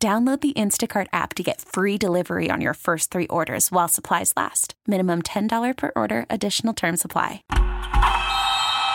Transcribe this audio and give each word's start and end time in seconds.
Download 0.00 0.40
the 0.40 0.52
Instacart 0.52 1.08
app 1.12 1.34
to 1.34 1.42
get 1.42 1.60
free 1.60 1.98
delivery 1.98 2.50
on 2.52 2.60
your 2.60 2.74
first 2.74 3.10
three 3.10 3.26
orders 3.26 3.72
while 3.72 3.88
supplies 3.88 4.32
last. 4.36 4.74
Minimum 4.86 5.22
$10 5.22 5.76
per 5.76 5.90
order, 5.96 6.24
additional 6.30 6.72
term 6.72 6.96
supply. 6.96 7.42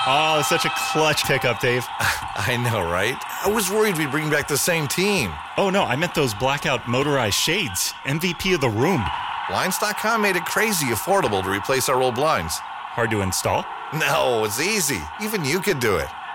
Oh, 0.08 0.38
it's 0.40 0.48
such 0.48 0.64
a 0.64 0.72
clutch 0.94 1.26
pickup, 1.26 1.60
Dave. 1.60 1.86
I 2.00 2.56
know, 2.56 2.90
right? 2.90 3.22
I 3.44 3.50
was 3.50 3.70
worried 3.70 3.98
we'd 3.98 4.12
bring 4.12 4.30
back 4.30 4.48
the 4.48 4.58
same 4.58 4.88
team. 4.88 5.34
Oh, 5.58 5.70
no, 5.70 5.84
I 5.84 5.98
meant 5.98 6.16
those 6.16 6.34
blackout 6.34 6.88
motorized 6.88 7.36
shades. 7.36 7.92
MVP 8.06 8.56
of 8.56 8.62
the 8.62 8.70
room. 8.70 9.04
Blinds.com 9.50 10.22
made 10.22 10.38
it 10.38 10.46
crazy 10.46 10.86
affordable 10.88 11.44
to 11.44 11.52
replace 11.52 11.90
our 11.90 12.02
old 12.02 12.16
blinds. 12.16 12.60
Hard 12.60 13.12
to 13.12 13.20
install? 13.20 13.66
No, 13.94 14.46
it's 14.46 14.62
easy. 14.62 15.02
Even 15.22 15.44
you 15.44 15.60
could 15.60 15.82
do 15.82 15.98
it. 15.98 16.08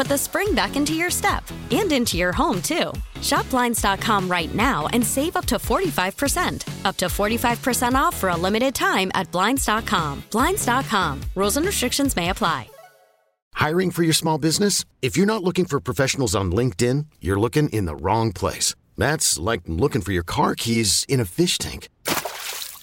put 0.00 0.08
the 0.08 0.16
spring 0.16 0.54
back 0.54 0.76
into 0.76 0.94
your 0.94 1.10
step 1.10 1.44
and 1.70 1.92
into 1.92 2.16
your 2.16 2.32
home, 2.32 2.62
too. 2.62 2.90
Shop 3.20 3.44
Blinds.com 3.50 4.30
right 4.30 4.54
now 4.54 4.86
and 4.94 5.04
save 5.04 5.36
up 5.36 5.44
to 5.44 5.56
45%. 5.56 6.86
Up 6.86 6.96
to 6.96 7.06
45% 7.06 7.92
off 7.92 8.16
for 8.16 8.30
a 8.30 8.36
limited 8.36 8.74
time 8.74 9.10
at 9.12 9.30
Blinds.com. 9.30 10.22
Blinds.com. 10.30 11.20
Rules 11.34 11.58
and 11.58 11.66
restrictions 11.66 12.16
may 12.16 12.30
apply. 12.30 12.70
Hiring 13.52 13.90
for 13.90 14.02
your 14.02 14.14
small 14.14 14.38
business? 14.38 14.86
If 15.02 15.18
you're 15.18 15.26
not 15.26 15.44
looking 15.44 15.66
for 15.66 15.80
professionals 15.80 16.34
on 16.34 16.50
LinkedIn, 16.50 17.04
you're 17.20 17.38
looking 17.38 17.68
in 17.68 17.84
the 17.84 17.96
wrong 17.96 18.32
place. 18.32 18.74
That's 18.96 19.38
like 19.38 19.60
looking 19.66 20.00
for 20.00 20.12
your 20.12 20.22
car 20.22 20.54
keys 20.54 21.04
in 21.10 21.20
a 21.20 21.26
fish 21.26 21.58
tank. 21.58 21.88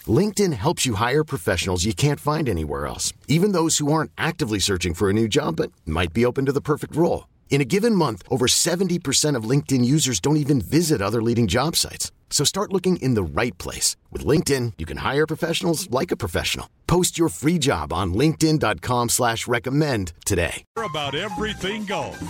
LinkedIn 0.08 0.54
helps 0.54 0.86
you 0.86 0.94
hire 0.94 1.24
professionals 1.24 1.86
you 1.86 1.94
can't 1.94 2.20
find 2.20 2.48
anywhere 2.48 2.86
else, 2.86 3.14
even 3.28 3.52
those 3.52 3.80
who 3.80 3.92
aren't 3.92 4.12
actively 4.18 4.60
searching 4.60 4.94
for 4.94 5.10
a 5.10 5.14
new 5.14 5.28
job 5.28 5.56
but 5.56 5.72
might 5.86 6.14
be 6.14 6.26
open 6.26 6.46
to 6.46 6.52
the 6.52 6.62
perfect 6.62 6.96
role. 6.96 7.28
In 7.50 7.62
a 7.62 7.66
given 7.66 7.96
month, 7.96 8.24
over 8.30 8.46
70% 8.46 9.36
of 9.36 9.50
LinkedIn 9.50 9.84
users 9.84 10.20
don't 10.20 10.38
even 10.38 10.62
visit 10.62 11.02
other 11.02 11.24
leading 11.24 11.48
job 11.48 11.76
sites. 11.76 12.12
So 12.30 12.44
start 12.44 12.72
looking 12.72 12.98
in 12.98 13.16
the 13.16 13.24
right 13.24 13.58
place. 13.58 13.96
With 14.12 14.24
LinkedIn, 14.24 14.74
you 14.78 14.86
can 14.86 14.98
hire 14.98 15.26
professionals 15.26 15.90
like 15.90 16.12
a 16.12 16.18
professional. 16.18 16.70
Post 16.86 17.18
your 17.18 17.30
free 17.30 17.58
job 17.58 17.92
on 17.92 18.14
linkedin.com 18.14 19.10
slash 19.10 19.48
recommend 19.48 20.14
today. 20.26 20.64
About 20.78 21.16
everything 21.16 21.86
golf. 21.86 22.22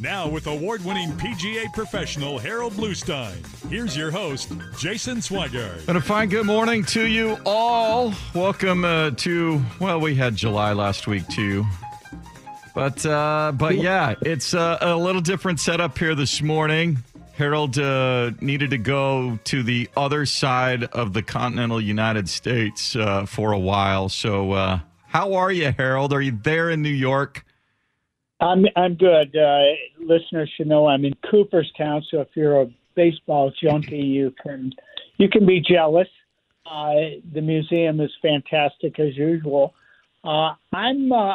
Now 0.00 0.28
with 0.28 0.46
award-winning 0.46 1.10
PGA 1.12 1.72
professional 1.72 2.38
Harold 2.38 2.74
Bluestein. 2.74 3.44
Here's 3.68 3.96
your 3.96 4.12
host, 4.12 4.52
Jason 4.78 5.18
Swigert. 5.18 5.88
And 5.88 5.98
a 5.98 6.00
fine 6.00 6.28
good 6.28 6.46
morning 6.46 6.84
to 6.84 7.06
you 7.06 7.36
all. 7.44 8.12
Welcome 8.34 8.84
uh, 8.84 9.10
to, 9.12 9.60
well, 9.80 9.98
we 9.98 10.14
had 10.14 10.36
July 10.36 10.72
last 10.72 11.08
week 11.08 11.26
too. 11.28 11.66
But 12.78 13.04
uh, 13.04 13.50
but 13.56 13.78
yeah, 13.78 14.14
it's 14.20 14.54
uh, 14.54 14.78
a 14.80 14.96
little 14.96 15.20
different 15.20 15.58
setup 15.58 15.98
here 15.98 16.14
this 16.14 16.40
morning. 16.40 16.98
Harold 17.32 17.76
uh, 17.76 18.30
needed 18.40 18.70
to 18.70 18.78
go 18.78 19.36
to 19.46 19.64
the 19.64 19.90
other 19.96 20.24
side 20.24 20.84
of 20.84 21.12
the 21.12 21.20
continental 21.20 21.80
United 21.80 22.28
States 22.28 22.94
uh, 22.94 23.26
for 23.26 23.50
a 23.50 23.58
while. 23.58 24.08
So, 24.08 24.52
uh, 24.52 24.78
how 25.08 25.34
are 25.34 25.50
you, 25.50 25.74
Harold? 25.76 26.12
Are 26.12 26.20
you 26.20 26.38
there 26.40 26.70
in 26.70 26.80
New 26.80 26.88
York? 26.88 27.44
I'm 28.38 28.64
I'm 28.76 28.94
good. 28.94 29.36
Uh, 29.36 29.62
listeners 29.98 30.48
should 30.56 30.68
know 30.68 30.86
I'm 30.86 31.04
in 31.04 31.14
Cooperstown, 31.28 32.04
so 32.08 32.20
if 32.20 32.28
you're 32.36 32.62
a 32.62 32.70
baseball 32.94 33.50
junkie, 33.60 33.96
you 33.96 34.32
can 34.40 34.72
you 35.16 35.28
can 35.28 35.44
be 35.44 35.60
jealous. 35.60 36.08
Uh, 36.64 36.94
the 37.32 37.40
museum 37.40 38.00
is 38.00 38.12
fantastic 38.22 39.00
as 39.00 39.16
usual. 39.16 39.74
Uh, 40.22 40.54
I'm 40.72 41.10
uh, 41.10 41.34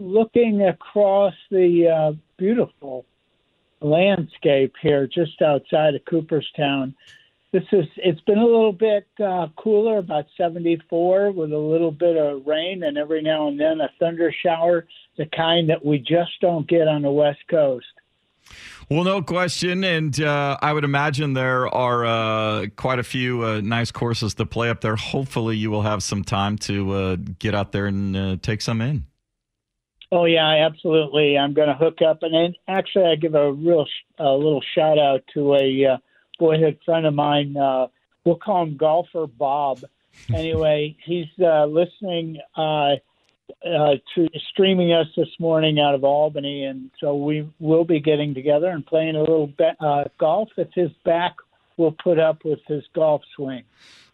looking 0.00 0.62
across 0.62 1.34
the 1.50 1.88
uh, 1.88 2.12
beautiful 2.38 3.04
landscape 3.80 4.74
here, 4.82 5.06
just 5.06 5.40
outside 5.42 5.94
of 5.94 6.04
Cooperstown. 6.06 6.94
This 7.52 7.64
is 7.72 7.86
it's 7.96 8.20
been 8.20 8.38
a 8.38 8.44
little 8.44 8.72
bit 8.72 9.06
uh, 9.22 9.48
cooler, 9.56 9.98
about 9.98 10.26
74, 10.36 11.32
with 11.32 11.52
a 11.52 11.58
little 11.58 11.90
bit 11.90 12.16
of 12.16 12.46
rain 12.46 12.84
and 12.84 12.96
every 12.96 13.22
now 13.22 13.48
and 13.48 13.58
then 13.58 13.80
a 13.80 13.90
thunder 13.98 14.32
shower, 14.44 14.86
the 15.18 15.26
kind 15.26 15.68
that 15.68 15.84
we 15.84 15.98
just 15.98 16.40
don't 16.40 16.68
get 16.68 16.86
on 16.86 17.02
the 17.02 17.10
West 17.10 17.40
Coast. 17.50 17.86
Well, 18.88 19.04
no 19.04 19.22
question. 19.22 19.84
And 19.84 20.20
uh, 20.20 20.58
I 20.60 20.72
would 20.72 20.84
imagine 20.84 21.34
there 21.34 21.68
are 21.68 22.04
uh, 22.04 22.66
quite 22.76 22.98
a 22.98 23.04
few 23.04 23.44
uh, 23.44 23.60
nice 23.60 23.90
courses 23.90 24.34
to 24.34 24.46
play 24.46 24.68
up 24.70 24.80
there. 24.80 24.96
Hopefully, 24.96 25.56
you 25.56 25.70
will 25.70 25.82
have 25.82 26.02
some 26.02 26.24
time 26.24 26.56
to 26.58 26.92
uh, 26.92 27.16
get 27.38 27.54
out 27.54 27.72
there 27.72 27.86
and 27.86 28.16
uh, 28.16 28.36
take 28.42 28.62
some 28.62 28.80
in. 28.80 29.06
Oh 30.12 30.24
yeah, 30.24 30.66
absolutely. 30.66 31.38
I'm 31.38 31.54
going 31.54 31.68
to 31.68 31.74
hook 31.74 32.02
up, 32.02 32.22
and 32.22 32.34
then 32.34 32.54
actually, 32.66 33.04
I 33.04 33.14
give 33.14 33.34
a 33.34 33.52
real 33.52 33.86
a 34.18 34.32
little 34.32 34.62
shout 34.74 34.98
out 34.98 35.22
to 35.34 35.54
a 35.54 35.86
uh, 35.86 35.96
boyhood 36.38 36.78
friend 36.84 37.06
of 37.06 37.14
mine. 37.14 37.56
Uh, 37.56 37.86
we'll 38.24 38.36
call 38.36 38.64
him 38.64 38.76
Golfer 38.76 39.26
Bob. 39.26 39.80
Anyway, 40.34 40.96
he's 41.04 41.28
uh, 41.40 41.64
listening 41.66 42.36
uh, 42.56 42.96
uh, 43.64 43.94
to 44.14 44.28
streaming 44.50 44.92
us 44.92 45.06
this 45.16 45.28
morning 45.38 45.78
out 45.78 45.94
of 45.94 46.02
Albany, 46.02 46.64
and 46.64 46.90
so 47.00 47.14
we 47.14 47.48
will 47.60 47.84
be 47.84 48.00
getting 48.00 48.34
together 48.34 48.66
and 48.66 48.84
playing 48.84 49.14
a 49.14 49.20
little 49.20 49.46
be- 49.46 49.70
uh, 49.78 50.04
golf. 50.18 50.48
If 50.56 50.68
his 50.74 50.90
back 51.04 51.36
will 51.76 51.92
put 51.92 52.18
up 52.18 52.44
with 52.44 52.58
his 52.66 52.82
golf 52.92 53.22
swing. 53.34 53.62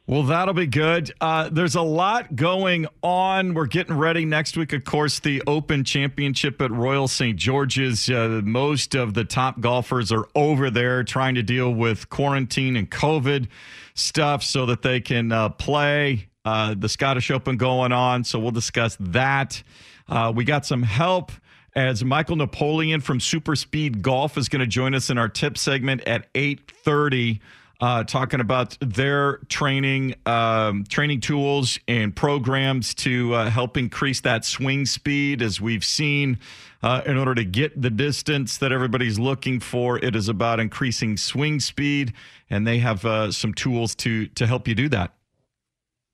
Well, 0.09 0.23
that'll 0.23 0.55
be 0.55 0.69
good. 0.69 1.13
Uh, 1.21 1.49
there's 1.51 1.75
a 1.75 1.83
lot 1.83 2.37
going 2.37 2.87
on. 3.03 3.55
We're 3.55 3.67
getting 3.67 3.97
ready 3.97 4.25
next 4.25 4.57
week, 4.57 4.73
of 4.73 4.85
course, 4.85 5.19
the 5.19 5.43
Open 5.49 5.83
Championship 5.83 6.63
at 6.63 6.71
Royal 6.71 7.09
St. 7.09 7.37
George's. 7.37 8.09
Uh, 8.09 8.41
most 8.45 8.95
of 8.95 9.15
the 9.15 9.25
top 9.25 9.59
golfers 9.59 10.13
are 10.13 10.29
over 10.37 10.71
there 10.71 11.03
trying 11.03 11.35
to 11.35 11.43
deal 11.43 11.75
with 11.75 12.09
quarantine 12.09 12.77
and 12.77 12.89
COVID 12.89 13.49
stuff 13.95 14.45
so 14.45 14.67
that 14.67 14.83
they 14.83 15.01
can 15.01 15.33
uh, 15.33 15.49
play. 15.49 16.29
Uh, 16.45 16.77
the 16.79 16.89
Scottish 16.89 17.33
Open 17.33 17.57
going 17.57 17.91
on, 17.91 18.23
so 18.23 18.39
we'll 18.39 18.53
discuss 18.53 18.97
that. 19.01 19.61
Uh, 20.07 20.33
we 20.33 20.45
got 20.45 20.65
some 20.65 20.85
help 20.85 21.33
as 21.75 22.05
Michael 22.05 22.37
Napoleon 22.37 23.01
from 23.01 23.19
Super 23.19 23.57
Speed 23.57 24.03
Golf 24.03 24.39
is 24.39 24.49
going 24.49 24.61
to 24.61 24.69
join 24.69 24.95
us 24.95 25.11
in 25.11 25.19
our 25.19 25.29
tip 25.29 25.59
segment 25.59 26.03
at 26.07 26.29
830 26.37 27.41
uh, 27.81 28.05
talking 28.05 28.41
about 28.41 28.77
their 28.81 29.39
training, 29.49 30.15
um, 30.25 30.85
training 30.85 31.21
tools 31.21 31.79
and 31.87 32.15
programs 32.15 32.95
to 32.95 33.35
uh, 33.35 33.51
help 33.51 33.77
increase 33.77 34.21
that 34.23 34.45
swing 34.45 34.87
speed. 34.87 35.43
As 35.43 35.61
we've 35.61 35.85
seen, 35.85 36.39
uh, 36.83 37.03
in 37.05 37.17
order 37.19 37.35
to 37.35 37.45
get 37.45 37.81
the 37.81 37.91
distance 37.91 38.57
that 38.59 38.73
everybody's 38.73 39.19
looking 39.19 39.61
for, 39.61 39.99
it 39.99 40.17
is 40.17 40.29
about 40.29 40.59
increasing 40.59 41.17
swing 41.17 41.61
speed, 41.61 42.15
and 42.49 42.67
they 42.67 42.79
have 42.79 43.05
uh, 43.05 43.31
some 43.31 43.53
tools 43.53 43.95
to 43.97 44.27
to 44.29 44.47
help 44.47 44.67
you 44.67 44.75
do 44.75 44.89
that. 44.89 45.13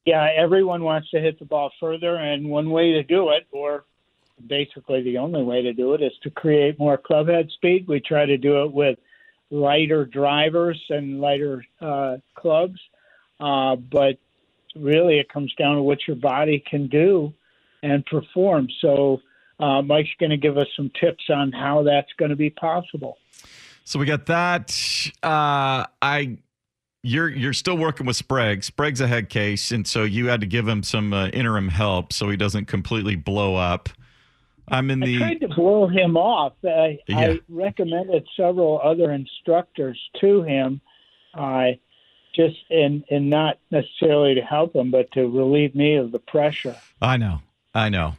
Yeah, 0.05 0.29
everyone 0.37 0.83
wants 0.83 1.11
to 1.11 1.21
hit 1.21 1.39
the 1.39 1.45
ball 1.45 1.71
further, 1.79 2.17
and 2.17 2.49
one 2.49 2.71
way 2.71 2.93
to 2.93 3.05
do 3.05 3.31
it, 3.31 3.47
or 3.53 3.85
basically 4.49 5.03
the 5.03 5.19
only 5.19 5.45
way 5.45 5.63
to 5.63 5.73
do 5.73 5.95
it, 5.95 6.03
is 6.03 6.13
to 6.25 6.31
create 6.31 6.77
more 6.77 6.99
clubhead 6.99 7.53
speed. 7.53 7.87
We 7.87 8.01
try 8.01 8.27
to 8.27 8.37
do 8.37 8.65
it 8.65 8.73
with 8.73 8.99
lighter 9.53 10.05
drivers 10.07 10.83
and 10.89 11.21
lighter 11.21 11.65
uh, 11.81 12.17
clubs. 12.35 12.81
Uh, 13.39 13.77
but 13.77 14.17
really, 14.75 15.19
it 15.19 15.29
comes 15.29 15.55
down 15.55 15.77
to 15.77 15.83
what 15.83 15.99
your 16.09 16.17
body 16.17 16.63
can 16.69 16.89
do 16.89 17.33
and 17.83 18.05
perform. 18.07 18.69
So, 18.81 19.21
uh, 19.61 19.83
Mike's 19.83 20.11
going 20.19 20.31
to 20.31 20.37
give 20.37 20.57
us 20.57 20.67
some 20.75 20.91
tips 20.99 21.25
on 21.29 21.53
how 21.53 21.83
that's 21.85 22.13
going 22.19 22.31
to 22.31 22.37
be 22.37 22.51
possible. 22.51 23.19
So 23.85 23.99
we 23.99 24.07
got 24.07 24.27
that. 24.27 24.71
Uh, 25.23 25.87
I 26.01 26.39
you're 27.03 27.29
you're 27.29 27.53
still 27.53 27.77
working 27.77 28.07
with 28.07 28.17
Sprague. 28.17 28.63
Sprague's 28.63 29.01
a 29.01 29.09
head 29.09 29.29
case, 29.29 29.73
and 29.73 29.87
so 29.87 30.05
you 30.05 30.29
had 30.29 30.41
to 30.41 30.47
give 30.47 30.67
him 30.67 30.83
some 30.83 31.13
uh, 31.13 31.29
interim 31.29 31.69
help 31.69 32.13
so 32.13 32.29
he 32.29 32.37
doesn't 32.37 32.67
completely 32.67 33.17
blow 33.17 33.57
up. 33.57 33.89
I'm 34.73 34.91
in 34.91 35.01
the. 35.01 35.17
I 35.17 35.19
tried 35.19 35.41
to 35.41 35.49
blow 35.49 35.87
him 35.87 36.17
off. 36.17 36.55
I, 36.65 36.99
yeah. 37.07 37.19
I 37.19 37.41
recommended 37.49 38.27
several 38.37 38.81
other 38.83 39.13
instructors 39.13 40.01
to 40.21 40.43
him, 40.43 40.81
uh, 41.35 41.73
just 42.35 42.57
and 42.71 43.05
and 43.11 43.29
not 43.29 43.59
necessarily 43.71 44.35
to 44.35 44.41
help 44.41 44.75
him, 44.75 44.91
but 44.91 45.13
to 45.13 45.29
relieve 45.29 45.75
me 45.75 45.97
of 45.97 46.11
the 46.11 46.19
pressure. 46.19 46.77
I 47.03 47.19
know, 47.19 47.41
I 47.75 47.91
know. 47.91 48.15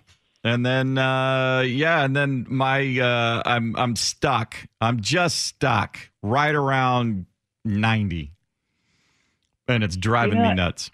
And 0.46 0.66
then, 0.66 0.98
uh, 0.98 1.62
yeah, 1.62 2.04
and 2.04 2.16
then 2.16 2.46
my, 2.50 3.00
uh, 3.00 3.42
I'm 3.46 3.76
I'm 3.78 3.96
stuck. 3.96 4.56
I'm 4.80 5.00
just 5.02 5.42
stuck 5.48 5.98
right 6.22 6.54
around 6.54 7.26
ninety, 7.66 8.32
and 9.68 9.84
it's 9.84 9.96
driving 9.96 10.42
me 10.42 10.54
nuts. 10.54 10.92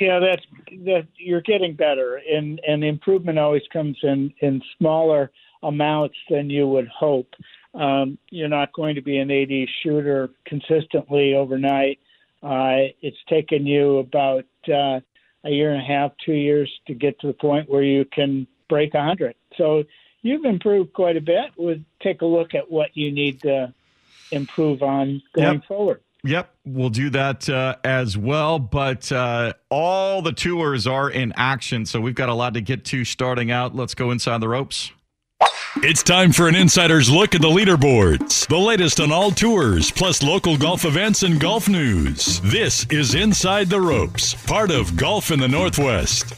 Yeah, 0.00 0.18
that's 0.18 0.44
that. 0.84 1.06
You're 1.16 1.42
getting 1.42 1.74
better, 1.74 2.16
and 2.16 2.60
and 2.66 2.82
improvement 2.82 3.38
always 3.38 3.62
comes 3.72 3.98
in 4.02 4.32
in 4.40 4.62
smaller 4.78 5.30
amounts 5.62 6.16
than 6.30 6.48
you 6.48 6.66
would 6.68 6.88
hope. 6.88 7.34
Um, 7.74 8.18
you're 8.30 8.48
not 8.48 8.72
going 8.72 8.96
to 8.96 9.02
be 9.02 9.18
an 9.18 9.30
80 9.30 9.68
shooter 9.82 10.30
consistently 10.44 11.34
overnight. 11.34 12.00
Uh, 12.42 12.90
it's 13.00 13.22
taken 13.28 13.66
you 13.66 13.98
about 13.98 14.46
uh, 14.68 15.00
a 15.44 15.50
year 15.50 15.72
and 15.72 15.82
a 15.82 15.84
half, 15.84 16.12
two 16.24 16.32
years 16.32 16.70
to 16.86 16.94
get 16.94 17.20
to 17.20 17.28
the 17.28 17.32
point 17.32 17.70
where 17.70 17.82
you 17.82 18.04
can 18.04 18.46
break 18.68 18.94
100. 18.94 19.34
So 19.56 19.84
you've 20.22 20.44
improved 20.44 20.92
quite 20.94 21.16
a 21.16 21.20
bit. 21.20 21.52
We'll 21.56 21.80
take 22.02 22.22
a 22.22 22.26
look 22.26 22.54
at 22.54 22.70
what 22.70 22.96
you 22.96 23.12
need 23.12 23.42
to 23.42 23.72
improve 24.32 24.82
on 24.82 25.22
going 25.34 25.54
yep. 25.54 25.64
forward. 25.66 26.00
Yep, 26.22 26.54
we'll 26.66 26.90
do 26.90 27.10
that 27.10 27.48
uh, 27.48 27.76
as 27.82 28.16
well. 28.16 28.58
But 28.58 29.10
uh, 29.10 29.54
all 29.70 30.22
the 30.22 30.32
tours 30.32 30.86
are 30.86 31.10
in 31.10 31.32
action, 31.36 31.86
so 31.86 32.00
we've 32.00 32.14
got 32.14 32.28
a 32.28 32.34
lot 32.34 32.54
to 32.54 32.60
get 32.60 32.84
to 32.86 33.04
starting 33.04 33.50
out. 33.50 33.74
Let's 33.74 33.94
go 33.94 34.10
inside 34.10 34.40
the 34.40 34.48
ropes. 34.48 34.92
It's 35.76 36.02
time 36.02 36.32
for 36.32 36.48
an 36.48 36.56
insider's 36.56 37.08
look 37.08 37.34
at 37.34 37.40
the 37.40 37.48
leaderboards, 37.48 38.46
the 38.48 38.58
latest 38.58 38.98
on 39.00 39.12
all 39.12 39.30
tours, 39.30 39.90
plus 39.90 40.22
local 40.22 40.56
golf 40.56 40.84
events 40.84 41.22
and 41.22 41.40
golf 41.40 41.68
news. 41.68 42.40
This 42.40 42.84
is 42.90 43.14
Inside 43.14 43.68
the 43.68 43.80
Ropes, 43.80 44.34
part 44.46 44.72
of 44.72 44.96
Golf 44.96 45.30
in 45.30 45.38
the 45.38 45.48
Northwest. 45.48 46.34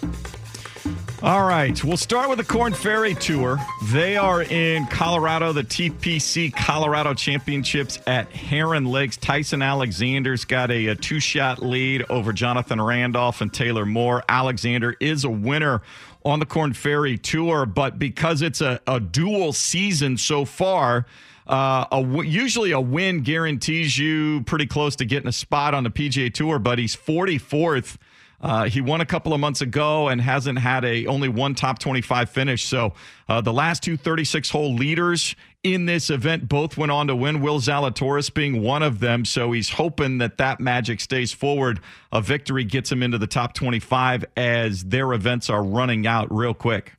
All 1.22 1.46
right, 1.46 1.84
we'll 1.84 1.96
start 1.96 2.28
with 2.28 2.38
the 2.38 2.44
Corn 2.44 2.74
Ferry 2.74 3.14
Tour. 3.14 3.56
They 3.92 4.16
are 4.16 4.42
in 4.42 4.86
Colorado, 4.86 5.52
the 5.52 5.62
TPC 5.62 6.52
Colorado 6.52 7.14
Championships 7.14 8.00
at 8.08 8.28
Heron 8.32 8.86
Lakes. 8.86 9.18
Tyson 9.18 9.62
Alexander's 9.62 10.44
got 10.44 10.72
a, 10.72 10.88
a 10.88 10.96
two 10.96 11.20
shot 11.20 11.62
lead 11.62 12.04
over 12.10 12.32
Jonathan 12.32 12.80
Randolph 12.80 13.40
and 13.40 13.54
Taylor 13.54 13.86
Moore. 13.86 14.24
Alexander 14.28 14.96
is 14.98 15.22
a 15.22 15.30
winner 15.30 15.82
on 16.24 16.40
the 16.40 16.46
Corn 16.46 16.72
Ferry 16.72 17.16
Tour, 17.16 17.66
but 17.66 18.00
because 18.00 18.42
it's 18.42 18.60
a, 18.60 18.80
a 18.88 18.98
dual 18.98 19.52
season 19.52 20.16
so 20.18 20.44
far, 20.44 21.06
uh, 21.46 21.86
a 21.92 22.02
w- 22.02 22.28
usually 22.28 22.72
a 22.72 22.80
win 22.80 23.22
guarantees 23.22 23.96
you 23.96 24.42
pretty 24.42 24.66
close 24.66 24.96
to 24.96 25.04
getting 25.04 25.28
a 25.28 25.32
spot 25.32 25.72
on 25.72 25.84
the 25.84 25.90
PGA 25.90 26.34
Tour, 26.34 26.58
but 26.58 26.80
he's 26.80 26.96
44th 26.96 27.96
uh, 28.42 28.64
he 28.64 28.80
won 28.80 29.00
a 29.00 29.06
couple 29.06 29.32
of 29.32 29.40
months 29.40 29.60
ago 29.60 30.08
and 30.08 30.20
hasn't 30.20 30.58
had 30.58 30.84
a 30.84 31.06
only 31.06 31.28
one 31.28 31.54
top 31.54 31.78
25 31.78 32.28
finish. 32.28 32.64
So 32.64 32.94
uh, 33.28 33.40
the 33.40 33.52
last 33.52 33.82
two 33.82 33.96
36 33.96 34.50
hole 34.50 34.74
leaders 34.74 35.36
in 35.62 35.86
this 35.86 36.10
event 36.10 36.48
both 36.48 36.76
went 36.76 36.90
on 36.90 37.06
to 37.06 37.14
win. 37.14 37.40
Will 37.40 37.60
Zalatoris 37.60 38.34
being 38.34 38.62
one 38.62 38.82
of 38.82 38.98
them. 38.98 39.24
So 39.24 39.52
he's 39.52 39.70
hoping 39.70 40.18
that 40.18 40.38
that 40.38 40.60
magic 40.60 41.00
stays 41.00 41.32
forward. 41.32 41.80
A 42.10 42.20
victory 42.20 42.64
gets 42.64 42.90
him 42.90 43.02
into 43.02 43.16
the 43.16 43.28
top 43.28 43.54
25 43.54 44.24
as 44.36 44.84
their 44.84 45.12
events 45.12 45.48
are 45.48 45.62
running 45.62 46.06
out 46.06 46.32
real 46.34 46.54
quick. 46.54 46.94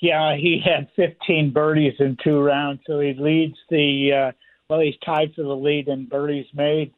Yeah, 0.00 0.36
he 0.36 0.62
had 0.62 0.88
15 0.96 1.52
birdies 1.52 1.94
in 1.98 2.18
two 2.22 2.38
rounds, 2.40 2.82
so 2.86 3.00
he 3.00 3.14
leads 3.14 3.56
the. 3.70 4.12
Uh, 4.12 4.32
well, 4.68 4.80
he's 4.80 4.94
tied 5.04 5.32
for 5.34 5.42
the 5.42 5.56
lead 5.56 5.88
in 5.88 6.06
birdies 6.06 6.46
made. 6.52 6.92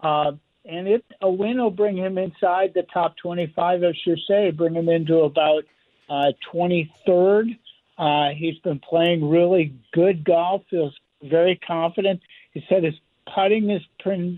Uh, 0.00 0.32
and 0.64 0.88
it 0.88 1.04
a 1.20 1.30
win 1.30 1.58
will 1.58 1.70
bring 1.70 1.96
him 1.96 2.18
inside 2.18 2.72
the 2.74 2.84
top 2.92 3.16
25, 3.18 3.82
as 3.82 3.94
you 4.06 4.16
say, 4.28 4.50
bring 4.50 4.74
him 4.74 4.88
into 4.88 5.18
about 5.18 5.64
uh, 6.08 6.32
23rd. 6.52 7.58
Uh, 7.96 8.30
he's 8.30 8.58
been 8.58 8.80
playing 8.80 9.28
really 9.28 9.74
good 9.92 10.24
golf, 10.24 10.62
feels 10.70 10.94
very 11.22 11.56
confident. 11.56 12.20
He 12.52 12.64
said 12.68 12.82
his 12.82 12.94
putting 13.34 13.70
is 13.70 13.82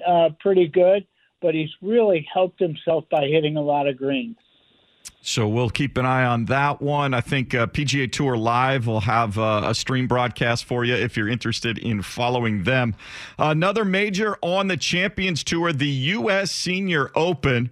uh, 0.07 0.31
pretty 0.41 0.69
good, 0.69 1.07
but 1.41 1.55
he's 1.55 1.71
really 1.81 2.27
helped 2.33 2.61
himself 2.61 3.05
by 3.11 3.27
hitting 3.27 3.57
a 3.57 3.63
lot 3.63 3.89
of 3.89 3.97
greens. 3.97 4.37
So 5.23 5.49
we'll 5.49 5.71
keep 5.71 5.99
an 5.99 6.07
eye 6.07 6.25
on 6.25 6.45
that 6.47 6.81
one. 6.81 7.13
I 7.13 7.21
think 7.21 7.55
uh, 7.55 7.67
PGA 7.67 8.11
Tour 8.11 8.37
Live 8.37 8.87
will 8.87 9.01
have 9.01 9.39
uh, 9.39 9.63
a 9.67 9.75
stream 9.75 10.07
broadcast 10.07 10.65
for 10.65 10.85
you 10.85 10.95
if 10.95 11.17
you're 11.17 11.29
interested 11.29 11.79
in 11.79 12.03
following 12.03 12.63
them. 12.63 12.95
Another 13.39 13.85
major 13.85 14.37
on 14.41 14.69
the 14.69 14.77
Champions 14.77 15.43
Tour, 15.43 15.73
the 15.73 15.89
U.S. 15.89 16.53
Senior 16.53 17.11
Open. 17.15 17.71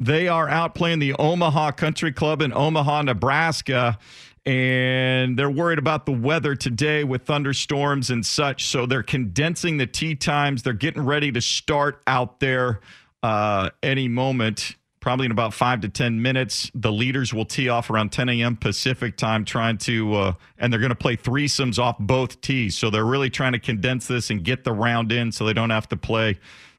They 0.00 0.28
are 0.28 0.48
out 0.48 0.74
playing 0.74 1.00
the 1.00 1.14
Omaha 1.14 1.72
Country 1.72 2.12
Club 2.12 2.42
in 2.42 2.52
Omaha, 2.52 3.02
Nebraska. 3.02 3.98
And 4.46 5.38
they're 5.38 5.50
worried 5.50 5.78
about 5.78 6.06
the 6.06 6.12
weather 6.12 6.54
today 6.54 7.04
with 7.04 7.26
thunderstorms 7.26 8.08
and 8.08 8.24
such. 8.24 8.64
So 8.66 8.86
they're 8.86 9.02
condensing 9.02 9.76
the 9.76 9.86
tee 9.86 10.14
times. 10.14 10.62
They're 10.62 10.72
getting 10.72 11.04
ready 11.04 11.30
to 11.32 11.40
start 11.40 12.02
out 12.06 12.40
there 12.40 12.80
uh, 13.22 13.70
any 13.82 14.08
moment 14.08 14.76
probably 15.00 15.26
in 15.26 15.32
about 15.32 15.54
five 15.54 15.80
to 15.82 15.88
10 15.88 16.20
minutes. 16.20 16.70
The 16.74 16.92
leaders 16.92 17.32
will 17.32 17.44
tee 17.44 17.68
off 17.68 17.90
around 17.90 18.10
10 18.10 18.28
a.m. 18.28 18.56
Pacific 18.56 19.16
time, 19.16 19.44
trying 19.44 19.78
to, 19.78 20.14
uh, 20.14 20.32
and 20.58 20.72
they're 20.72 20.80
going 20.80 20.90
to 20.90 20.96
play 20.96 21.16
threesomes 21.16 21.78
off 21.78 21.96
both 21.98 22.40
tees. 22.40 22.76
So 22.76 22.90
they're 22.90 23.04
really 23.04 23.30
trying 23.30 23.52
to 23.52 23.58
condense 23.58 24.06
this 24.06 24.30
and 24.30 24.42
get 24.42 24.64
the 24.64 24.72
round 24.72 25.12
in 25.12 25.32
so 25.32 25.44
they 25.44 25.52
don't 25.52 25.70
have 25.70 25.88
to 25.90 25.96
play 25.96 26.38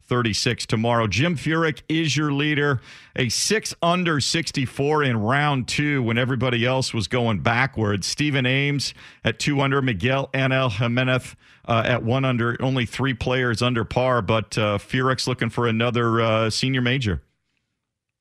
36 0.09 0.65
tomorrow. 0.65 1.05
Jim 1.07 1.37
Furyk 1.37 1.83
is 1.87 2.17
your 2.17 2.33
leader, 2.33 2.81
a 3.15 3.29
six 3.29 3.75
under 3.81 4.19
64 4.19 5.03
in 5.03 5.17
round 5.17 5.67
two 5.67 6.01
when 6.01 6.17
everybody 6.17 6.65
else 6.65 6.93
was 6.93 7.07
going 7.07 7.41
backwards. 7.41 8.07
Stephen 8.07 8.45
Ames 8.45 8.95
at 9.23 9.37
two 9.37 9.61
under, 9.61 9.81
Miguel 9.83 10.29
Angel 10.33 10.69
Jimenez 10.69 11.35
uh, 11.65 11.83
at 11.85 12.03
one 12.03 12.25
under, 12.25 12.57
only 12.59 12.87
three 12.87 13.13
players 13.13 13.61
under 13.61 13.85
par, 13.85 14.23
but 14.23 14.57
uh, 14.57 14.79
Furyk's 14.79 15.27
looking 15.27 15.51
for 15.51 15.67
another 15.67 16.19
uh, 16.19 16.49
senior 16.49 16.81
major. 16.81 17.21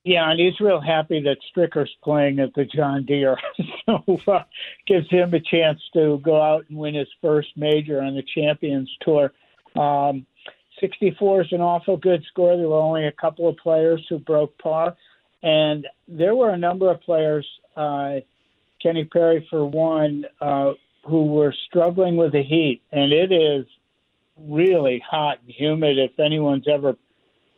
Yeah, 0.08 0.30
and 0.30 0.40
he's 0.40 0.58
real 0.58 0.80
happy 0.80 1.20
that 1.20 1.36
Stricker's 1.52 1.94
playing 2.02 2.38
at 2.38 2.54
the 2.54 2.64
John 2.64 3.04
Deere, 3.04 3.36
so 3.84 4.02
uh, 4.26 4.42
gives 4.86 5.06
him 5.10 5.34
a 5.34 5.40
chance 5.40 5.82
to 5.92 6.18
go 6.24 6.40
out 6.40 6.64
and 6.70 6.78
win 6.78 6.94
his 6.94 7.08
first 7.20 7.48
major 7.56 8.00
on 8.00 8.14
the 8.14 8.22
Champions 8.22 8.90
Tour. 9.02 9.34
Um, 9.76 10.24
64 10.80 11.42
is 11.42 11.52
an 11.52 11.60
awful 11.60 11.98
good 11.98 12.24
score. 12.24 12.56
There 12.56 12.70
were 12.70 12.80
only 12.80 13.04
a 13.04 13.12
couple 13.12 13.50
of 13.50 13.58
players 13.58 14.02
who 14.08 14.18
broke 14.18 14.56
par, 14.56 14.96
and 15.42 15.86
there 16.08 16.34
were 16.34 16.52
a 16.52 16.58
number 16.58 16.90
of 16.90 17.02
players, 17.02 17.46
uh, 17.76 18.20
Kenny 18.82 19.04
Perry 19.04 19.46
for 19.50 19.66
one, 19.66 20.24
uh, 20.40 20.72
who 21.04 21.26
were 21.26 21.54
struggling 21.66 22.16
with 22.16 22.32
the 22.32 22.42
heat, 22.42 22.80
and 22.92 23.12
it 23.12 23.30
is 23.30 23.66
really 24.38 25.04
hot 25.06 25.40
and 25.44 25.54
humid. 25.54 25.98
If 25.98 26.18
anyone's 26.18 26.66
ever 26.66 26.96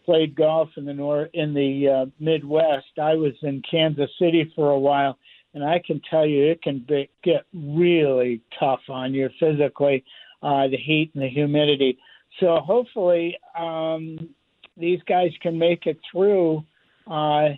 played 0.05 0.35
golf 0.35 0.69
in 0.77 0.85
the 0.85 0.95
north 0.95 1.31
in 1.33 1.55
the 1.55 1.89
uh, 1.89 2.07
Midwest, 2.19 2.99
I 3.01 3.15
was 3.15 3.33
in 3.43 3.63
Kansas 3.69 4.11
City 4.19 4.53
for 4.55 4.71
a 4.71 4.79
while, 4.79 5.19
and 5.55 5.65
I 5.65 5.81
can 5.85 6.01
tell 6.11 6.27
you 6.27 6.51
it 6.51 6.63
can 6.63 6.85
be, 6.87 7.11
get 7.23 7.45
really 7.53 8.43
tough 8.59 8.81
on 8.89 9.15
you 9.15 9.29
physically, 9.39 10.05
uh, 10.43 10.69
the 10.69 10.77
heat 10.77 11.11
and 11.15 11.23
the 11.23 11.29
humidity. 11.29 11.99
So 12.39 12.57
hopefully 12.57 13.37
um, 13.59 14.31
these 14.77 15.01
guys 15.07 15.31
can 15.41 15.59
make 15.59 15.87
it 15.87 15.99
through, 16.11 16.65
uh, 17.07 17.51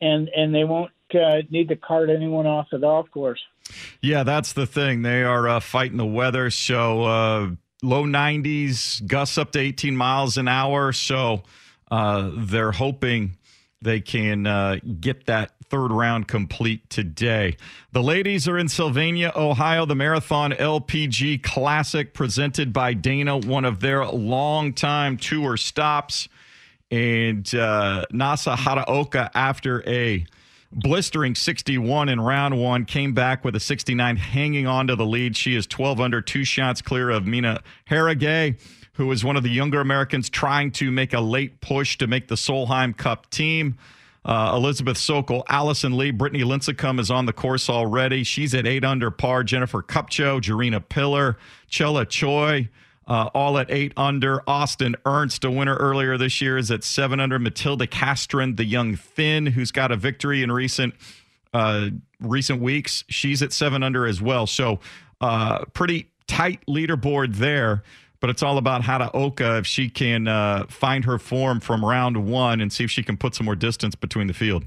and 0.00 0.28
and 0.28 0.54
they 0.54 0.64
won't 0.64 0.90
uh, 1.14 1.42
need 1.50 1.68
to 1.68 1.76
cart 1.76 2.10
anyone 2.10 2.46
off 2.46 2.68
the 2.72 2.78
golf 2.78 3.10
course. 3.10 3.40
Yeah, 4.00 4.24
that's 4.24 4.52
the 4.52 4.66
thing. 4.66 5.02
They 5.02 5.22
are 5.22 5.48
uh, 5.48 5.60
fighting 5.60 5.96
the 5.96 6.06
weather, 6.06 6.50
so 6.50 7.04
uh, 7.04 7.50
low 7.82 8.04
90s, 8.04 9.06
gusts 9.06 9.36
up 9.36 9.52
to 9.52 9.58
18 9.58 9.96
miles 9.96 10.36
an 10.36 10.48
hour. 10.48 10.92
So 10.92 11.42
uh, 11.90 12.30
they're 12.34 12.72
hoping 12.72 13.36
they 13.82 14.00
can 14.00 14.46
uh, 14.46 14.78
get 15.00 15.26
that 15.26 15.52
third 15.68 15.90
round 15.90 16.28
complete 16.28 16.88
today. 16.88 17.56
The 17.92 18.02
ladies 18.02 18.46
are 18.46 18.58
in 18.58 18.68
Sylvania, 18.68 19.32
Ohio, 19.34 19.86
the 19.86 19.94
Marathon 19.94 20.52
LPGA 20.52 21.42
Classic 21.42 22.14
presented 22.14 22.72
by 22.72 22.94
Dana, 22.94 23.38
one 23.38 23.64
of 23.64 23.80
their 23.80 24.04
longtime 24.06 25.16
tour 25.16 25.56
stops. 25.56 26.28
And 26.90 27.46
uh, 27.54 28.04
Nasa 28.12 28.54
Hataoka, 28.54 29.30
after 29.34 29.82
a 29.88 30.26
blistering 30.72 31.34
61 31.34 32.08
in 32.08 32.20
round 32.20 32.58
one, 32.58 32.84
came 32.84 33.12
back 33.12 33.44
with 33.44 33.54
a 33.54 33.60
69, 33.60 34.16
hanging 34.16 34.66
on 34.66 34.86
to 34.86 34.96
the 34.96 35.06
lead. 35.06 35.36
She 35.36 35.54
is 35.54 35.66
12 35.66 36.00
under, 36.00 36.20
two 36.20 36.44
shots 36.44 36.82
clear 36.82 37.10
of 37.10 37.26
Mina 37.26 37.62
Harigae, 37.88 38.58
who 38.94 39.10
is 39.12 39.24
one 39.24 39.36
of 39.36 39.42
the 39.42 39.50
younger 39.50 39.80
Americans 39.80 40.28
trying 40.28 40.70
to 40.72 40.90
make 40.90 41.12
a 41.12 41.20
late 41.20 41.60
push 41.60 41.98
to 41.98 42.06
make 42.06 42.28
the 42.28 42.34
Solheim 42.34 42.96
Cup 42.96 43.30
team. 43.30 43.78
Uh, 44.24 44.52
Elizabeth 44.54 44.96
Szokol, 44.96 45.42
Allison 45.48 45.96
Lee, 45.96 46.12
Brittany 46.12 46.44
Lincicome 46.44 47.00
is 47.00 47.10
on 47.10 47.26
the 47.26 47.32
course 47.32 47.68
already. 47.68 48.22
She's 48.22 48.54
at 48.54 48.66
eight 48.66 48.84
under 48.84 49.10
par. 49.10 49.42
Jennifer 49.42 49.82
Kupcho, 49.82 50.40
Gerina 50.40 50.80
Piller, 50.80 51.36
Chella 51.68 52.06
Choi, 52.06 52.68
uh, 53.06 53.30
all 53.34 53.58
at 53.58 53.70
eight 53.70 53.92
under. 53.96 54.42
Austin 54.48 54.96
Ernst, 55.04 55.44
a 55.44 55.50
winner 55.50 55.76
earlier 55.76 56.16
this 56.16 56.40
year, 56.40 56.56
is 56.58 56.70
at 56.70 56.84
seven 56.84 57.20
under. 57.20 57.38
Matilda 57.38 57.86
Castren, 57.86 58.56
the 58.56 58.64
young 58.64 58.96
Finn, 58.96 59.46
who's 59.46 59.70
got 59.72 59.90
a 59.90 59.96
victory 59.96 60.42
in 60.42 60.50
recent 60.50 60.94
uh, 61.52 61.90
recent 62.20 62.62
weeks, 62.62 63.04
she's 63.08 63.42
at 63.42 63.52
seven 63.52 63.82
under 63.82 64.06
as 64.06 64.22
well. 64.22 64.46
So, 64.46 64.80
uh, 65.20 65.64
pretty 65.74 66.10
tight 66.26 66.64
leaderboard 66.66 67.36
there 67.36 67.82
but 68.22 68.30
it's 68.30 68.42
all 68.42 68.56
about 68.56 68.82
Hataoka 68.82 69.58
if 69.58 69.66
she 69.66 69.90
can 69.90 70.28
uh, 70.28 70.66
find 70.68 71.04
her 71.04 71.18
form 71.18 71.58
from 71.58 71.84
round 71.84 72.24
one 72.24 72.60
and 72.60 72.72
see 72.72 72.84
if 72.84 72.90
she 72.90 73.02
can 73.02 73.16
put 73.16 73.34
some 73.34 73.44
more 73.44 73.56
distance 73.56 73.96
between 73.96 74.28
the 74.28 74.32
field. 74.32 74.64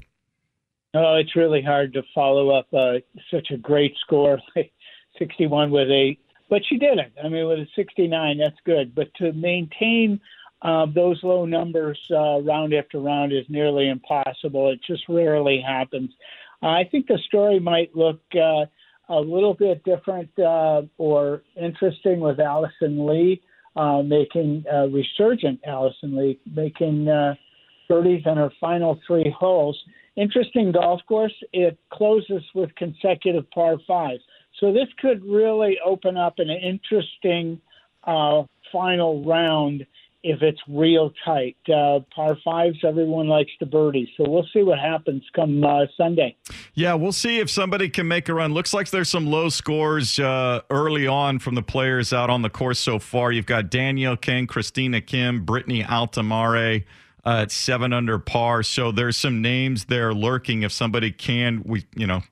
Oh, 0.92 1.14
it's 1.14 1.34
really 1.34 1.62
hard 1.62 1.94
to 1.94 2.02
follow 2.14 2.50
up 2.50 2.66
uh, 2.74 2.98
such 3.30 3.50
a 3.50 3.56
great 3.56 3.94
score, 4.02 4.38
like 4.54 4.72
61 5.18 5.70
with 5.70 5.88
a, 5.88 6.18
but 6.48 6.62
she 6.64 6.78
didn't. 6.78 7.12
I 7.22 7.28
mean, 7.28 7.46
with 7.46 7.58
a 7.58 7.66
69, 7.74 8.38
that's 8.38 8.56
good. 8.64 8.94
But 8.94 9.12
to 9.14 9.32
maintain 9.32 10.20
uh, 10.62 10.86
those 10.94 11.22
low 11.22 11.44
numbers 11.44 11.98
uh, 12.10 12.40
round 12.40 12.74
after 12.74 12.98
round 12.98 13.32
is 13.32 13.44
nearly 13.48 13.88
impossible. 13.88 14.70
It 14.70 14.80
just 14.86 15.02
rarely 15.08 15.60
happens. 15.60 16.10
Uh, 16.62 16.68
I 16.68 16.84
think 16.90 17.06
the 17.06 17.18
story 17.26 17.60
might 17.60 17.94
look 17.94 18.20
uh, 18.34 18.64
a 19.08 19.20
little 19.20 19.54
bit 19.54 19.84
different 19.84 20.30
uh, 20.38 20.82
or 20.98 21.42
interesting 21.56 22.20
with 22.20 22.40
Allison 22.40 23.06
Lee 23.06 23.42
making 24.04 24.64
uh, 24.72 24.86
resurgent 24.86 25.60
Allison 25.66 26.16
Lee 26.16 26.40
making 26.46 27.04
birdies 27.88 28.22
on 28.26 28.36
her 28.38 28.50
final 28.58 28.98
three 29.06 29.34
holes. 29.38 29.80
Interesting 30.16 30.72
golf 30.72 31.02
course. 31.06 31.34
It 31.52 31.78
closes 31.92 32.42
with 32.54 32.74
consecutive 32.74 33.48
par 33.50 33.76
fives, 33.86 34.22
so 34.60 34.72
this 34.72 34.88
could 34.98 35.24
really 35.24 35.78
open 35.84 36.16
up 36.16 36.34
an 36.38 36.50
interesting 36.50 37.60
uh, 38.04 38.44
final 38.72 39.24
round 39.24 39.86
if 40.22 40.42
it's 40.42 40.60
real 40.68 41.12
tight. 41.24 41.56
Uh, 41.72 42.00
par 42.14 42.36
fives, 42.44 42.78
everyone 42.84 43.28
likes 43.28 43.52
the 43.60 43.66
birdie. 43.66 44.10
So 44.16 44.28
we'll 44.28 44.46
see 44.52 44.62
what 44.62 44.78
happens 44.78 45.22
come 45.34 45.62
uh, 45.64 45.86
Sunday. 45.96 46.36
Yeah, 46.74 46.94
we'll 46.94 47.12
see 47.12 47.38
if 47.38 47.48
somebody 47.48 47.88
can 47.88 48.08
make 48.08 48.28
a 48.28 48.34
run. 48.34 48.52
Looks 48.52 48.74
like 48.74 48.90
there's 48.90 49.08
some 49.08 49.26
low 49.26 49.50
scores 49.50 50.18
uh, 50.18 50.62
early 50.68 51.06
on 51.06 51.38
from 51.38 51.54
the 51.54 51.62
players 51.62 52.12
out 52.12 52.28
on 52.28 52.42
the 52.42 52.50
course 52.50 52.80
so 52.80 52.98
far. 52.98 53.30
You've 53.30 53.46
got 53.46 53.70
Danielle 53.70 54.16
Kang, 54.16 54.46
Christina 54.46 55.00
Kim, 55.00 55.44
Brittany 55.44 55.82
Altomare. 55.82 56.84
Uh, 57.24 57.42
at 57.42 57.50
seven 57.50 57.92
under 57.92 58.20
par, 58.20 58.62
so 58.62 58.92
there's 58.92 59.16
some 59.16 59.42
names 59.42 59.86
there 59.86 60.14
lurking. 60.14 60.62
If 60.62 60.70
somebody 60.70 61.10
can, 61.10 61.60
we 61.66 61.84
you 61.96 62.06
know, 62.06 62.22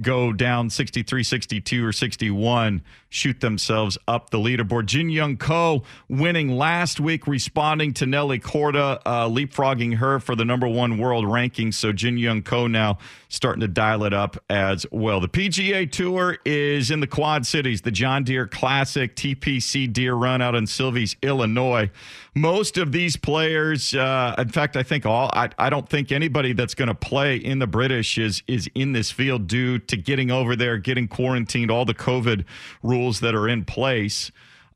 go 0.00 0.32
down 0.32 0.70
63, 0.70 1.22
62, 1.22 1.86
or 1.86 1.92
61, 1.92 2.82
shoot 3.08 3.40
themselves 3.40 3.96
up 4.08 4.30
the 4.30 4.38
leaderboard. 4.38 4.86
Jin 4.86 5.08
Young 5.08 5.36
Ko 5.36 5.84
winning 6.08 6.56
last 6.56 7.00
week, 7.00 7.26
responding 7.26 7.92
to 7.94 8.06
Nelly 8.06 8.38
Korda, 8.38 9.00
uh, 9.06 9.28
leapfrogging 9.28 9.96
her 9.96 10.18
for 10.18 10.34
the 10.34 10.44
number 10.44 10.66
one 10.66 10.98
world 10.98 11.30
ranking. 11.30 11.72
So 11.72 11.92
Jin 11.92 12.18
Young 12.18 12.42
Ko 12.42 12.66
now 12.66 12.98
starting 13.34 13.60
to 13.60 13.68
dial 13.68 14.04
it 14.04 14.14
up 14.14 14.36
as 14.48 14.86
well. 14.92 15.20
The 15.20 15.28
PGA 15.28 15.90
Tour 15.90 16.38
is 16.44 16.90
in 16.90 17.00
the 17.00 17.06
Quad 17.06 17.44
Cities, 17.44 17.82
the 17.82 17.90
John 17.90 18.22
Deere 18.24 18.46
Classic 18.46 19.14
TPC 19.14 19.92
Deer 19.92 20.14
Run 20.14 20.40
out 20.40 20.54
in 20.54 20.66
Silvis, 20.66 21.16
Illinois. 21.20 21.90
Most 22.34 22.78
of 22.78 22.92
these 22.92 23.16
players, 23.16 23.94
uh, 23.94 24.34
in 24.38 24.48
fact, 24.48 24.76
I 24.76 24.82
think 24.82 25.04
all, 25.04 25.30
I, 25.32 25.50
I 25.58 25.68
don't 25.68 25.88
think 25.88 26.12
anybody 26.12 26.52
that's 26.52 26.74
going 26.74 26.88
to 26.88 26.94
play 26.94 27.36
in 27.36 27.58
the 27.58 27.66
British 27.66 28.18
is 28.18 28.42
is 28.46 28.68
in 28.74 28.92
this 28.92 29.10
field 29.10 29.46
due 29.46 29.78
to 29.78 29.96
getting 29.96 30.30
over 30.30 30.54
there, 30.54 30.78
getting 30.78 31.08
quarantined, 31.08 31.70
all 31.70 31.84
the 31.84 31.94
COVID 31.94 32.44
rules 32.82 33.20
that 33.20 33.34
are 33.34 33.48
in 33.48 33.64
place. 33.64 34.30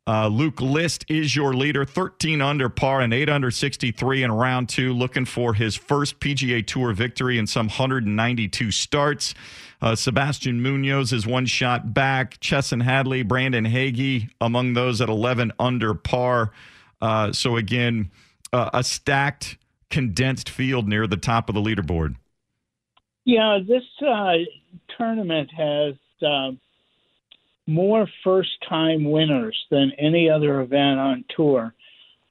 Uh, 0.08 0.26
Luke 0.26 0.62
List 0.62 1.04
is 1.10 1.36
your 1.36 1.52
leader, 1.52 1.84
13 1.84 2.40
under 2.40 2.70
par 2.70 3.02
and 3.02 3.12
8 3.12 3.28
under 3.28 3.50
63 3.50 4.22
in 4.22 4.32
round 4.32 4.70
two, 4.70 4.94
looking 4.94 5.26
for 5.26 5.52
his 5.52 5.76
first 5.76 6.18
PGA 6.18 6.66
Tour 6.66 6.94
victory 6.94 7.36
in 7.36 7.46
some 7.46 7.66
192 7.66 8.70
starts. 8.70 9.34
Uh, 9.82 9.94
Sebastian 9.94 10.62
Munoz 10.62 11.12
is 11.12 11.26
one 11.26 11.44
shot 11.44 11.92
back. 11.92 12.40
Chesson 12.40 12.80
Hadley, 12.80 13.22
Brandon 13.22 13.66
Hagy 13.66 14.30
among 14.40 14.72
those 14.72 15.02
at 15.02 15.10
11 15.10 15.52
under 15.58 15.92
par. 15.92 16.52
Uh, 17.02 17.30
so, 17.30 17.58
again, 17.58 18.10
uh, 18.50 18.70
a 18.72 18.82
stacked, 18.82 19.58
condensed 19.90 20.48
field 20.48 20.88
near 20.88 21.06
the 21.06 21.18
top 21.18 21.50
of 21.50 21.54
the 21.54 21.60
leaderboard. 21.60 22.16
Yeah, 23.26 23.58
this 23.58 23.84
uh, 24.00 24.36
tournament 24.96 25.50
has 25.54 25.96
uh, 26.26 26.52
more 27.68 28.08
first 28.24 28.50
time 28.66 29.04
winners 29.04 29.66
than 29.70 29.92
any 29.98 30.28
other 30.30 30.62
event 30.62 30.98
on 30.98 31.24
tour. 31.36 31.74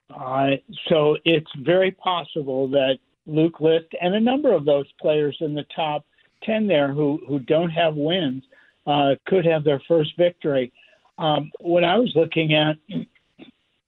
Uh, 0.10 0.52
so 0.90 1.16
it's 1.26 1.52
very 1.60 1.92
possible 1.92 2.68
that 2.70 2.98
Luke 3.28 3.60
List 3.60 3.86
and 4.02 4.16
a 4.16 4.20
number 4.20 4.52
of 4.52 4.66
those 4.66 4.88
players 5.00 5.38
in 5.40 5.54
the 5.54 5.66
top 5.76 6.06
10 6.44 6.66
there 6.66 6.92
who, 6.92 7.22
who 7.28 7.38
don't 7.38 7.70
have 7.70 7.96
wins 7.96 8.44
uh, 8.88 9.14
could 9.28 9.46
have 9.46 9.64
their 9.64 9.82
first 9.88 10.18
victory. 10.18 10.74
Um, 11.20 11.52
what 11.60 11.84
I 11.84 11.98
was 11.98 12.12
looking 12.16 12.56
at 12.56 12.78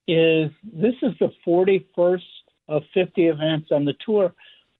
is 0.07 0.51
this 0.63 0.95
is 1.01 1.13
the 1.19 1.31
41st 1.47 2.21
of 2.67 2.83
50 2.93 3.27
events 3.27 3.71
on 3.71 3.85
the 3.85 3.95
tour. 4.05 4.33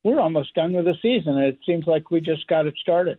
We're 0.04 0.20
almost 0.20 0.54
done 0.54 0.74
with 0.74 0.86
the 0.86 0.98
season. 1.02 1.38
It 1.40 1.58
seems 1.66 1.88
like 1.88 2.12
we 2.12 2.22
just 2.22 2.46
got 2.48 2.68
it 2.68 2.76
started. 2.80 3.18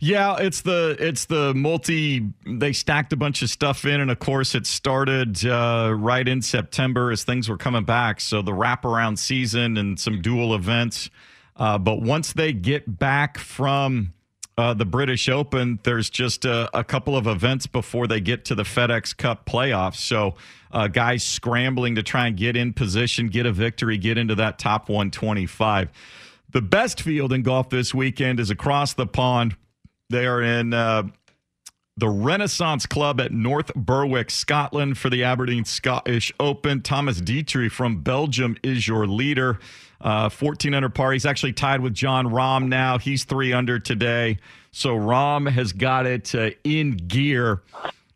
Yeah, 0.00 0.36
it's 0.38 0.60
the 0.60 0.96
it's 1.00 1.24
the 1.24 1.54
multi. 1.54 2.28
They 2.46 2.72
stacked 2.72 3.12
a 3.12 3.16
bunch 3.16 3.42
of 3.42 3.50
stuff 3.50 3.84
in, 3.84 4.00
and 4.00 4.10
of 4.10 4.20
course, 4.20 4.54
it 4.54 4.66
started 4.66 5.44
uh, 5.44 5.92
right 5.96 6.26
in 6.26 6.40
September 6.40 7.10
as 7.10 7.24
things 7.24 7.48
were 7.48 7.56
coming 7.56 7.84
back. 7.84 8.20
So 8.20 8.40
the 8.40 8.52
wraparound 8.52 9.18
season 9.18 9.76
and 9.76 9.98
some 9.98 10.22
dual 10.22 10.54
events. 10.54 11.10
Uh, 11.56 11.78
but 11.78 12.00
once 12.00 12.32
they 12.32 12.52
get 12.52 12.98
back 13.00 13.38
from 13.38 14.12
uh, 14.56 14.74
the 14.74 14.84
British 14.84 15.28
Open, 15.28 15.80
there's 15.82 16.08
just 16.08 16.44
a, 16.44 16.70
a, 16.76 16.84
couple 16.84 17.16
of 17.16 17.26
events 17.26 17.66
before 17.66 18.06
they 18.06 18.20
get 18.20 18.44
to 18.44 18.54
the 18.54 18.62
FedEx 18.62 19.16
Cup 19.16 19.44
playoffs. 19.44 19.96
So 19.96 20.36
uh, 20.70 20.86
guys 20.86 21.24
scrambling 21.24 21.96
to 21.96 22.02
try 22.04 22.28
and 22.28 22.36
get 22.36 22.56
in 22.56 22.72
position, 22.72 23.26
get 23.26 23.44
a 23.44 23.52
victory, 23.52 23.98
get 23.98 24.18
into 24.18 24.36
that 24.36 24.60
top 24.60 24.88
125. 24.88 25.90
The 26.50 26.62
best 26.62 27.02
field 27.02 27.32
in 27.32 27.42
golf 27.42 27.70
this 27.70 27.92
weekend 27.92 28.38
is 28.38 28.50
across 28.50 28.94
the 28.94 29.06
pond. 29.06 29.56
They 30.10 30.26
are 30.26 30.40
in 30.40 30.72
uh, 30.72 31.02
the 31.98 32.08
Renaissance 32.08 32.86
Club 32.86 33.20
at 33.20 33.30
North 33.30 33.74
Berwick, 33.74 34.30
Scotland 34.30 34.96
for 34.96 35.10
the 35.10 35.22
Aberdeen 35.22 35.66
Scottish 35.66 36.32
Open. 36.40 36.80
Thomas 36.80 37.20
Detry 37.20 37.70
from 37.70 38.00
Belgium 38.00 38.56
is 38.62 38.88
your 38.88 39.06
leader. 39.06 39.58
Uh, 40.00 40.30
14 40.30 40.72
under 40.72 40.88
par. 40.88 41.12
He's 41.12 41.26
actually 41.26 41.52
tied 41.52 41.80
with 41.80 41.92
Jon 41.92 42.28
Rahm 42.28 42.68
now. 42.68 42.96
He's 42.96 43.24
three 43.24 43.52
under 43.52 43.78
today. 43.78 44.38
So 44.70 44.96
Rahm 44.96 45.50
has 45.50 45.74
got 45.74 46.06
it 46.06 46.34
uh, 46.34 46.50
in 46.64 46.92
gear. 46.92 47.62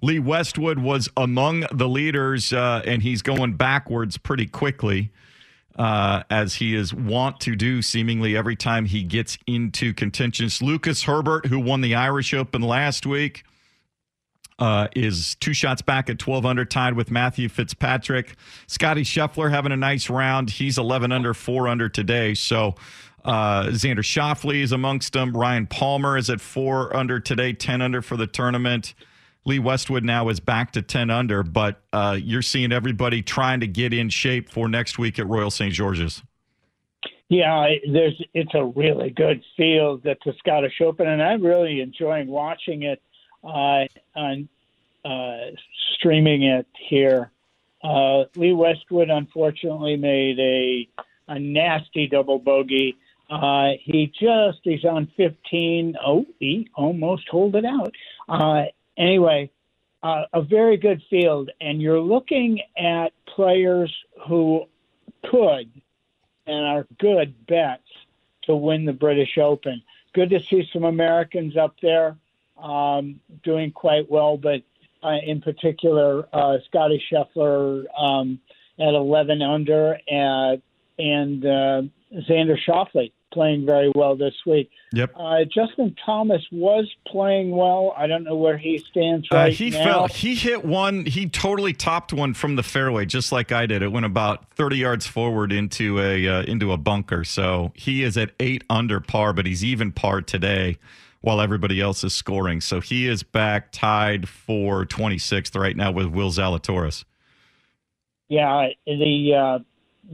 Lee 0.01 0.19
Westwood 0.19 0.79
was 0.79 1.11
among 1.15 1.67
the 1.73 1.89
leaders, 1.89 2.55
uh, 2.55 2.81
and 2.87 3.03
he's 3.03 3.21
going 3.21 3.55
backwards 3.55 4.17
pretty 4.17 4.47
quickly 4.47 5.11
uh, 5.77 6.23
as 6.31 6.57
he 6.57 6.75
is 6.75 6.93
wont 6.93 7.41
to 7.41 7.57
do 7.57 7.83
seemingly 7.83 8.37
every 8.37 8.57
time 8.57 8.85
he 8.85 9.03
gets 9.03 9.39
into 9.47 9.93
contentions. 9.95 10.61
Lucas 10.61 11.05
Herbert, 11.05 11.47
who 11.47 11.59
won 11.59 11.81
the 11.81 11.95
Irish 11.95 12.35
Open 12.35 12.63
last 12.63 13.07
week, 13.07 13.45
uh, 14.59 14.89
is 14.95 15.35
two 15.37 15.55
shots 15.55 15.83
back 15.83 16.11
at 16.11 16.19
12 16.19 16.47
under, 16.47 16.65
tied 16.65 16.95
with 16.95 17.11
Matthew 17.11 17.49
Fitzpatrick. 17.49 18.37
Scotty 18.67 19.03
Scheffler 19.03 19.51
having 19.51 19.73
a 19.73 19.77
nice 19.77 20.11
round. 20.11 20.51
He's 20.51 20.79
11 20.79 21.11
under, 21.11 21.35
4 21.35 21.69
under 21.69 21.89
today. 21.89 22.35
So 22.35 22.75
uh, 23.25 23.65
Xander 23.69 23.99
Schauffele 23.99 24.63
is 24.63 24.73
amongst 24.73 25.15
them. 25.15 25.37
Ryan 25.37 25.67
Palmer 25.67 26.17
is 26.17 26.29
at 26.31 26.41
4 26.41 26.95
under 26.95 27.19
today, 27.19 27.53
10 27.53 27.81
under 27.81 28.03
for 28.03 28.17
the 28.17 28.27
tournament. 28.27 28.95
Lee 29.45 29.59
Westwood 29.59 30.05
now 30.05 30.29
is 30.29 30.39
back 30.41 30.73
to 30.73 30.83
10 30.83 31.11
under, 31.11 31.43
but 31.43 31.83
uh, 31.93 32.17
you're 32.21 32.43
seeing 32.43 32.73
everybody 32.73 33.23
trying 33.23 33.61
to 33.61 33.67
get 33.67 33.93
in 33.93 34.09
shape 34.09 34.49
for 34.49 34.69
next 34.69 34.99
week 34.99 35.19
at 35.19 35.27
Royal 35.27 35.51
St. 35.51 35.73
George's. 35.73 36.23
Yeah, 37.29 37.67
there's 37.91 38.23
it's 38.35 38.55
a 38.55 38.63
really 38.63 39.09
good 39.09 39.43
field 39.57 40.07
at 40.07 40.19
the 40.25 40.35
Scottish 40.39 40.81
Open, 40.83 41.09
and 41.09 41.23
I'm 41.23 41.43
really 41.43 41.81
enjoying 41.81 42.29
watching 42.29 42.83
it 42.83 43.01
uh, 43.43 43.87
on 44.15 44.49
uh, 45.03 45.57
streaming 45.95 46.43
it 46.43 46.67
here. 46.91 47.31
Uh, 47.83 48.25
Lee 48.37 48.53
Westwood 48.53 49.09
unfortunately 49.09 49.97
made 49.97 50.39
a 50.39 50.89
a 51.29 51.39
nasty 51.39 52.07
double 52.07 52.39
bogey. 52.39 52.97
Uh, 53.31 53.71
he 53.83 54.13
just 54.21 54.59
he's 54.63 54.85
on 54.85 55.11
15. 55.17 55.97
Oh, 56.07 56.27
he 56.39 56.69
almost 56.75 57.27
hold 57.31 57.57
it 57.57 57.65
out. 57.65 57.95
Uh, 58.29 58.65
anyway, 58.97 59.51
uh, 60.03 60.25
a 60.33 60.43
very 60.43 60.77
good 60.77 61.03
field, 61.09 61.51
and 61.61 61.81
you're 61.81 62.01
looking 62.01 62.61
at 62.77 63.13
players 63.27 63.93
who 64.27 64.65
could 65.31 65.71
and 66.47 66.67
are 66.67 66.87
good 66.99 67.47
bets 67.47 67.83
to 68.43 68.57
win 68.57 68.85
the 68.85 68.93
British 68.93 69.39
Open. 69.39 69.83
Good 70.13 70.31
to 70.31 70.41
see 70.41 70.69
some 70.73 70.85
Americans 70.85 71.57
up 71.57 71.77
there 71.81 72.17
um, 72.61 73.21
doing 73.45 73.71
quite 73.71 74.11
well, 74.11 74.37
but 74.37 74.63
uh, 75.03 75.19
in 75.25 75.41
particular, 75.41 76.29
uh, 76.33 76.59
Scotty 76.69 77.03
Scheffler 77.11 77.85
um, 77.99 78.41
at 78.79 78.95
11 78.95 79.43
under, 79.43 79.99
and, 80.09 80.63
and 80.99 81.45
uh, 81.45 81.83
Xander 82.29 82.59
Schauffele 82.67 83.13
playing 83.33 83.67
very 83.67 83.91
well 83.95 84.17
this 84.17 84.35
week. 84.47 84.71
Yep. 84.93 85.13
Uh, 85.17 85.45
Justin 85.45 85.97
Thomas 86.05 86.43
was 86.53 86.89
playing 87.07 87.51
well. 87.51 87.95
I 87.97 88.07
don't 88.07 88.25
know 88.25 88.37
where 88.37 88.59
he 88.59 88.79
stands 88.79 89.27
uh, 89.33 89.37
right 89.37 89.53
uh, 89.53 89.55
he 89.55 89.71
now. 89.71 89.85
Fell, 89.85 90.09
he 90.09 90.35
hit 90.35 90.65
one. 90.65 91.07
He 91.07 91.29
totally 91.29 91.73
topped 91.73 92.13
one 92.13 92.35
from 92.35 92.57
the 92.57 92.63
fairway, 92.63 93.07
just 93.07 93.33
like 93.33 93.53
I 93.53 93.67
did. 93.67 93.83
It 93.83 93.89
went 93.89 94.07
about 94.07 94.53
30 94.55 94.77
yards 94.77 95.07
forward 95.07 95.53
into 95.53 95.99
a 96.01 96.29
uh, 96.29 96.43
into 96.43 96.73
a 96.73 96.77
bunker. 96.77 97.25
So 97.25 97.73
he 97.75 98.03
is 98.03 98.17
at 98.17 98.33
eight 98.39 98.65
under 98.69 99.01
par, 99.01 99.33
but 99.33 99.47
he's 99.47 99.65
even 99.65 99.93
par 99.93 100.23
today. 100.23 100.79
While 101.21 101.41
everybody 101.41 101.81
else 101.81 102.03
is 102.03 102.13
scoring, 102.13 102.61
so 102.61 102.81
he 102.81 103.07
is 103.07 103.23
back 103.23 103.71
tied 103.71 104.29
for 104.29 104.85
26th 104.85 105.57
right 105.57 105.77
now 105.77 105.93
with 105.93 106.07
Will 106.07 106.33
Zalatoris. 106.33 107.05
Yeah, 108.29 108.71
the 108.87 109.33
uh, 109.33 109.59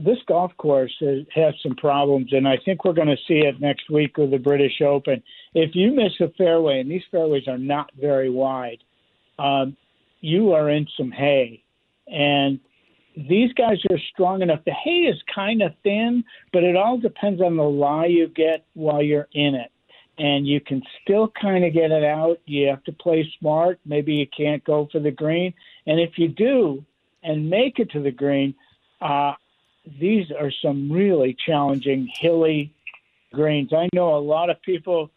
this 0.05 0.17
golf 0.27 0.51
course 0.57 0.93
has 1.33 1.53
some 1.61 1.75
problems, 1.75 2.31
and 2.31 2.47
I 2.47 2.57
think 2.63 2.85
we're 2.85 2.93
going 2.93 3.09
to 3.09 3.17
see 3.27 3.39
it 3.39 3.59
next 3.59 3.89
week 3.89 4.17
with 4.17 4.31
the 4.31 4.37
British 4.37 4.81
Open. 4.81 5.21
If 5.53 5.75
you 5.75 5.91
miss 5.91 6.13
a 6.21 6.29
fairway, 6.37 6.79
and 6.79 6.89
these 6.89 7.03
fairways 7.11 7.47
are 7.47 7.57
not 7.57 7.91
very 7.99 8.29
wide, 8.29 8.79
um, 9.37 9.75
you 10.21 10.53
are 10.53 10.69
in 10.69 10.87
some 10.97 11.11
hay. 11.11 11.63
And 12.07 12.59
these 13.15 13.51
guys 13.53 13.77
are 13.89 13.99
strong 14.13 14.41
enough. 14.41 14.61
The 14.65 14.71
hay 14.71 15.01
is 15.01 15.17
kind 15.33 15.61
of 15.61 15.73
thin, 15.83 16.23
but 16.53 16.63
it 16.63 16.77
all 16.77 16.97
depends 16.97 17.41
on 17.41 17.57
the 17.57 17.63
lie 17.63 18.05
you 18.05 18.27
get 18.27 18.65
while 18.73 19.03
you're 19.03 19.27
in 19.33 19.55
it. 19.55 19.71
And 20.17 20.47
you 20.47 20.61
can 20.61 20.81
still 21.01 21.31
kind 21.41 21.65
of 21.65 21.73
get 21.73 21.91
it 21.91 22.03
out. 22.03 22.39
You 22.45 22.67
have 22.67 22.83
to 22.85 22.93
play 22.93 23.29
smart. 23.39 23.79
Maybe 23.85 24.13
you 24.13 24.27
can't 24.27 24.63
go 24.63 24.87
for 24.91 24.99
the 24.99 25.11
green. 25.11 25.53
And 25.85 25.99
if 25.99 26.17
you 26.17 26.29
do 26.29 26.85
and 27.23 27.49
make 27.49 27.79
it 27.79 27.91
to 27.91 28.01
the 28.01 28.11
green, 28.11 28.53
uh, 29.01 29.33
these 29.99 30.31
are 30.31 30.51
some 30.61 30.91
really 30.91 31.35
challenging 31.45 32.09
hilly 32.19 32.73
greens. 33.33 33.73
I 33.73 33.89
know 33.93 34.15
a 34.15 34.19
lot 34.19 34.49
of 34.49 34.61
people 34.61 35.09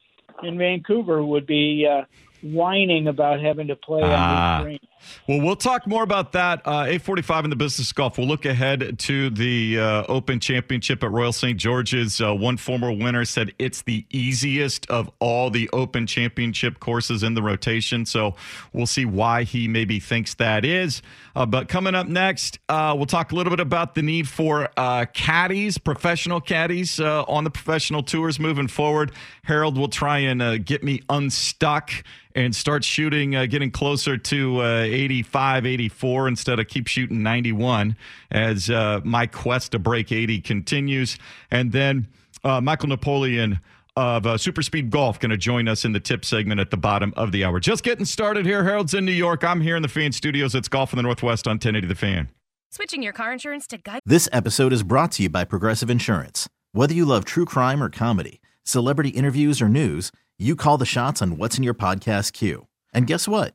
in 0.42 0.58
Vancouver 0.58 1.24
would 1.24 1.46
be 1.46 1.86
uh, 1.86 2.04
whining 2.42 3.08
about 3.08 3.40
having 3.40 3.68
to 3.68 3.76
play 3.76 4.02
on 4.02 4.08
these 4.08 4.16
ah. 4.18 4.60
greens. 4.62 4.80
Well, 5.28 5.40
we'll 5.40 5.56
talk 5.56 5.86
more 5.86 6.02
about 6.02 6.32
that. 6.32 6.60
Uh, 6.64 6.84
845 6.86 7.44
in 7.44 7.50
the 7.50 7.56
business 7.56 7.92
golf. 7.92 8.18
We'll 8.18 8.26
look 8.26 8.44
ahead 8.44 8.98
to 8.98 9.30
the 9.30 9.78
uh, 9.78 10.04
Open 10.08 10.40
Championship 10.40 11.02
at 11.04 11.10
Royal 11.10 11.32
St. 11.32 11.58
George's. 11.58 12.20
Uh, 12.20 12.34
one 12.34 12.56
former 12.56 12.92
winner 12.92 13.24
said 13.24 13.52
it's 13.58 13.82
the 13.82 14.04
easiest 14.10 14.88
of 14.90 15.10
all 15.20 15.50
the 15.50 15.68
Open 15.72 16.06
Championship 16.06 16.80
courses 16.80 17.22
in 17.22 17.34
the 17.34 17.42
rotation. 17.42 18.04
So 18.06 18.34
we'll 18.72 18.86
see 18.86 19.04
why 19.04 19.44
he 19.44 19.68
maybe 19.68 20.00
thinks 20.00 20.34
that 20.34 20.64
is. 20.64 21.02
Uh, 21.34 21.46
but 21.46 21.68
coming 21.68 21.94
up 21.94 22.08
next, 22.08 22.58
uh, 22.68 22.94
we'll 22.96 23.06
talk 23.06 23.32
a 23.32 23.34
little 23.34 23.50
bit 23.50 23.60
about 23.60 23.94
the 23.94 24.02
need 24.02 24.28
for 24.28 24.68
uh, 24.76 25.06
caddies, 25.12 25.78
professional 25.78 26.40
caddies 26.40 27.00
on 27.00 27.44
the 27.44 27.50
professional 27.50 28.02
tours 28.02 28.38
moving 28.38 28.68
forward. 28.68 29.12
Harold 29.44 29.78
will 29.78 29.88
try 29.88 30.18
and 30.18 30.64
get 30.64 30.82
me 30.82 31.02
unstuck 31.08 31.90
and 32.34 32.54
start 32.54 32.82
shooting, 32.84 33.32
getting 33.48 33.70
closer 33.70 34.16
to 34.16 34.62
85, 34.92 35.66
84 35.66 36.28
instead 36.28 36.60
of 36.60 36.68
keep 36.68 36.86
shooting 36.86 37.22
91 37.22 37.96
as 38.30 38.70
uh, 38.70 39.00
my 39.04 39.26
quest 39.26 39.72
to 39.72 39.78
break 39.78 40.12
80 40.12 40.40
continues. 40.40 41.18
And 41.50 41.72
then 41.72 42.08
uh, 42.44 42.60
Michael 42.60 42.88
Napoleon 42.88 43.60
of 43.96 44.26
uh, 44.26 44.38
Super 44.38 44.62
Speed 44.62 44.90
Golf 44.90 45.18
going 45.20 45.30
to 45.30 45.36
join 45.36 45.68
us 45.68 45.84
in 45.84 45.92
the 45.92 46.00
tip 46.00 46.24
segment 46.24 46.60
at 46.60 46.70
the 46.70 46.76
bottom 46.76 47.12
of 47.16 47.32
the 47.32 47.44
hour. 47.44 47.60
Just 47.60 47.84
getting 47.84 48.04
started 48.04 48.46
here. 48.46 48.64
Harold's 48.64 48.94
in 48.94 49.04
New 49.04 49.12
York. 49.12 49.44
I'm 49.44 49.60
here 49.60 49.76
in 49.76 49.82
the 49.82 49.88
Fan 49.88 50.12
Studios. 50.12 50.54
It's 50.54 50.68
Golf 50.68 50.92
in 50.92 50.96
the 50.96 51.02
Northwest 51.02 51.46
on 51.46 51.54
1080 51.54 51.86
The 51.86 51.94
Fan. 51.94 52.30
Switching 52.70 53.02
your 53.02 53.12
car 53.12 53.32
insurance 53.32 53.66
to 53.66 53.78
Guy. 53.78 54.00
This 54.06 54.28
episode 54.32 54.72
is 54.72 54.82
brought 54.82 55.12
to 55.12 55.24
you 55.24 55.28
by 55.28 55.44
Progressive 55.44 55.90
Insurance. 55.90 56.48
Whether 56.72 56.94
you 56.94 57.04
love 57.04 57.26
true 57.26 57.44
crime 57.44 57.82
or 57.82 57.90
comedy, 57.90 58.40
celebrity 58.64 59.10
interviews 59.10 59.60
or 59.60 59.68
news, 59.68 60.10
you 60.38 60.56
call 60.56 60.78
the 60.78 60.86
shots 60.86 61.20
on 61.20 61.36
what's 61.36 61.58
in 61.58 61.64
your 61.64 61.74
podcast 61.74 62.32
queue. 62.32 62.66
And 62.94 63.06
guess 63.06 63.28
what? 63.28 63.54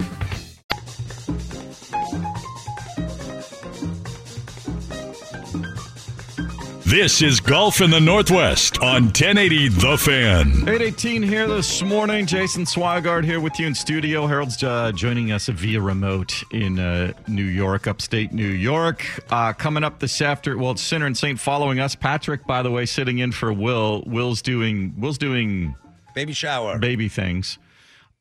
This 6.91 7.21
is 7.21 7.39
Golf 7.39 7.79
in 7.79 7.89
the 7.89 8.01
Northwest 8.01 8.79
on 8.79 9.03
1080 9.03 9.69
The 9.69 9.97
Fan. 9.97 10.47
818 10.67 11.23
here 11.23 11.47
this 11.47 11.81
morning. 11.81 12.25
Jason 12.25 12.65
Swigard 12.65 13.23
here 13.23 13.39
with 13.39 13.57
you 13.57 13.67
in 13.67 13.73
studio. 13.73 14.27
Harold's 14.27 14.61
uh, 14.61 14.91
joining 14.91 15.31
us 15.31 15.47
via 15.47 15.79
remote 15.79 16.43
in 16.51 16.79
uh, 16.79 17.13
New 17.29 17.45
York, 17.45 17.87
upstate 17.87 18.33
New 18.33 18.43
York. 18.43 19.05
Uh, 19.31 19.53
coming 19.53 19.85
up 19.85 19.99
this 19.99 20.21
after, 20.21 20.57
well, 20.57 20.71
it's 20.71 20.81
Sinner 20.81 21.05
and 21.05 21.17
Saint 21.17 21.39
following 21.39 21.79
us. 21.79 21.95
Patrick, 21.95 22.45
by 22.45 22.61
the 22.61 22.71
way, 22.71 22.85
sitting 22.85 23.19
in 23.19 23.31
for 23.31 23.53
Will. 23.53 24.03
Will's 24.05 24.41
doing, 24.41 24.93
Will's 24.97 25.17
doing 25.17 25.73
baby 26.13 26.33
shower, 26.33 26.77
baby 26.77 27.07
things. 27.07 27.57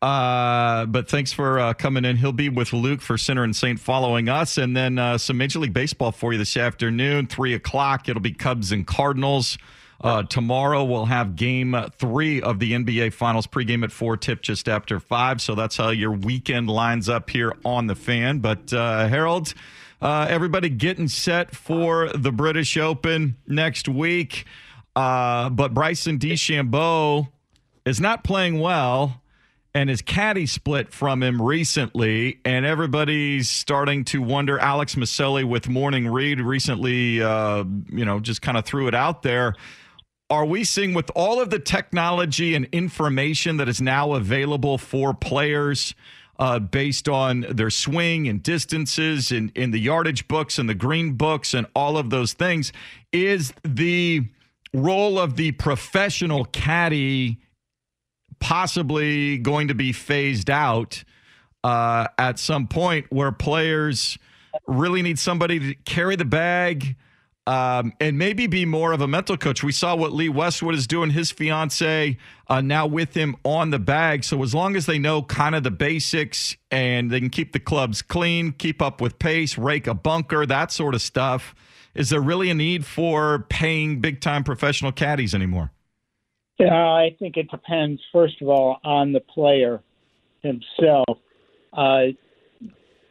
Uh, 0.03 0.87
but 0.87 1.11
thanks 1.11 1.33
for 1.33 1.59
uh, 1.59 1.75
coming 1.75 2.05
in. 2.05 2.17
He'll 2.17 2.33
be 2.33 2.49
with 2.49 2.73
Luke 2.73 3.03
for 3.03 3.19
Center 3.19 3.45
and 3.45 3.55
Saint 3.55 3.79
following 3.79 4.29
us. 4.29 4.57
And 4.57 4.75
then 4.75 4.99
uh, 4.99 5.19
some 5.19 5.37
Major 5.37 5.59
League 5.59 5.75
Baseball 5.75 6.11
for 6.11 6.33
you 6.33 6.39
this 6.39 6.57
afternoon, 6.57 7.27
3 7.27 7.55
o'clock. 7.55 8.09
It'll 8.09 8.23
be 8.23 8.33
Cubs 8.33 8.73
and 8.73 8.87
Cardinals. 8.87 9.59
Uh, 10.01 10.23
tomorrow 10.23 10.83
we'll 10.83 11.05
have 11.05 11.37
game 11.37 11.77
three 11.99 12.41
of 12.41 12.59
the 12.59 12.73
NBA 12.73 13.13
Finals 13.13 13.47
pregame 13.47 13.85
at 13.85 13.93
four, 13.93 14.17
tip 14.17 14.41
just 14.41 14.67
after 14.67 14.99
five. 14.99 15.43
So 15.43 15.55
that's 15.55 15.77
how 15.77 15.91
your 15.91 16.13
weekend 16.13 16.71
lines 16.71 17.11
up 17.11 17.29
here 17.29 17.55
on 17.67 17.87
the 17.87 17.95
fan. 17.95 18.39
But 18.39 18.73
uh, 18.73 19.09
Harold, 19.09 19.53
uh, 20.01 20.27
everybody 20.31 20.71
getting 20.71 21.09
set 21.09 21.55
for 21.55 22.09
the 22.15 22.33
British 22.33 22.79
Open 22.79 23.37
next 23.47 23.91
week. 23.91 24.47
But 24.95 25.69
Bryson 25.75 26.19
DeChambeau 26.19 27.29
is 27.85 28.01
not 28.01 28.25
playing 28.25 28.59
well 28.59 29.21
and 29.75 29.89
his 29.89 30.03
caddy 30.03 30.47
split 30.47 30.93
from 30.93 31.23
him 31.23 31.41
recently, 31.41 32.41
and 32.45 32.67
everybody's 32.67 33.49
starting 33.49 34.05
to 34.07 34.21
wonder. 34.21 34.59
Alex 34.59 34.97
Miceli 34.97 35.45
with 35.45 35.69
Morning 35.69 36.09
Read 36.09 36.41
recently, 36.41 37.23
uh, 37.23 37.65
you 37.91 38.05
know, 38.05 38.19
just 38.19 38.43
kind 38.43 38.59
of 38.59 38.65
threw 38.65 38.89
it 38.89 38.95
out 38.95 39.23
there. 39.23 39.55
Are 40.29 40.45
we 40.45 40.65
seeing 40.65 40.95
with 40.95 41.11
all 41.15 41.41
of 41.41 41.51
the 41.51 41.59
technology 41.59 42.55
and 42.55 42.67
information 42.73 43.57
that 43.59 43.69
is 43.69 43.81
now 43.81 44.15
available 44.15 44.79
for 44.79 45.13
players 45.15 45.95
uh, 46.39 46.59
based 46.59 47.09
on 47.09 47.47
their 47.51 47.71
swing 47.71 48.27
and 48.29 48.43
distances 48.43 49.31
and 49.31 49.53
in 49.57 49.73
the 49.73 49.81
yardage 49.81 50.27
books 50.27 50.59
and 50.59 50.69
the 50.69 50.75
green 50.75 51.13
books 51.15 51.53
and 51.53 51.67
all 51.75 51.99
of 51.99 52.11
those 52.11 52.33
things, 52.33 52.73
is 53.13 53.53
the 53.63 54.23
role 54.73 55.19
of 55.19 55.37
the 55.37 55.53
professional 55.53 56.45
caddy 56.47 57.39
possibly 58.41 59.39
going 59.39 59.69
to 59.69 59.75
be 59.75 59.93
phased 59.93 60.51
out 60.51 61.05
uh, 61.63 62.09
at 62.19 62.39
some 62.39 62.67
point 62.67 63.07
where 63.11 63.33
players 63.33 64.19
really 64.67 65.03
need 65.03 65.19
somebody 65.19 65.59
to 65.61 65.75
carry 65.85 66.17
the 66.17 66.25
bag 66.25 66.97
um, 67.47 67.93
and 68.01 68.19
maybe 68.19 68.47
be 68.47 68.65
more 68.65 68.93
of 68.93 69.01
a 69.01 69.09
mental 69.09 69.37
coach. 69.37 69.63
We 69.63 69.73
saw 69.73 69.97
what 69.97 70.13
Lee 70.13 70.29
Westwood 70.29 70.75
is 70.75 70.87
doing, 70.87 71.11
his 71.11 71.31
fiance 71.31 72.17
uh, 72.49 72.61
now 72.61 72.87
with 72.87 73.15
him 73.15 73.37
on 73.45 73.71
the 73.71 73.79
bag. 73.79 74.25
So 74.25 74.43
as 74.43 74.55
long 74.55 74.77
as 74.77 74.87
they 74.87 74.99
know 74.99 75.23
kind 75.23 75.55
of 75.55 75.63
the 75.63 75.71
basics 75.71 76.57
and 76.71 77.11
they 77.11 77.19
can 77.19 77.31
keep 77.31 77.53
the 77.53 77.61
clubs 77.61 78.03
clean, 78.03 78.53
keep 78.53 78.81
up 78.81 79.01
with 79.01 79.19
pace, 79.19 79.59
rake 79.59 79.87
a 79.87 79.95
bunker, 79.95 80.47
that 80.47 80.71
sort 80.71 80.95
of 80.95 81.03
stuff, 81.03 81.55
is 81.95 82.11
there 82.11 82.21
really 82.21 82.51
a 82.51 82.55
need 82.55 82.85
for 82.85 83.47
paying 83.49 84.01
big 84.01 84.21
time 84.21 84.45
professional 84.45 84.93
caddies 84.93 85.35
anymore? 85.35 85.73
Yeah, 86.61 86.75
I 86.75 87.17
think 87.19 87.39
it 87.39 87.51
depends, 87.51 88.03
first 88.13 88.43
of 88.43 88.49
all, 88.49 88.81
on 88.85 89.13
the 89.13 89.21
player 89.21 89.81
himself. 90.43 91.19
Uh, 91.73 92.09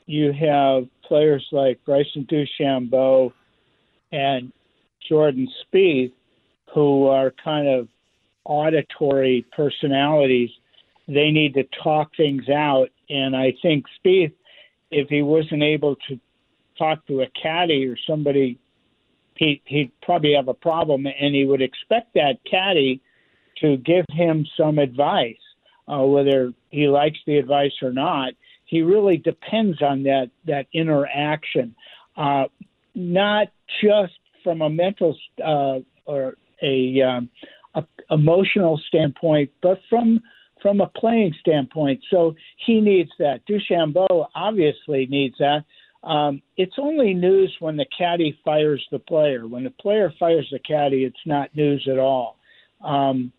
you 0.06 0.32
have 0.34 0.88
players 1.04 1.44
like 1.52 1.84
Bryson 1.84 2.28
DeChambeau 2.30 3.34
and 4.12 4.52
Jordan 5.08 5.48
Spieth 5.66 6.12
who 6.76 7.08
are 7.08 7.34
kind 7.44 7.68
of 7.68 7.88
auditory 8.46 9.44
personalities. 9.52 10.52
They 11.08 11.32
need 11.32 11.56
to 11.56 11.64
talk 11.84 12.12
things 12.16 12.50
out, 12.50 12.90
and 13.10 13.36
I 13.36 13.56
think 13.64 13.86
Spieth, 13.98 14.34
if 14.92 15.10
he 15.10 15.24
wasn't 15.24 15.64
able 15.64 15.96
to 16.08 16.20
talk 16.78 17.04
to 17.08 17.22
a 17.22 17.28
caddy 17.42 17.88
or 17.88 17.98
somebody, 18.08 18.60
he, 19.34 19.60
he'd 19.66 19.92
probably 20.04 20.36
have 20.36 20.50
a 20.50 20.54
problem, 20.54 21.08
and 21.08 21.34
he 21.34 21.46
would 21.46 21.64
expect 21.64 22.14
that 22.14 22.38
caddy 22.46 23.02
to 23.62 23.78
give 23.78 24.06
him 24.12 24.46
some 24.58 24.80
advice, 24.80 25.38
uh, 25.88 26.04
whether 26.04 26.54
he 26.70 26.88
likes 26.88 27.18
the 27.26 27.38
advice 27.38 27.74
or 27.82 27.92
not. 27.92 28.34
He 28.66 28.82
really 28.82 29.18
depends 29.18 29.82
on 29.82 30.04
that 30.04 30.30
that 30.46 30.68
interaction, 30.74 31.76
uh, 32.16 32.46
not 32.94 33.48
just 33.82 34.14
from 34.44 34.62
a 34.62 34.70
mental 34.70 35.18
uh, 35.44 35.80
or 36.06 36.36
a, 36.62 37.02
um, 37.02 37.30
a 37.76 37.84
emotional 38.12 38.80
standpoint, 38.88 39.52
but 39.62 39.80
from 39.90 40.22
from 40.62 40.82
a 40.82 40.88
playing 40.88 41.34
standpoint. 41.40 42.02
So 42.12 42.36
he 42.66 42.82
needs 42.82 43.12
that. 43.20 43.42
DeChambeau 43.48 44.28
obviously 44.36 45.06
needs 45.06 45.36
that. 45.40 45.64
Um, 46.04 46.42
it's 46.58 46.76
only 46.78 47.14
news 47.14 47.56
when 47.60 47.78
the 47.78 47.86
caddy 47.98 48.38
fires 48.44 48.86
the 48.92 49.00
player. 49.00 49.48
When 49.48 49.64
the 49.64 49.70
player 49.70 50.14
fires 50.20 50.48
the 50.52 50.60
caddy, 50.60 51.04
it's 51.04 51.26
not 51.26 51.56
news 51.56 51.88
at 51.92 52.00
all. 52.00 52.38
Um, 52.84 53.32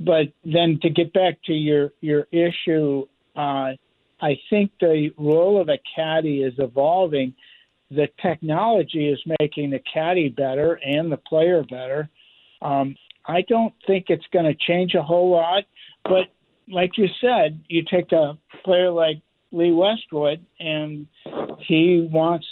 but 0.00 0.28
then 0.44 0.78
to 0.82 0.90
get 0.90 1.12
back 1.12 1.38
to 1.44 1.52
your 1.52 1.92
your 2.00 2.26
issue, 2.32 3.06
uh, 3.36 3.72
I 4.20 4.38
think 4.48 4.72
the 4.80 5.10
role 5.18 5.60
of 5.60 5.68
a 5.68 5.78
caddy 5.94 6.42
is 6.42 6.54
evolving. 6.58 7.34
The 7.90 8.08
technology 8.22 9.08
is 9.08 9.20
making 9.40 9.70
the 9.70 9.80
caddy 9.92 10.28
better 10.28 10.74
and 10.74 11.12
the 11.12 11.16
player 11.16 11.62
better. 11.62 12.08
Um, 12.62 12.96
I 13.26 13.42
don't 13.42 13.74
think 13.86 14.06
it's 14.08 14.26
going 14.32 14.46
to 14.46 14.54
change 14.54 14.94
a 14.94 15.02
whole 15.02 15.30
lot, 15.30 15.64
but 16.04 16.28
like 16.68 16.96
you 16.96 17.08
said, 17.20 17.62
you 17.68 17.82
take 17.90 18.12
a 18.12 18.38
player 18.64 18.90
like 18.90 19.20
Lee 19.52 19.72
Westwood, 19.72 20.44
and 20.60 21.06
he 21.58 22.08
wants 22.10 22.46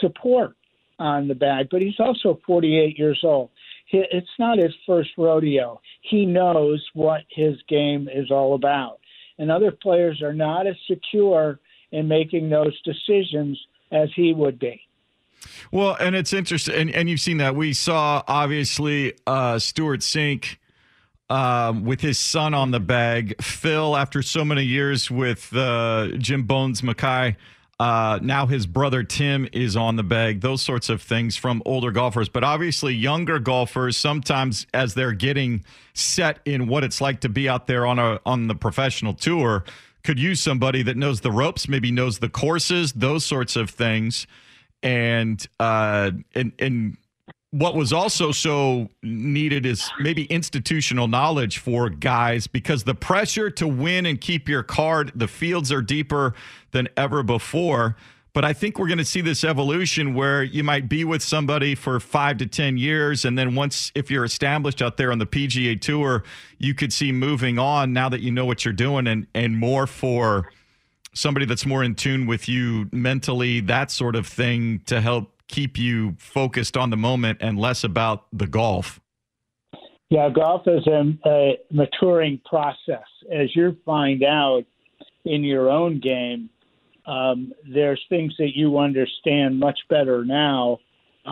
support 0.00 0.56
on 0.98 1.28
the 1.28 1.34
bag, 1.34 1.68
but 1.70 1.80
he's 1.80 1.98
also 1.98 2.38
48 2.46 2.98
years 2.98 3.20
old 3.22 3.50
it's 3.92 4.28
not 4.38 4.58
his 4.58 4.74
first 4.86 5.10
rodeo. 5.16 5.80
He 6.02 6.26
knows 6.26 6.84
what 6.94 7.22
his 7.30 7.56
game 7.68 8.08
is 8.12 8.30
all 8.30 8.54
about. 8.54 9.00
And 9.38 9.50
other 9.50 9.70
players 9.70 10.22
are 10.22 10.32
not 10.32 10.66
as 10.66 10.76
secure 10.88 11.60
in 11.92 12.08
making 12.08 12.50
those 12.50 12.80
decisions 12.82 13.60
as 13.92 14.08
he 14.14 14.32
would 14.32 14.58
be. 14.58 14.80
Well, 15.70 15.96
and 16.00 16.16
it's 16.16 16.32
interesting, 16.32 16.74
and, 16.74 16.90
and 16.90 17.08
you've 17.08 17.20
seen 17.20 17.38
that. 17.38 17.54
We 17.54 17.72
saw 17.72 18.22
obviously 18.26 19.14
uh, 19.26 19.58
Stewart 19.58 20.00
Cink 20.00 20.56
um, 21.28 21.84
with 21.84 22.00
his 22.00 22.18
son 22.18 22.54
on 22.54 22.70
the 22.70 22.80
bag. 22.80 23.40
Phil, 23.42 23.96
after 23.96 24.22
so 24.22 24.44
many 24.44 24.64
years 24.64 25.10
with 25.10 25.54
uh, 25.54 26.08
Jim 26.18 26.44
Bones 26.44 26.82
Mackay, 26.82 27.36
uh, 27.78 28.18
now 28.22 28.46
his 28.46 28.66
brother 28.66 29.02
Tim 29.02 29.48
is 29.52 29.76
on 29.76 29.96
the 29.96 30.02
bag, 30.02 30.40
those 30.40 30.62
sorts 30.62 30.88
of 30.88 31.02
things 31.02 31.36
from 31.36 31.62
older 31.66 31.90
golfers. 31.90 32.28
But 32.28 32.42
obviously, 32.42 32.94
younger 32.94 33.38
golfers 33.38 33.96
sometimes, 33.96 34.66
as 34.72 34.94
they're 34.94 35.12
getting 35.12 35.64
set 35.92 36.38
in 36.46 36.68
what 36.68 36.84
it's 36.84 37.00
like 37.00 37.20
to 37.20 37.28
be 37.28 37.48
out 37.48 37.66
there 37.66 37.86
on 37.86 37.98
a 37.98 38.20
on 38.24 38.46
the 38.46 38.54
professional 38.54 39.12
tour, 39.12 39.64
could 40.04 40.18
use 40.18 40.40
somebody 40.40 40.82
that 40.84 40.96
knows 40.96 41.20
the 41.20 41.30
ropes, 41.30 41.68
maybe 41.68 41.92
knows 41.92 42.18
the 42.18 42.30
courses, 42.30 42.92
those 42.92 43.26
sorts 43.26 43.56
of 43.56 43.68
things, 43.68 44.26
and 44.82 45.46
uh, 45.60 46.12
and 46.34 46.52
and 46.58 46.96
what 47.58 47.74
was 47.74 47.90
also 47.90 48.32
so 48.32 48.90
needed 49.02 49.64
is 49.64 49.90
maybe 49.98 50.24
institutional 50.24 51.08
knowledge 51.08 51.56
for 51.56 51.88
guys 51.88 52.46
because 52.46 52.84
the 52.84 52.94
pressure 52.94 53.48
to 53.48 53.66
win 53.66 54.04
and 54.04 54.20
keep 54.20 54.46
your 54.46 54.62
card, 54.62 55.10
the 55.14 55.26
fields 55.26 55.72
are 55.72 55.80
deeper 55.80 56.34
than 56.72 56.86
ever 56.98 57.22
before. 57.22 57.96
But 58.34 58.44
I 58.44 58.52
think 58.52 58.78
we're 58.78 58.88
going 58.88 58.98
to 58.98 59.06
see 59.06 59.22
this 59.22 59.42
evolution 59.42 60.12
where 60.12 60.42
you 60.42 60.62
might 60.62 60.86
be 60.86 61.02
with 61.04 61.22
somebody 61.22 61.74
for 61.74 61.98
five 61.98 62.36
to 62.38 62.46
10 62.46 62.76
years. 62.76 63.24
And 63.24 63.38
then 63.38 63.54
once, 63.54 63.90
if 63.94 64.10
you're 64.10 64.26
established 64.26 64.82
out 64.82 64.98
there 64.98 65.10
on 65.10 65.18
the 65.18 65.26
PGA 65.26 65.80
Tour, 65.80 66.24
you 66.58 66.74
could 66.74 66.92
see 66.92 67.10
moving 67.10 67.58
on 67.58 67.94
now 67.94 68.10
that 68.10 68.20
you 68.20 68.30
know 68.30 68.44
what 68.44 68.66
you're 68.66 68.74
doing 68.74 69.06
and, 69.06 69.26
and 69.34 69.56
more 69.56 69.86
for 69.86 70.52
somebody 71.14 71.46
that's 71.46 71.64
more 71.64 71.82
in 71.82 71.94
tune 71.94 72.26
with 72.26 72.46
you 72.50 72.90
mentally, 72.92 73.60
that 73.60 73.90
sort 73.90 74.14
of 74.14 74.26
thing 74.26 74.82
to 74.84 75.00
help 75.00 75.32
keep 75.48 75.78
you 75.78 76.16
focused 76.18 76.76
on 76.76 76.90
the 76.90 76.96
moment 76.96 77.38
and 77.40 77.58
less 77.58 77.84
about 77.84 78.26
the 78.32 78.46
golf. 78.46 79.00
Yeah, 80.08 80.28
golf 80.30 80.62
is 80.66 80.86
a, 80.86 81.18
a 81.28 81.58
maturing 81.70 82.40
process. 82.44 83.06
As 83.32 83.54
you 83.56 83.76
find 83.84 84.22
out 84.22 84.64
in 85.24 85.42
your 85.42 85.68
own 85.68 86.00
game, 86.00 86.48
um, 87.06 87.52
there's 87.72 88.00
things 88.08 88.34
that 88.38 88.50
you 88.54 88.78
understand 88.78 89.58
much 89.58 89.78
better 89.88 90.24
now 90.24 90.78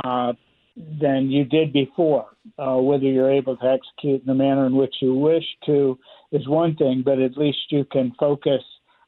uh, 0.04 0.32
than 0.76 1.30
you 1.30 1.44
did 1.44 1.72
before. 1.72 2.26
Uh, 2.58 2.76
whether 2.76 3.04
you're 3.04 3.32
able 3.32 3.56
to 3.56 3.64
execute 3.64 4.20
in 4.20 4.26
the 4.26 4.34
manner 4.34 4.66
in 4.66 4.76
which 4.76 4.94
you 5.00 5.14
wish 5.14 5.44
to 5.64 5.98
is 6.30 6.46
one 6.46 6.76
thing, 6.76 7.02
but 7.04 7.18
at 7.18 7.36
least 7.36 7.58
you 7.70 7.84
can 7.86 8.12
focus 8.18 8.62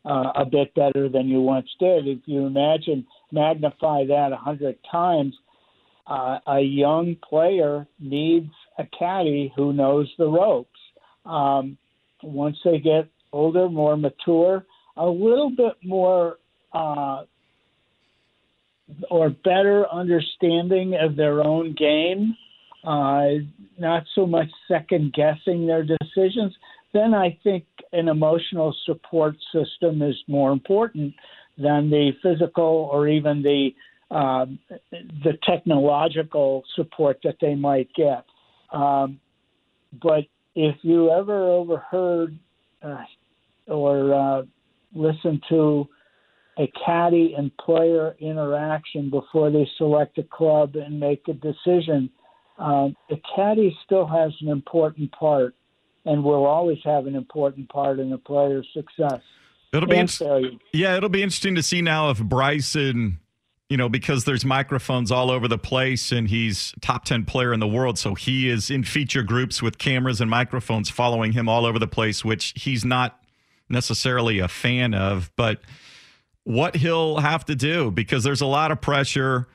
uh, 0.07 0.33
a 0.37 0.45
bit 0.45 0.75
better 0.75 1.09
than 1.09 1.29
you 1.29 1.40
once 1.40 1.69
did. 1.79 2.07
If 2.07 2.21
you 2.25 2.47
imagine 2.47 3.07
magnify 3.32 4.04
that 4.06 4.30
a 4.32 4.36
hundred 4.36 4.78
times, 4.90 5.34
uh, 6.06 6.38
a 6.46 6.60
young 6.60 7.16
player 7.28 7.86
needs 7.98 8.50
a 8.78 8.84
caddy 8.98 9.52
who 9.56 9.72
knows 9.72 10.12
the 10.18 10.26
ropes. 10.26 10.70
Um, 11.24 11.76
once 12.22 12.56
they 12.64 12.78
get 12.78 13.08
older, 13.32 13.68
more 13.68 13.96
mature, 13.96 14.64
a 14.96 15.06
little 15.06 15.50
bit 15.50 15.74
more 15.82 16.38
uh, 16.72 17.24
or 19.10 19.30
better 19.30 19.86
understanding 19.92 20.96
of 21.00 21.16
their 21.16 21.44
own 21.44 21.74
game, 21.74 22.36
uh, 22.84 23.42
not 23.78 24.04
so 24.14 24.26
much 24.26 24.48
second 24.68 25.12
guessing 25.12 25.66
their 25.66 25.84
decisions, 25.84 26.54
then 26.92 27.12
I 27.14 27.36
think 27.42 27.64
an 27.92 28.08
emotional 28.08 28.74
support 28.84 29.34
system 29.52 30.02
is 30.02 30.14
more 30.28 30.52
important 30.52 31.14
than 31.59 31.90
the 31.90 32.12
physical 32.23 32.88
or 32.92 33.09
even 33.09 33.42
the 33.42 33.71
uh, 34.11 34.47
the 35.25 35.37
technological 35.42 36.62
support 36.77 37.19
that 37.25 37.37
they 37.40 37.57
might 37.57 37.88
get. 37.95 38.25
Um, 38.73 39.19
but 40.01 40.25
if 40.55 40.77
you 40.83 41.11
ever 41.11 41.51
overheard 41.51 42.38
uh, 42.83 43.03
or 43.66 44.14
uh, 44.14 44.42
listened 44.95 45.42
to 45.49 45.88
a 46.59 46.73
caddy 46.85 47.35
and 47.37 47.55
player 47.59 48.16
interaction 48.21 49.11
before 49.11 49.51
they 49.51 49.69
select 49.77 50.19
a 50.19 50.23
club 50.23 50.77
and 50.77 50.99
make 50.99 51.27
a 51.29 51.35
decision, 51.35 52.09
um, 52.59 52.97
the 53.11 53.21
caddy 53.35 53.77
still 53.85 54.07
has 54.07 54.33
an 54.40 54.49
important 54.49 55.12
part 55.12 55.55
and 56.07 56.23
will 56.23 56.47
always 56.47 56.79
have 56.85 57.07
an 57.07 57.14
important 57.14 57.69
part 57.69 57.99
in 57.99 58.12
a 58.12 58.19
player's 58.19 58.66
success. 58.73 59.21
It'll 59.76 59.88
be 59.88 59.96
in- 59.96 60.02
yeah, 60.72 60.96
it'll 60.96 61.08
be 61.08 61.22
interesting 61.22 61.54
to 61.56 61.62
see 61.62 61.82
now 61.82 62.10
if 62.10 62.18
Bryson, 62.22 63.18
you 63.68 63.76
know, 63.76 63.88
because 63.88 64.24
there's 64.24 64.44
microphones 64.44 65.10
all 65.10 65.30
over 65.30 65.48
the 65.48 65.58
place 65.58 66.12
and 66.12 66.28
he's 66.28 66.74
top 66.80 67.04
10 67.04 67.24
player 67.24 67.52
in 67.52 67.60
the 67.60 67.66
world, 67.68 67.98
so 67.98 68.14
he 68.14 68.48
is 68.48 68.70
in 68.70 68.84
feature 68.84 69.22
groups 69.22 69.62
with 69.62 69.78
cameras 69.78 70.20
and 70.20 70.30
microphones 70.30 70.88
following 70.90 71.32
him 71.32 71.48
all 71.48 71.66
over 71.66 71.78
the 71.78 71.86
place, 71.86 72.24
which 72.24 72.52
he's 72.56 72.84
not 72.84 73.20
necessarily 73.68 74.38
a 74.38 74.48
fan 74.48 74.94
of, 74.94 75.30
but 75.36 75.60
what 76.44 76.76
he'll 76.76 77.18
have 77.18 77.44
to 77.44 77.56
do 77.56 77.90
because 77.90 78.22
there's 78.22 78.40
a 78.40 78.46
lot 78.46 78.70
of 78.70 78.80
pressure. 78.80 79.48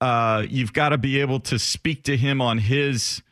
Uh, 0.00 0.44
you've 0.48 0.72
got 0.72 0.88
to 0.88 0.98
be 0.98 1.20
able 1.20 1.38
to 1.38 1.58
speak 1.58 2.02
to 2.02 2.16
him 2.16 2.40
on 2.40 2.58
his 2.58 3.22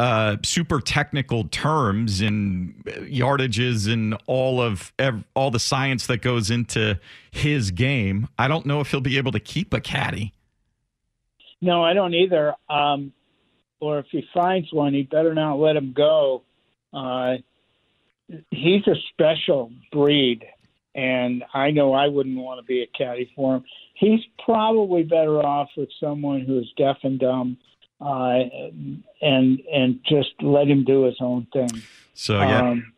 uh, 0.00 0.38
super 0.42 0.80
technical 0.80 1.44
terms 1.48 2.22
and 2.22 2.74
yardages 2.86 3.86
and 3.86 4.16
all 4.24 4.58
of 4.58 4.94
ev- 4.98 5.24
all 5.34 5.50
the 5.50 5.60
science 5.60 6.06
that 6.06 6.22
goes 6.22 6.50
into 6.50 6.98
his 7.30 7.70
game. 7.70 8.26
I 8.38 8.48
don't 8.48 8.64
know 8.64 8.80
if 8.80 8.90
he'll 8.90 9.02
be 9.02 9.18
able 9.18 9.32
to 9.32 9.40
keep 9.40 9.74
a 9.74 9.80
caddy. 9.80 10.32
No, 11.60 11.84
I 11.84 11.92
don't 11.92 12.14
either. 12.14 12.54
Um, 12.70 13.12
or 13.78 13.98
if 13.98 14.06
he 14.10 14.24
finds 14.32 14.72
one, 14.72 14.94
he 14.94 15.02
better 15.02 15.34
not 15.34 15.56
let 15.56 15.76
him 15.76 15.92
go. 15.94 16.44
Uh, 16.94 17.34
he's 18.50 18.86
a 18.86 18.94
special 19.12 19.70
breed, 19.92 20.46
and 20.94 21.44
I 21.52 21.72
know 21.72 21.92
I 21.92 22.08
wouldn't 22.08 22.38
want 22.38 22.58
to 22.58 22.64
be 22.64 22.80
a 22.80 22.86
caddy 22.96 23.30
for 23.36 23.56
him. 23.56 23.64
He's 23.92 24.20
probably 24.46 25.02
better 25.02 25.44
off 25.44 25.68
with 25.76 25.90
someone 26.00 26.40
who's 26.40 26.72
deaf 26.78 26.96
and 27.02 27.20
dumb 27.20 27.58
uh, 28.00 28.38
and 29.20 29.60
and 29.72 30.00
just 30.08 30.30
let 30.40 30.68
him 30.68 30.84
do 30.84 31.04
his 31.04 31.16
own 31.20 31.46
thing. 31.52 31.82
So 32.14 32.38
yeah. 32.38 32.70
Um, 32.70 32.92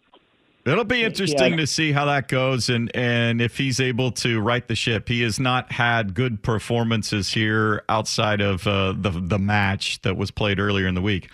It'll 0.65 0.85
be 0.85 1.03
interesting 1.03 1.55
yeah. 1.55 1.57
to 1.57 1.67
see 1.67 1.91
how 1.91 2.05
that 2.05 2.29
goes 2.29 2.69
and, 2.69 2.89
and 2.95 3.41
if 3.41 3.59
he's 3.59 3.81
able 3.81 4.13
to 4.13 4.41
right 4.41 4.67
the 4.67 4.77
ship. 4.77 5.09
He 5.09 5.23
has 5.23 5.41
not 5.41 5.73
had 5.73 6.15
good 6.15 6.41
performances 6.41 7.33
here 7.33 7.83
outside 7.89 8.41
of 8.41 8.65
uh, 8.67 8.95
the 8.97 9.11
the 9.11 9.41
match 9.41 10.01
that 10.03 10.17
was 10.17 10.31
played 10.31 10.61
earlier 10.61 10.87
in 10.87 10.95
the 10.95 11.03
week. 11.03 11.31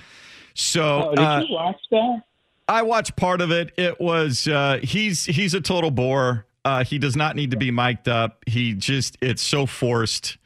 So 0.54 1.10
oh, 1.10 1.14
did 1.14 1.18
uh, 1.18 1.44
you 1.46 1.54
watch 1.54 1.80
that? 1.90 2.22
I 2.68 2.82
watched 2.82 3.16
part 3.16 3.42
of 3.42 3.50
it. 3.50 3.72
It 3.76 4.00
was 4.00 4.48
uh, 4.48 4.80
he's 4.82 5.26
he's 5.26 5.52
a 5.52 5.60
total 5.60 5.90
bore. 5.90 6.46
Uh, 6.64 6.84
he 6.84 6.98
does 6.98 7.14
not 7.14 7.36
need 7.36 7.50
to 7.50 7.58
be 7.58 7.70
mic'd 7.70 8.08
up. 8.08 8.42
He 8.46 8.72
just 8.72 9.18
it's 9.20 9.42
so 9.42 9.66
forced. 9.66 10.38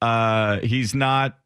Uh, 0.00 0.58
he's 0.60 0.94
not 0.94 1.38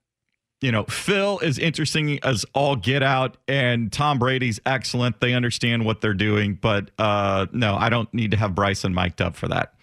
you 0.62 0.72
know, 0.72 0.84
Phil 0.84 1.38
is 1.40 1.58
interesting 1.58 2.18
as 2.22 2.46
all 2.54 2.76
get 2.76 3.02
out, 3.02 3.36
and 3.48 3.92
Tom 3.92 4.18
Brady's 4.18 4.60
excellent. 4.64 5.20
They 5.20 5.34
understand 5.34 5.84
what 5.84 6.00
they're 6.00 6.14
doing, 6.14 6.54
but 6.54 6.90
uh, 6.98 7.46
no, 7.52 7.74
I 7.76 7.88
don't 7.88 8.12
need 8.14 8.30
to 8.30 8.36
have 8.36 8.54
Bryson 8.54 8.94
mic'd 8.94 9.20
up 9.20 9.34
for 9.34 9.48
that. 9.48 9.74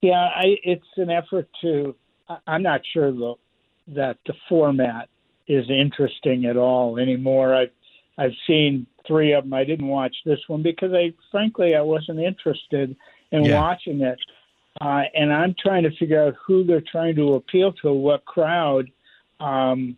Yeah, 0.00 0.28
I, 0.34 0.56
it's 0.62 0.86
an 0.96 1.10
effort 1.10 1.48
to. 1.62 1.94
I'm 2.46 2.62
not 2.62 2.82
sure 2.92 3.12
though 3.12 3.38
that 3.88 4.18
the 4.26 4.34
format 4.48 5.08
is 5.46 5.68
interesting 5.68 6.46
at 6.46 6.56
all 6.56 6.98
anymore. 6.98 7.54
I've 7.54 7.72
I've 8.16 8.32
seen 8.46 8.86
three 9.06 9.32
of 9.32 9.44
them. 9.44 9.54
I 9.54 9.64
didn't 9.64 9.88
watch 9.88 10.14
this 10.24 10.40
one 10.46 10.62
because 10.62 10.92
I, 10.92 11.12
frankly, 11.30 11.74
I 11.74 11.82
wasn't 11.82 12.20
interested 12.20 12.96
in 13.32 13.44
yeah. 13.44 13.60
watching 13.60 14.00
it. 14.00 14.18
Uh, 14.80 15.02
and 15.14 15.32
I'm 15.32 15.54
trying 15.58 15.84
to 15.84 15.96
figure 15.96 16.22
out 16.22 16.34
who 16.44 16.64
they're 16.64 16.82
trying 16.90 17.14
to 17.16 17.34
appeal 17.34 17.72
to, 17.82 17.92
what 17.92 18.24
crowd 18.24 18.90
um, 19.40 19.96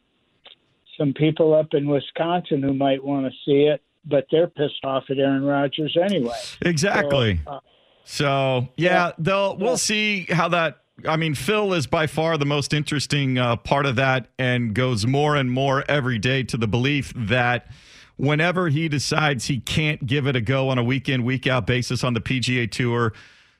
some 0.98 1.12
people 1.12 1.54
up 1.54 1.68
in 1.72 1.88
Wisconsin 1.88 2.62
who 2.62 2.74
might 2.74 3.02
want 3.02 3.26
to 3.26 3.32
see 3.44 3.64
it, 3.64 3.82
but 4.04 4.26
they're 4.30 4.46
pissed 4.46 4.84
off 4.84 5.04
at 5.10 5.18
Aaron 5.18 5.44
Rodgers 5.44 5.96
anyway. 6.00 6.38
Exactly. 6.62 7.40
So, 7.44 7.50
uh, 7.50 7.60
so 8.04 8.68
yeah, 8.76 9.08
yeah, 9.08 9.12
they'll 9.18 9.56
we'll 9.56 9.78
see 9.78 10.26
how 10.30 10.48
that. 10.48 10.82
I 11.06 11.16
mean, 11.16 11.34
Phil 11.34 11.74
is 11.74 11.86
by 11.86 12.06
far 12.06 12.38
the 12.38 12.46
most 12.46 12.72
interesting 12.72 13.36
uh, 13.36 13.56
part 13.56 13.84
of 13.84 13.96
that, 13.96 14.28
and 14.38 14.74
goes 14.74 15.06
more 15.06 15.36
and 15.36 15.50
more 15.50 15.84
every 15.88 16.18
day 16.18 16.42
to 16.44 16.56
the 16.56 16.66
belief 16.66 17.12
that 17.14 17.70
whenever 18.16 18.68
he 18.68 18.88
decides 18.88 19.46
he 19.46 19.60
can't 19.60 20.06
give 20.06 20.26
it 20.26 20.36
a 20.36 20.40
go 20.40 20.70
on 20.70 20.78
a 20.78 20.84
week 20.84 21.08
in, 21.08 21.24
week 21.24 21.46
out 21.46 21.66
basis 21.66 22.02
on 22.02 22.14
the 22.14 22.20
PGA 22.20 22.70
Tour, 22.70 23.12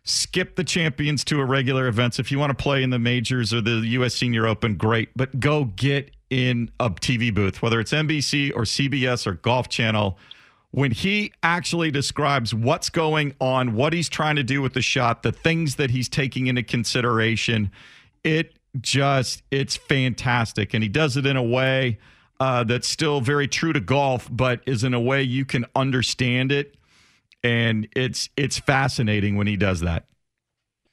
skip 0.06 0.54
the 0.54 0.64
champions 0.64 1.24
to 1.24 1.40
irregular 1.40 1.88
events. 1.88 2.18
If 2.18 2.30
you 2.32 2.38
want 2.38 2.56
to 2.56 2.62
play 2.62 2.82
in 2.82 2.90
the 2.90 2.98
majors 2.98 3.52
or 3.52 3.60
the 3.60 3.82
U.S. 3.88 4.14
Senior 4.14 4.46
Open, 4.46 4.76
great, 4.76 5.10
but 5.16 5.38
go 5.40 5.64
get 5.64 6.12
in 6.30 6.70
a 6.80 6.88
TV 6.88 7.34
booth, 7.34 7.60
whether 7.60 7.80
it's 7.80 7.92
NBC 7.92 8.52
or 8.54 8.62
CBS 8.62 9.26
or 9.26 9.34
Golf 9.34 9.68
Channel. 9.68 10.16
When 10.70 10.90
he 10.90 11.32
actually 11.42 11.90
describes 11.90 12.54
what's 12.54 12.88
going 12.88 13.34
on, 13.40 13.74
what 13.74 13.92
he's 13.92 14.08
trying 14.08 14.36
to 14.36 14.42
do 14.42 14.62
with 14.62 14.74
the 14.74 14.82
shot, 14.82 15.22
the 15.22 15.32
things 15.32 15.76
that 15.76 15.90
he's 15.90 16.08
taking 16.08 16.46
into 16.46 16.62
consideration, 16.62 17.70
it 18.22 18.54
just, 18.80 19.42
it's 19.50 19.76
fantastic. 19.76 20.74
And 20.74 20.82
he 20.82 20.88
does 20.88 21.16
it 21.16 21.26
in 21.26 21.36
a 21.36 21.42
way 21.42 21.98
uh, 22.38 22.62
that's 22.64 22.86
still 22.86 23.20
very 23.20 23.48
true 23.48 23.72
to 23.72 23.80
golf, 23.80 24.28
but 24.30 24.60
is 24.66 24.84
in 24.84 24.92
a 24.92 25.00
way 25.00 25.22
you 25.22 25.44
can 25.44 25.64
understand 25.74 26.52
it 26.52 26.76
and 27.42 27.88
it's 27.94 28.28
it's 28.36 28.58
fascinating 28.58 29.36
when 29.36 29.46
he 29.46 29.56
does 29.56 29.80
that. 29.80 30.06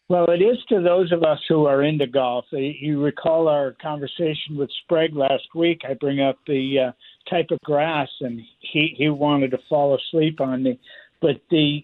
Well, 0.09 0.29
it 0.29 0.41
is 0.41 0.57
to 0.69 0.81
those 0.81 1.11
of 1.11 1.23
us 1.23 1.39
who 1.47 1.65
are 1.65 1.81
into 1.81 2.05
golf. 2.05 2.45
You 2.51 3.01
recall 3.01 3.47
our 3.47 3.75
conversation 3.81 4.57
with 4.57 4.69
Sprague 4.83 5.15
last 5.15 5.47
week. 5.55 5.81
I 5.89 5.93
bring 5.93 6.21
up 6.21 6.37
the 6.45 6.79
uh, 6.79 6.91
type 7.29 7.47
of 7.51 7.59
grass, 7.63 8.09
and 8.19 8.41
he 8.59 8.93
he 8.97 9.09
wanted 9.09 9.51
to 9.51 9.59
fall 9.69 9.95
asleep 9.95 10.41
on 10.41 10.63
me. 10.63 10.79
But 11.21 11.41
the 11.49 11.83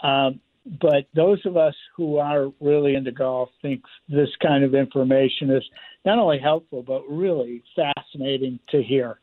uh, 0.00 0.32
but 0.80 1.06
those 1.14 1.44
of 1.46 1.56
us 1.56 1.74
who 1.96 2.18
are 2.18 2.52
really 2.60 2.94
into 2.94 3.12
golf 3.12 3.50
think 3.60 3.82
this 4.08 4.30
kind 4.42 4.62
of 4.62 4.74
information 4.74 5.50
is 5.50 5.64
not 6.04 6.18
only 6.18 6.38
helpful 6.38 6.82
but 6.82 7.02
really 7.08 7.62
fascinating 7.74 8.58
to 8.70 8.82
hear. 8.82 9.18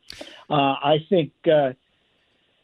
Uh, 0.50 0.74
I 0.82 0.98
think 1.08 1.32
uh, 1.46 1.72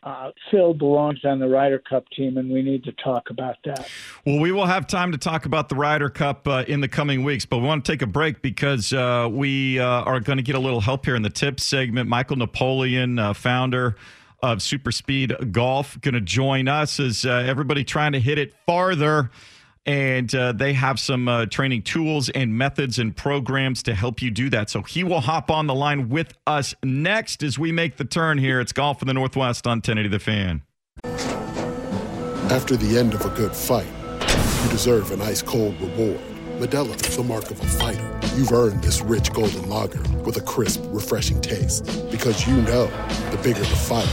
uh, 0.08 0.30
Phil 0.50 0.72
belongs 0.72 1.22
on 1.24 1.38
the 1.38 1.48
Ryder 1.48 1.80
Cup 1.80 2.08
team, 2.16 2.38
and 2.38 2.50
we 2.50 2.62
need 2.62 2.82
to 2.84 2.92
talk 2.92 3.28
about 3.28 3.56
that. 3.64 3.90
Well, 4.24 4.38
we 4.38 4.52
will 4.52 4.64
have 4.64 4.86
time 4.86 5.12
to 5.12 5.18
talk 5.18 5.44
about 5.44 5.68
the 5.68 5.74
Ryder 5.74 6.08
Cup 6.08 6.48
uh, 6.48 6.64
in 6.66 6.80
the 6.80 6.88
coming 6.88 7.24
weeks, 7.24 7.44
but 7.44 7.58
we 7.58 7.66
want 7.66 7.84
to 7.84 7.92
take 7.92 8.00
a 8.00 8.06
break 8.06 8.40
because 8.40 8.92
uh, 8.94 9.28
we 9.30 9.78
uh, 9.78 9.84
are 9.84 10.20
going 10.20 10.38
to 10.38 10.42
get 10.42 10.54
a 10.54 10.58
little 10.58 10.80
help 10.80 11.04
here 11.04 11.14
in 11.14 11.20
the 11.20 11.30
tips 11.30 11.62
segment. 11.64 12.08
Michael 12.08 12.36
Napoleon, 12.36 13.18
uh, 13.18 13.34
founder 13.34 13.96
of 14.42 14.62
Super 14.62 14.92
Speed 14.92 15.52
Golf, 15.52 16.00
going 16.00 16.14
to 16.14 16.22
join 16.22 16.68
us 16.68 16.98
as 16.98 17.26
uh, 17.26 17.44
everybody 17.46 17.84
trying 17.84 18.12
to 18.12 18.20
hit 18.20 18.38
it 18.38 18.54
farther 18.66 19.30
and 19.88 20.35
uh, 20.35 20.53
they 20.53 20.74
have 20.74 21.01
some 21.01 21.29
uh, 21.29 21.46
training 21.46 21.81
tools 21.81 22.29
and 22.29 22.55
methods 22.55 22.98
and 22.98 23.16
programs 23.16 23.83
to 23.83 23.94
help 23.94 24.20
you 24.20 24.31
do 24.31 24.51
that. 24.51 24.68
So 24.68 24.83
he 24.83 25.03
will 25.03 25.22
hop 25.22 25.51
on 25.51 25.66
the 25.66 25.74
line 25.74 26.11
with 26.11 26.35
us 26.46 26.74
next 26.85 27.42
as 27.42 27.59
we 27.59 27.72
make 27.72 27.96
the 27.96 28.05
turn 28.05 28.37
here. 28.37 28.61
It's 28.61 28.72
Golf 28.72 29.01
in 29.01 29.09
the 29.09 29.14
Northwest 29.14 29.66
on 29.66 29.79
1080 29.79 30.09
The 30.11 30.18
Fan. 30.18 30.62
After 32.53 32.77
the 32.77 32.98
end 32.98 33.14
of 33.14 33.24
a 33.24 33.31
good 33.31 33.57
fight, 33.57 33.88
you 34.62 34.70
deserve 34.70 35.11
an 35.11 35.22
ice 35.22 35.40
cold 35.40 35.81
reward. 35.81 36.20
Modelo 36.59 36.94
is 37.09 37.16
the 37.16 37.22
mark 37.22 37.51
of 37.51 37.59
a 37.59 37.66
fighter. 37.66 38.20
You've 38.37 38.53
earned 38.53 38.83
this 38.83 39.01
rich 39.01 39.33
golden 39.33 39.70
lager 39.70 40.03
with 40.18 40.37
a 40.37 40.42
crisp, 40.42 40.83
refreshing 40.88 41.40
taste. 41.40 42.11
Because 42.11 42.46
you 42.46 42.57
know 42.57 42.88
the 43.31 43.40
bigger 43.42 43.61
the 43.61 43.64
fight, 43.64 44.09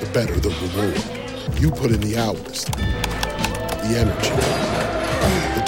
the 0.00 0.06
better 0.06 0.34
the 0.40 0.48
reward. 0.48 1.60
You 1.60 1.70
put 1.70 1.92
in 1.92 2.00
the 2.00 2.16
hours, 2.16 2.64
the 2.64 3.94
energy 3.96 4.99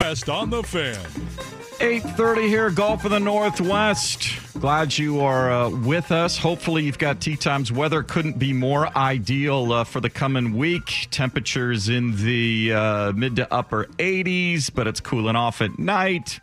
Best 0.00 0.28
on 0.30 0.48
the 0.48 0.62
fan. 0.62 0.96
8.30 1.78 2.48
here, 2.48 2.70
Golf 2.70 3.04
in 3.04 3.10
the 3.10 3.20
Northwest. 3.20 4.30
Glad 4.58 4.96
you 4.96 5.20
are 5.20 5.52
uh, 5.52 5.68
with 5.70 6.10
us. 6.10 6.36
Hopefully 6.38 6.84
you've 6.84 6.98
got 6.98 7.20
tee 7.20 7.36
times. 7.36 7.70
Weather 7.70 8.02
couldn't 8.02 8.38
be 8.38 8.52
more 8.52 8.94
ideal 8.96 9.72
uh, 9.72 9.84
for 9.84 10.00
the 10.00 10.10
coming 10.10 10.56
week. 10.56 11.06
Temperatures 11.10 11.90
in 11.90 12.16
the 12.16 12.72
uh, 12.72 13.12
mid 13.12 13.36
to 13.36 13.52
upper 13.52 13.84
80s, 13.98 14.70
but 14.74 14.86
it's 14.86 15.00
cooling 15.00 15.36
off 15.36 15.60
at 15.60 15.78
night. 15.78 16.40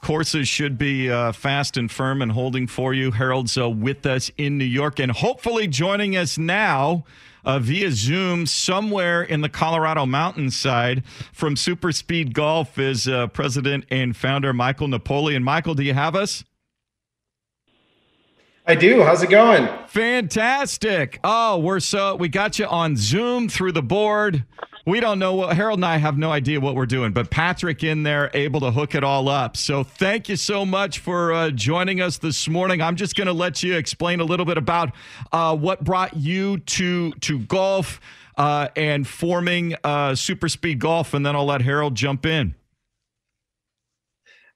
Courses 0.00 0.48
should 0.48 0.78
be 0.78 1.10
uh, 1.10 1.32
fast 1.32 1.76
and 1.76 1.90
firm 1.90 2.22
and 2.22 2.32
holding 2.32 2.66
for 2.66 2.94
you. 2.94 3.10
Harold's 3.10 3.58
uh, 3.58 3.68
with 3.68 4.06
us 4.06 4.30
in 4.38 4.56
New 4.56 4.64
York 4.64 4.98
and 4.98 5.12
hopefully 5.12 5.66
joining 5.66 6.16
us 6.16 6.38
now 6.38 7.04
uh, 7.44 7.58
via 7.58 7.90
Zoom 7.90 8.46
somewhere 8.46 9.22
in 9.22 9.40
the 9.40 9.48
Colorado 9.48 10.06
mountainside 10.06 11.04
from 11.32 11.56
Super 11.56 11.92
Speed 11.92 12.34
Golf 12.34 12.78
is 12.78 13.06
uh, 13.08 13.26
president 13.28 13.84
and 13.90 14.16
founder 14.16 14.52
Michael 14.52 14.88
Napoleon. 14.88 15.42
Michael, 15.42 15.74
do 15.74 15.82
you 15.82 15.94
have 15.94 16.14
us? 16.14 16.44
I 18.66 18.74
do. 18.74 19.02
How's 19.02 19.22
it 19.22 19.30
going? 19.30 19.68
Fantastic. 19.88 21.18
Oh, 21.24 21.58
we're 21.58 21.80
so 21.80 22.14
we 22.14 22.28
got 22.28 22.58
you 22.58 22.66
on 22.66 22.96
Zoom 22.96 23.48
through 23.48 23.72
the 23.72 23.82
board. 23.82 24.44
We 24.86 25.00
don't 25.00 25.18
know 25.18 25.34
what 25.34 25.54
Harold 25.54 25.78
and 25.78 25.84
I 25.84 25.98
have 25.98 26.16
no 26.16 26.32
idea 26.32 26.58
what 26.58 26.74
we're 26.74 26.86
doing, 26.86 27.12
but 27.12 27.30
Patrick 27.30 27.84
in 27.84 28.02
there 28.02 28.30
able 28.32 28.60
to 28.60 28.70
hook 28.70 28.94
it 28.94 29.04
all 29.04 29.28
up. 29.28 29.56
So 29.56 29.84
thank 29.84 30.28
you 30.28 30.36
so 30.36 30.64
much 30.64 31.00
for 31.00 31.32
uh, 31.32 31.50
joining 31.50 32.00
us 32.00 32.18
this 32.18 32.48
morning. 32.48 32.80
I'm 32.80 32.96
just 32.96 33.14
going 33.14 33.26
to 33.26 33.32
let 33.32 33.62
you 33.62 33.76
explain 33.76 34.20
a 34.20 34.24
little 34.24 34.46
bit 34.46 34.56
about 34.56 34.92
uh, 35.32 35.54
what 35.56 35.84
brought 35.84 36.16
you 36.16 36.58
to 36.58 37.12
to 37.12 37.38
golf 37.40 38.00
uh, 38.38 38.68
and 38.74 39.06
forming 39.06 39.76
uh, 39.84 40.14
Super 40.14 40.48
Speed 40.48 40.78
Golf, 40.78 41.12
and 41.12 41.26
then 41.26 41.36
I'll 41.36 41.44
let 41.44 41.60
Harold 41.60 41.94
jump 41.94 42.24
in. 42.24 42.54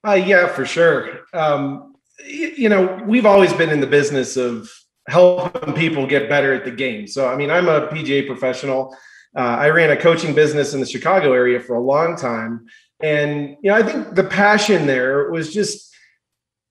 Uh, 0.05 0.13
yeah, 0.13 0.47
for 0.47 0.65
sure. 0.65 1.21
Um, 1.33 1.95
you 2.25 2.69
know, 2.69 2.99
we've 3.05 3.25
always 3.25 3.53
been 3.53 3.69
in 3.69 3.81
the 3.81 3.87
business 3.87 4.37
of 4.37 4.71
helping 5.07 5.73
people 5.73 6.07
get 6.07 6.29
better 6.29 6.53
at 6.53 6.65
the 6.65 6.71
game. 6.71 7.05
So, 7.05 7.27
I 7.27 7.35
mean, 7.35 7.51
I'm 7.51 7.67
a 7.67 7.87
PGA 7.87 8.25
professional. 8.25 8.95
Uh, 9.35 9.57
I 9.59 9.69
ran 9.69 9.91
a 9.91 9.97
coaching 9.97 10.33
business 10.33 10.73
in 10.73 10.79
the 10.79 10.85
Chicago 10.85 11.33
area 11.33 11.59
for 11.59 11.75
a 11.75 11.81
long 11.81 12.15
time. 12.15 12.67
And, 13.01 13.57
you 13.61 13.69
know, 13.69 13.75
I 13.75 13.83
think 13.83 14.15
the 14.15 14.23
passion 14.23 14.87
there 14.87 15.29
was 15.29 15.53
just, 15.53 15.93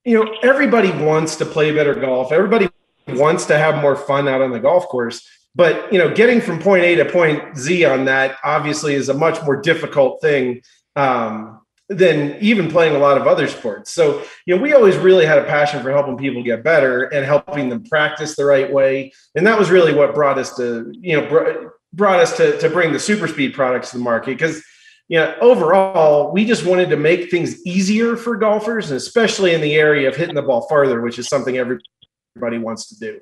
you 0.04 0.22
know, 0.22 0.34
everybody 0.42 0.90
wants 0.90 1.36
to 1.36 1.44
play 1.44 1.72
better 1.72 1.94
golf. 1.94 2.32
Everybody 2.32 2.68
wants 3.08 3.44
to 3.46 3.58
have 3.58 3.82
more 3.82 3.96
fun 3.96 4.28
out 4.28 4.40
on 4.40 4.50
the 4.50 4.60
golf 4.60 4.88
course. 4.88 5.28
But, 5.54 5.92
you 5.92 5.98
know, 5.98 6.12
getting 6.12 6.40
from 6.40 6.58
point 6.58 6.84
A 6.84 6.96
to 6.96 7.04
point 7.04 7.56
Z 7.56 7.84
on 7.84 8.06
that 8.06 8.38
obviously 8.42 8.94
is 8.94 9.08
a 9.08 9.14
much 9.14 9.42
more 9.44 9.60
difficult 9.60 10.20
thing 10.20 10.62
um, 10.96 11.60
than 11.88 12.36
even 12.40 12.70
playing 12.70 12.96
a 12.96 12.98
lot 12.98 13.18
of 13.18 13.26
other 13.26 13.46
sports. 13.46 13.92
So, 13.92 14.22
you 14.46 14.56
know, 14.56 14.62
we 14.62 14.72
always 14.72 14.96
really 14.96 15.26
had 15.26 15.38
a 15.38 15.44
passion 15.44 15.82
for 15.82 15.90
helping 15.92 16.16
people 16.16 16.42
get 16.42 16.64
better 16.64 17.04
and 17.04 17.24
helping 17.24 17.68
them 17.68 17.84
practice 17.84 18.34
the 18.34 18.44
right 18.44 18.72
way. 18.72 19.12
And 19.34 19.46
that 19.46 19.58
was 19.58 19.70
really 19.70 19.94
what 19.94 20.14
brought 20.14 20.38
us 20.38 20.56
to, 20.56 20.92
you 20.98 21.20
know, 21.20 21.70
brought 21.94 22.20
us 22.20 22.36
to, 22.36 22.58
to 22.58 22.68
bring 22.68 22.92
the 22.92 22.98
super 22.98 23.28
speed 23.28 23.54
products 23.54 23.90
to 23.90 23.98
the 23.98 24.02
market 24.02 24.38
because 24.38 24.62
you 25.08 25.18
know 25.18 25.34
overall 25.40 26.32
we 26.32 26.44
just 26.44 26.64
wanted 26.64 26.90
to 26.90 26.96
make 26.96 27.30
things 27.30 27.64
easier 27.66 28.16
for 28.16 28.36
golfers 28.36 28.90
and 28.90 28.96
especially 28.96 29.54
in 29.54 29.60
the 29.60 29.74
area 29.74 30.08
of 30.08 30.16
hitting 30.16 30.34
the 30.34 30.42
ball 30.42 30.66
farther 30.68 31.00
which 31.00 31.18
is 31.18 31.28
something 31.28 31.56
everybody 31.56 32.58
wants 32.58 32.88
to 32.88 32.98
do. 32.98 33.20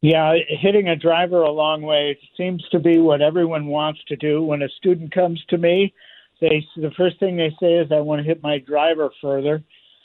Yeah 0.00 0.34
hitting 0.48 0.88
a 0.88 0.96
driver 0.96 1.42
a 1.42 1.50
long 1.50 1.82
way 1.82 2.18
seems 2.36 2.66
to 2.70 2.78
be 2.78 2.98
what 2.98 3.20
everyone 3.20 3.66
wants 3.66 4.00
to 4.08 4.16
do. 4.16 4.42
When 4.42 4.62
a 4.62 4.68
student 4.68 5.12
comes 5.12 5.42
to 5.48 5.58
me 5.58 5.94
they 6.40 6.66
the 6.76 6.90
first 6.96 7.18
thing 7.18 7.36
they 7.36 7.54
say 7.60 7.74
is 7.74 7.90
i 7.92 8.00
want 8.00 8.20
to 8.20 8.26
hit 8.26 8.42
my 8.42 8.58
driver 8.58 9.10
further 9.20 9.62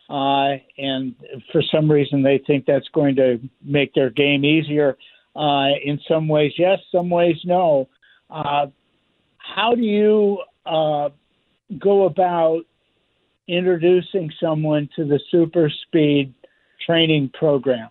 uh, 0.09 0.57
and 0.77 1.15
for 1.53 1.61
some 1.71 1.89
reason 1.89 2.21
they 2.21 2.37
think 2.45 2.65
that's 2.65 2.87
going 2.89 3.15
to 3.15 3.39
make 3.63 3.93
their 3.93 4.09
game 4.09 4.43
easier 4.43 4.97
uh, 5.35 5.69
in 5.83 5.99
some 6.07 6.27
ways, 6.27 6.53
yes. 6.57 6.79
Some 6.91 7.09
ways, 7.09 7.37
no. 7.45 7.89
Uh, 8.29 8.67
how 9.37 9.75
do 9.75 9.81
you 9.81 10.41
uh, 10.65 11.09
go 11.77 12.05
about 12.05 12.63
introducing 13.47 14.31
someone 14.39 14.89
to 14.95 15.05
the 15.05 15.19
super 15.29 15.69
speed 15.69 16.33
training 16.85 17.29
program? 17.33 17.89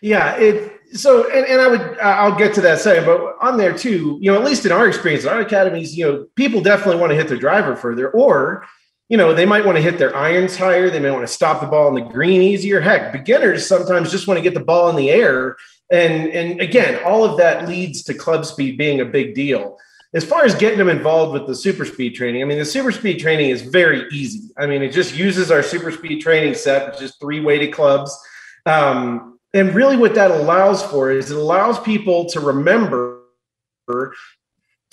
Yeah, 0.00 0.36
it 0.36 0.80
so 0.92 1.30
and, 1.30 1.46
and 1.46 1.62
I 1.62 1.68
would 1.68 1.98
I'll 1.98 2.36
get 2.36 2.54
to 2.54 2.60
that 2.60 2.78
second, 2.78 3.06
but 3.06 3.36
on 3.40 3.56
there 3.56 3.76
too, 3.76 4.18
you 4.20 4.30
know, 4.30 4.38
at 4.38 4.44
least 4.44 4.66
in 4.66 4.72
our 4.72 4.86
experience, 4.86 5.24
in 5.24 5.30
our 5.30 5.40
academies, 5.40 5.96
you 5.96 6.04
know, 6.04 6.26
people 6.34 6.60
definitely 6.60 7.00
want 7.00 7.10
to 7.10 7.16
hit 7.16 7.28
their 7.28 7.38
driver 7.38 7.74
further, 7.74 8.10
or 8.10 8.66
you 9.14 9.18
know, 9.18 9.32
they 9.32 9.46
might 9.46 9.64
want 9.64 9.76
to 9.76 9.80
hit 9.80 9.96
their 9.96 10.16
irons 10.16 10.56
higher. 10.56 10.90
They 10.90 10.98
may 10.98 11.12
want 11.12 11.24
to 11.24 11.32
stop 11.32 11.60
the 11.60 11.68
ball 11.68 11.86
in 11.86 11.94
the 11.94 12.10
green 12.10 12.42
easier. 12.42 12.80
Heck, 12.80 13.12
beginners 13.12 13.64
sometimes 13.64 14.10
just 14.10 14.26
want 14.26 14.38
to 14.38 14.42
get 14.42 14.54
the 14.54 14.64
ball 14.64 14.90
in 14.90 14.96
the 14.96 15.08
air. 15.08 15.56
And, 15.88 16.30
and 16.30 16.60
again, 16.60 17.00
all 17.04 17.24
of 17.24 17.38
that 17.38 17.68
leads 17.68 18.02
to 18.02 18.14
club 18.14 18.44
speed 18.44 18.76
being 18.76 19.00
a 19.00 19.04
big 19.04 19.36
deal. 19.36 19.78
As 20.14 20.24
far 20.24 20.44
as 20.44 20.56
getting 20.56 20.78
them 20.78 20.88
involved 20.88 21.32
with 21.32 21.46
the 21.46 21.54
super 21.54 21.84
speed 21.84 22.16
training, 22.16 22.42
I 22.42 22.44
mean, 22.44 22.58
the 22.58 22.64
super 22.64 22.90
speed 22.90 23.20
training 23.20 23.50
is 23.50 23.62
very 23.62 24.02
easy. 24.10 24.50
I 24.58 24.66
mean, 24.66 24.82
it 24.82 24.90
just 24.90 25.14
uses 25.14 25.52
our 25.52 25.62
super 25.62 25.92
speed 25.92 26.20
training 26.20 26.54
set, 26.54 26.90
which 26.90 27.00
is 27.00 27.14
three 27.20 27.38
weighted 27.38 27.72
clubs. 27.72 28.18
Um, 28.66 29.38
and 29.52 29.76
really, 29.76 29.96
what 29.96 30.16
that 30.16 30.32
allows 30.32 30.82
for 30.82 31.12
is 31.12 31.30
it 31.30 31.36
allows 31.36 31.78
people 31.78 32.28
to 32.30 32.40
remember 32.40 33.20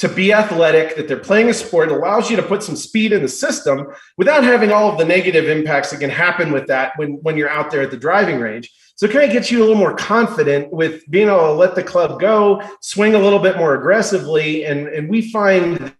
to 0.01 0.09
be 0.09 0.33
athletic, 0.33 0.95
that 0.95 1.07
they're 1.07 1.15
playing 1.15 1.47
a 1.49 1.53
sport, 1.53 1.91
allows 1.91 2.27
you 2.27 2.35
to 2.35 2.41
put 2.41 2.63
some 2.63 2.75
speed 2.75 3.13
in 3.13 3.21
the 3.21 3.29
system 3.29 3.85
without 4.17 4.43
having 4.43 4.71
all 4.71 4.91
of 4.91 4.97
the 4.97 5.05
negative 5.05 5.47
impacts 5.47 5.91
that 5.91 5.99
can 5.99 6.09
happen 6.09 6.51
with 6.51 6.65
that 6.65 6.93
when, 6.95 7.19
when 7.21 7.37
you're 7.37 7.51
out 7.51 7.69
there 7.69 7.83
at 7.83 7.91
the 7.91 7.97
driving 7.97 8.39
range. 8.39 8.67
So 8.95 9.05
it 9.05 9.11
kind 9.11 9.25
of 9.25 9.31
gets 9.31 9.51
you 9.51 9.59
a 9.59 9.61
little 9.61 9.75
more 9.75 9.93
confident 9.93 10.73
with 10.73 11.07
being 11.11 11.27
able 11.27 11.41
to 11.41 11.51
let 11.51 11.75
the 11.75 11.83
club 11.83 12.19
go, 12.19 12.67
swing 12.81 13.13
a 13.13 13.19
little 13.19 13.37
bit 13.37 13.57
more 13.57 13.75
aggressively. 13.75 14.65
And, 14.65 14.87
and 14.87 15.07
we 15.07 15.31
find 15.31 15.93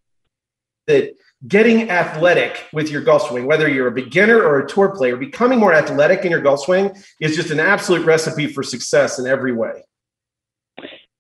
that 0.88 1.14
getting 1.48 1.92
athletic 1.92 2.66
with 2.74 2.90
your 2.90 3.04
golf 3.04 3.28
swing, 3.28 3.46
whether 3.46 3.70
you're 3.70 3.88
a 3.88 3.92
beginner 3.92 4.42
or 4.42 4.62
a 4.62 4.68
tour 4.68 4.90
player, 4.90 5.16
becoming 5.16 5.60
more 5.60 5.76
athletic 5.76 6.26
in 6.26 6.32
your 6.32 6.42
golf 6.42 6.62
swing 6.62 6.92
is 7.20 7.36
just 7.36 7.52
an 7.52 7.60
absolute 7.60 8.04
recipe 8.04 8.48
for 8.48 8.64
success 8.64 9.20
in 9.20 9.28
every 9.28 9.52
way. 9.52 9.84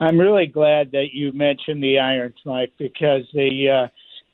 I'm 0.01 0.17
really 0.17 0.47
glad 0.47 0.91
that 0.93 1.13
you 1.13 1.31
mentioned 1.31 1.83
the 1.83 1.99
irons, 1.99 2.35
Mike, 2.43 2.73
because 2.79 3.21
the 3.33 3.69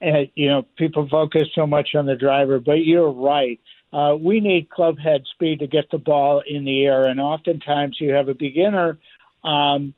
uh, 0.01 0.05
uh, 0.05 0.24
you 0.34 0.47
know 0.47 0.65
people 0.78 1.07
focus 1.11 1.49
so 1.53 1.68
much 1.68 1.89
on 1.93 2.05
the 2.05 2.15
driver, 2.15 2.59
but 2.59 2.86
you're 2.86 3.11
right. 3.11 3.59
Uh, 3.91 4.15
we 4.18 4.39
need 4.39 4.70
club 4.70 4.97
head 4.97 5.24
speed 5.34 5.59
to 5.59 5.68
get 5.68 5.91
the 5.91 5.97
ball 5.97 6.41
in 6.47 6.63
the 6.63 6.86
air, 6.86 7.05
and 7.05 7.20
oftentimes 7.20 7.97
you 7.99 8.13
have 8.13 8.30
a 8.30 8.34
beginner, 8.34 8.97
um, 9.43 9.93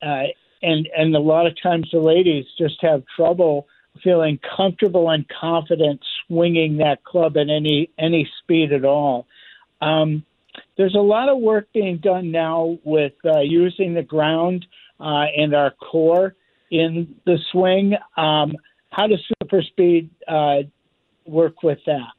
uh, 0.00 0.26
and 0.62 0.88
and 0.96 1.16
a 1.16 1.20
lot 1.20 1.48
of 1.48 1.60
times 1.60 1.88
the 1.92 1.98
ladies 1.98 2.44
just 2.56 2.80
have 2.80 3.02
trouble 3.16 3.66
feeling 4.04 4.38
comfortable 4.56 5.10
and 5.10 5.26
confident 5.28 6.00
swinging 6.26 6.76
that 6.76 7.02
club 7.02 7.36
at 7.36 7.50
any 7.50 7.90
any 7.98 8.30
speed 8.40 8.72
at 8.72 8.84
all. 8.84 9.26
Um, 9.80 10.24
there's 10.76 10.94
a 10.94 11.00
lot 11.00 11.28
of 11.28 11.38
work 11.38 11.66
being 11.74 11.98
done 11.98 12.30
now 12.30 12.78
with 12.84 13.14
uh, 13.24 13.40
using 13.40 13.94
the 13.94 14.02
ground 14.02 14.64
uh, 15.02 15.26
and 15.36 15.54
our 15.54 15.72
core 15.72 16.36
in 16.70 17.16
the 17.26 17.38
swing. 17.50 17.94
Um, 18.16 18.54
how 18.90 19.06
does 19.06 19.20
super 19.42 19.62
speed 19.62 20.10
uh, 20.28 20.58
work 21.26 21.62
with 21.62 21.78
that? 21.86 22.12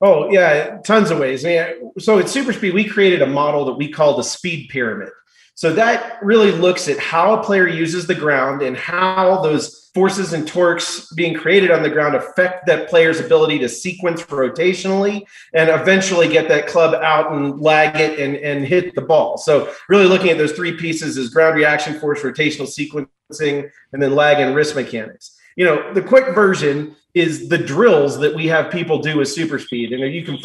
Oh 0.00 0.30
yeah, 0.30 0.78
tons 0.84 1.10
of 1.10 1.18
ways. 1.18 1.44
I 1.44 1.48
mean, 1.48 1.92
so 1.98 2.18
at 2.18 2.28
Super 2.28 2.52
Speed, 2.52 2.72
we 2.72 2.84
created 2.84 3.20
a 3.20 3.26
model 3.26 3.64
that 3.64 3.74
we 3.74 3.90
call 3.90 4.16
the 4.16 4.22
speed 4.22 4.68
pyramid. 4.68 5.08
So 5.56 5.72
that 5.72 6.22
really 6.22 6.52
looks 6.52 6.86
at 6.86 6.98
how 6.98 7.32
a 7.32 7.42
player 7.42 7.66
uses 7.66 8.06
the 8.06 8.14
ground 8.14 8.60
and 8.60 8.76
how 8.76 9.40
those 9.40 9.90
forces 9.94 10.34
and 10.34 10.46
torques 10.46 11.10
being 11.14 11.32
created 11.32 11.70
on 11.70 11.82
the 11.82 11.88
ground 11.88 12.14
affect 12.14 12.66
that 12.66 12.90
player's 12.90 13.20
ability 13.20 13.58
to 13.60 13.66
sequence 13.66 14.20
rotationally 14.24 15.24
and 15.54 15.70
eventually 15.70 16.28
get 16.28 16.46
that 16.48 16.66
club 16.66 16.92
out 17.02 17.32
and 17.32 17.58
lag 17.58 17.98
it 17.98 18.20
and, 18.20 18.36
and 18.36 18.66
hit 18.66 18.94
the 18.94 19.00
ball. 19.00 19.38
So 19.38 19.72
really 19.88 20.04
looking 20.04 20.28
at 20.28 20.36
those 20.36 20.52
three 20.52 20.76
pieces 20.76 21.16
is 21.16 21.30
ground 21.30 21.56
reaction 21.56 21.98
force, 21.98 22.20
rotational 22.20 22.68
sequencing, 22.68 23.70
and 23.94 24.02
then 24.02 24.14
lag 24.14 24.38
and 24.38 24.54
wrist 24.54 24.74
mechanics. 24.74 25.35
You 25.56 25.64
know, 25.64 25.92
the 25.94 26.02
quick 26.02 26.34
version 26.34 26.94
is 27.14 27.48
the 27.48 27.56
drills 27.56 28.18
that 28.18 28.34
we 28.34 28.46
have 28.46 28.70
people 28.70 28.98
do 28.98 29.16
with 29.16 29.28
super 29.28 29.58
speed. 29.58 29.90
And 29.90 30.14
you 30.14 30.22
can 30.22 30.38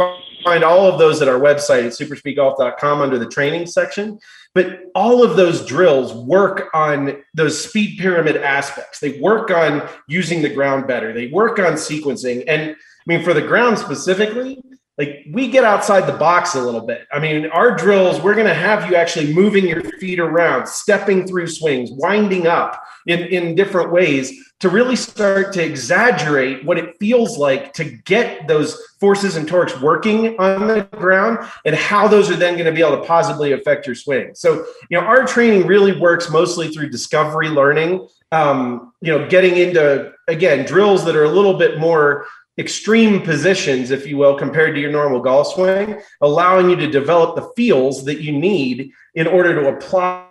find 0.43 0.63
all 0.63 0.87
of 0.87 0.97
those 0.97 1.21
at 1.21 1.27
our 1.27 1.39
website 1.39 1.85
at 1.85 1.91
superspeedgolf.com 1.91 3.01
under 3.01 3.19
the 3.19 3.27
training 3.27 3.65
section. 3.65 4.17
But 4.55 4.83
all 4.95 5.21
of 5.21 5.35
those 5.35 5.65
drills 5.65 6.13
work 6.13 6.69
on 6.73 7.21
those 7.33 7.61
speed 7.61 7.99
pyramid 7.99 8.37
aspects. 8.37 8.99
They 8.99 9.19
work 9.19 9.51
on 9.51 9.87
using 10.07 10.41
the 10.41 10.53
ground 10.53 10.87
better. 10.87 11.11
They 11.11 11.27
work 11.27 11.59
on 11.59 11.73
sequencing. 11.73 12.45
And 12.47 12.71
I 12.71 13.03
mean, 13.05 13.21
for 13.21 13.33
the 13.33 13.41
ground 13.41 13.77
specifically, 13.77 14.61
like 14.97 15.25
we 15.31 15.49
get 15.49 15.65
outside 15.65 16.07
the 16.07 16.17
box 16.17 16.55
a 16.55 16.61
little 16.61 16.85
bit. 16.85 17.07
I 17.11 17.19
mean, 17.19 17.47
our 17.47 17.75
drills, 17.75 18.21
we're 18.21 18.35
going 18.35 18.47
to 18.47 18.53
have 18.53 18.89
you 18.89 18.95
actually 18.95 19.33
moving 19.33 19.67
your 19.67 19.83
feet 19.99 20.19
around, 20.19 20.67
stepping 20.67 21.27
through 21.27 21.47
swings, 21.47 21.91
winding 21.91 22.47
up 22.47 22.81
in, 23.07 23.19
in 23.19 23.55
different 23.55 23.91
ways 23.91 24.31
to 24.61 24.69
really 24.69 24.95
start 24.95 25.53
to 25.53 25.63
exaggerate 25.63 26.63
what 26.63 26.77
it 26.77 26.95
feels 26.99 27.37
like 27.37 27.73
to 27.73 27.83
get 27.83 28.47
those 28.47 28.79
forces 28.99 29.35
and 29.35 29.47
torques 29.47 29.79
working 29.81 30.39
on 30.39 30.67
the 30.67 30.83
ground 30.91 31.39
and 31.65 31.75
how 31.75 32.07
those 32.07 32.29
are 32.29 32.35
then 32.35 32.53
going 32.53 32.65
to 32.65 32.71
be 32.71 32.81
able 32.81 33.01
to 33.01 33.07
positively 33.07 33.53
affect 33.53 33.87
your 33.87 33.95
swing. 33.95 34.31
So, 34.35 34.65
you 34.89 34.99
know, 34.99 35.05
our 35.05 35.25
training 35.25 35.65
really 35.65 35.99
works 35.99 36.29
mostly 36.29 36.67
through 36.67 36.89
discovery 36.89 37.49
learning, 37.49 38.07
um, 38.31 38.93
you 39.01 39.17
know, 39.17 39.27
getting 39.27 39.57
into, 39.57 40.13
again, 40.27 40.65
drills 40.65 41.03
that 41.05 41.15
are 41.15 41.23
a 41.23 41.31
little 41.31 41.57
bit 41.57 41.79
more 41.79 42.27
extreme 42.59 43.21
positions, 43.21 43.89
if 43.89 44.05
you 44.05 44.17
will, 44.17 44.37
compared 44.37 44.75
to 44.75 44.81
your 44.81 44.91
normal 44.91 45.21
golf 45.21 45.55
swing, 45.55 45.99
allowing 46.21 46.69
you 46.69 46.75
to 46.75 46.87
develop 46.87 47.35
the 47.35 47.49
feels 47.55 48.05
that 48.05 48.21
you 48.21 48.31
need 48.31 48.91
in 49.15 49.25
order 49.25 49.55
to 49.55 49.69
apply 49.69 50.27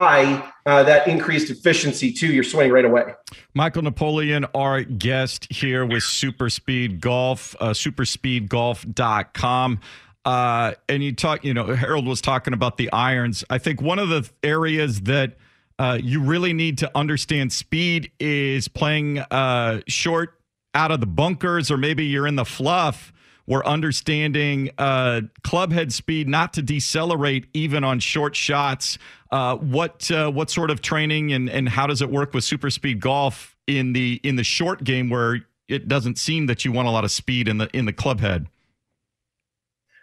uh, 0.00 0.82
that 0.82 1.06
increased 1.06 1.50
efficiency 1.50 2.12
to 2.12 2.26
your 2.26 2.44
swing 2.44 2.70
right 2.70 2.84
away. 2.84 3.14
Michael 3.54 3.82
Napoleon, 3.82 4.46
our 4.54 4.82
guest 4.82 5.46
here 5.50 5.84
with 5.84 6.02
Super 6.02 6.48
Speed 6.48 7.00
Golf, 7.00 7.54
uh, 7.60 7.70
superspeedgolf.com. 7.70 9.80
Uh, 10.24 10.72
and 10.88 11.02
you 11.02 11.12
talk, 11.12 11.44
you 11.44 11.54
know, 11.54 11.74
Harold 11.74 12.06
was 12.06 12.20
talking 12.20 12.52
about 12.52 12.76
the 12.76 12.92
irons. 12.92 13.44
I 13.50 13.58
think 13.58 13.80
one 13.80 13.98
of 13.98 14.08
the 14.08 14.28
areas 14.42 15.02
that 15.02 15.36
uh, 15.78 15.98
you 16.02 16.22
really 16.22 16.52
need 16.52 16.78
to 16.78 16.90
understand 16.94 17.52
speed 17.52 18.10
is 18.20 18.68
playing 18.68 19.18
uh, 19.18 19.80
short 19.86 20.38
out 20.74 20.90
of 20.90 21.00
the 21.00 21.06
bunkers, 21.06 21.70
or 21.70 21.78
maybe 21.78 22.04
you're 22.04 22.26
in 22.26 22.36
the 22.36 22.44
fluff 22.44 23.12
we're 23.50 23.64
understanding 23.64 24.70
uh, 24.78 25.22
club 25.42 25.72
head 25.72 25.92
speed 25.92 26.28
not 26.28 26.52
to 26.52 26.62
decelerate 26.62 27.48
even 27.52 27.82
on 27.82 27.98
short 27.98 28.36
shots. 28.36 28.96
Uh, 29.32 29.56
what 29.56 30.08
uh, 30.12 30.30
what 30.30 30.48
sort 30.50 30.70
of 30.70 30.80
training 30.80 31.32
and, 31.32 31.50
and 31.50 31.68
how 31.68 31.84
does 31.84 32.00
it 32.00 32.08
work 32.10 32.32
with 32.32 32.44
super 32.44 32.70
speed 32.70 33.00
golf 33.00 33.56
in 33.66 33.92
the 33.92 34.20
in 34.22 34.36
the 34.36 34.44
short 34.44 34.84
game 34.84 35.10
where 35.10 35.40
it 35.66 35.88
doesn't 35.88 36.16
seem 36.16 36.46
that 36.46 36.64
you 36.64 36.70
want 36.70 36.86
a 36.86 36.92
lot 36.92 37.02
of 37.02 37.10
speed 37.10 37.48
in 37.48 37.58
the 37.58 37.68
in 37.76 37.86
the 37.86 37.92
club 37.92 38.20
head? 38.20 38.46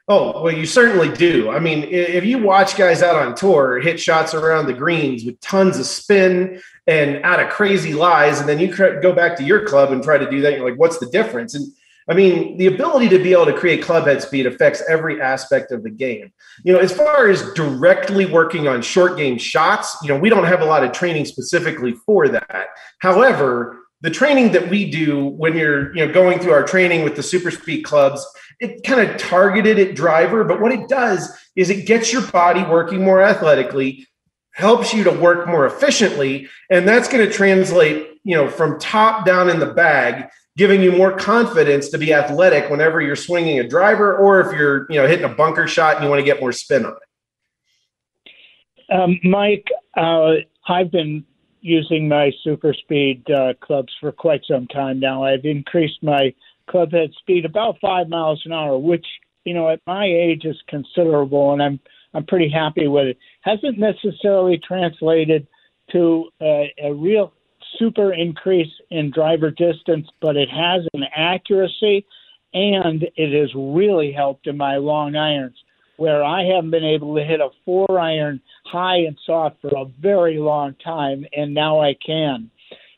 Oh, 0.10 0.42
well, 0.42 0.54
you 0.54 0.66
certainly 0.66 1.10
do. 1.10 1.50
I 1.50 1.60
mean, 1.60 1.84
if 1.84 2.26
you 2.26 2.40
watch 2.40 2.76
guys 2.76 3.02
out 3.02 3.16
on 3.16 3.34
tour 3.34 3.80
hit 3.80 3.98
shots 3.98 4.34
around 4.34 4.66
the 4.66 4.74
greens 4.74 5.24
with 5.24 5.40
tons 5.40 5.80
of 5.80 5.86
spin 5.86 6.62
and 6.86 7.24
out 7.24 7.40
of 7.40 7.50
crazy 7.50 7.94
lies, 7.94 8.42
and 8.42 8.50
then 8.50 8.60
you 8.60 8.76
go 8.76 9.14
back 9.14 9.38
to 9.38 9.44
your 9.44 9.66
club 9.66 9.94
and 9.94 10.04
try 10.04 10.18
to 10.18 10.30
do 10.30 10.42
that, 10.42 10.54
you're 10.54 10.70
like, 10.70 10.80
what's 10.80 10.98
the 10.98 11.08
difference? 11.08 11.56
And 11.56 11.72
I 12.10 12.14
mean, 12.14 12.58
the 12.58 12.68
ability 12.68 13.10
to 13.10 13.20
be 13.20 13.34
able 13.34 13.46
to 13.48 13.54
create 13.54 13.84
club 13.84 14.08
head 14.08 14.22
speed 14.22 14.46
affects 14.46 14.82
every 14.88 15.22
aspect 15.22 15.72
of 15.72 15.84
the 15.84 15.90
game. 15.90 16.32
You 16.64 16.74
know, 16.74 16.80
as 16.80 16.94
far 16.94 17.28
as 17.28 17.52
directly 17.54 18.26
working 18.26 18.68
on 18.68 18.82
short 18.82 19.18
game 19.18 19.38
shots, 19.38 19.98
you 20.02 20.10
know, 20.10 20.18
we 20.18 20.30
don't 20.30 20.46
have 20.46 20.62
a 20.62 20.66
lot 20.66 20.84
of 20.84 20.94
training 20.94 21.26
specifically 21.26 21.94
for 22.06 22.30
that. 22.30 22.68
However, 23.00 23.80
the 24.02 24.10
training 24.10 24.52
that 24.54 24.70
we 24.70 24.90
do 24.90 25.26
when 25.26 25.58
you're, 25.58 25.94
you 25.96 26.06
know, 26.06 26.14
going 26.14 26.40
through 26.40 26.54
our 26.54 26.64
training 26.64 27.04
with 27.04 27.16
the 27.16 27.24
super 27.24 27.52
speed 27.52 27.82
clubs, 27.82 28.26
it 28.60 28.84
kind 28.84 29.02
of 29.02 29.18
targeted 29.18 29.78
at 29.80 29.96
driver, 29.96 30.44
but 30.44 30.62
what 30.62 30.72
it 30.72 30.88
does 30.88 31.30
is 31.56 31.70
it 31.70 31.88
gets 31.88 32.14
your 32.14 32.26
body 32.28 32.64
working 32.64 33.04
more 33.04 33.22
athletically, 33.22 34.08
helps 34.54 34.94
you 34.94 35.04
to 35.04 35.12
work 35.12 35.48
more 35.48 35.66
efficiently, 35.66 36.48
and 36.70 36.88
that's 36.88 37.08
going 37.08 37.26
to 37.26 37.32
translate, 37.32 38.20
you 38.24 38.36
know, 38.36 38.50
from 38.50 38.80
top 38.80 39.26
down 39.26 39.50
in 39.50 39.60
the 39.60 39.74
bag 39.74 40.30
giving 40.58 40.82
you 40.82 40.92
more 40.92 41.16
confidence 41.16 41.88
to 41.90 41.98
be 41.98 42.14
athletic 42.14 42.70
whenever 42.70 43.00
you're 43.00 43.16
swinging 43.16 43.60
a 43.60 43.68
driver 43.68 44.18
or 44.18 44.42
if 44.42 44.58
you're 44.58 44.92
you 44.92 45.00
know 45.00 45.08
hitting 45.08 45.24
a 45.24 45.30
bunker 45.30 45.68
shot 45.68 45.96
and 45.96 46.04
you 46.04 46.10
want 46.10 46.20
to 46.20 46.26
get 46.26 46.42
more 46.42 46.52
spin 46.52 46.86
on 46.86 46.94
it? 46.94 48.94
Um, 48.94 49.20
mike 49.24 49.68
uh, 49.96 50.34
i've 50.68 50.92
been 50.92 51.24
using 51.62 52.10
my 52.10 52.32
super 52.44 52.74
speed 52.74 53.24
uh, 53.30 53.54
clubs 53.62 53.94
for 54.00 54.12
quite 54.12 54.42
some 54.48 54.68
time 54.68 55.00
now. 55.00 55.24
I've 55.24 55.44
increased 55.44 56.02
my 56.02 56.34
club 56.70 56.92
head 56.92 57.12
speed 57.20 57.46
about 57.46 57.78
five 57.82 58.08
miles 58.08 58.42
an 58.46 58.52
hour 58.52 58.78
which 58.78 59.06
you 59.46 59.54
know 59.54 59.70
at 59.70 59.82
my 59.86 60.06
age 60.06 60.44
is 60.44 60.58
considerable 60.68 61.54
and 61.54 61.64
i'm 61.64 61.80
i'm 62.14 62.26
pretty 62.26 62.50
happy 62.50 62.88
with 62.88 63.08
it. 63.08 63.18
Hasn't 63.42 63.78
necessarily 63.78 64.58
translated 64.58 65.48
to 65.92 66.30
a 66.42 66.92
real 66.94 67.34
super 67.78 68.14
increase 68.14 68.72
in 68.90 69.12
driver 69.12 69.52
distance, 69.52 70.08
but 70.22 70.36
it 70.36 70.50
has 70.50 70.84
an 70.94 71.04
accuracy 71.16 72.06
and 72.54 73.04
it 73.16 73.40
has 73.40 73.54
really 73.56 74.12
helped 74.12 74.48
in 74.48 74.58
my 74.58 74.78
long 74.78 75.16
irons 75.16 75.56
where 75.98 76.24
I 76.24 76.44
haven't 76.44 76.72
been 76.72 76.84
able 76.84 77.16
to 77.16 77.24
hit 77.24 77.42
a 77.42 77.50
four 77.66 78.00
iron 78.00 78.40
high 78.66 78.98
and 78.98 79.18
soft 79.26 79.58
for 79.62 79.72
a 79.76 79.86
very 80.00 80.38
long 80.38 80.76
time, 80.84 81.26
and 81.36 81.54
now 81.54 81.82
I 81.82 81.96
can. 82.06 82.52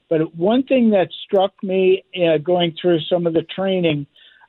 But 0.10 0.36
one 0.36 0.64
thing 0.64 0.90
that 0.92 1.10
struck 1.26 1.54
me 1.64 2.04
uh, 2.16 2.38
going 2.40 2.76
through 2.80 3.00
some 3.02 3.26
of 3.26 3.34
the 3.34 3.44
training 3.44 4.06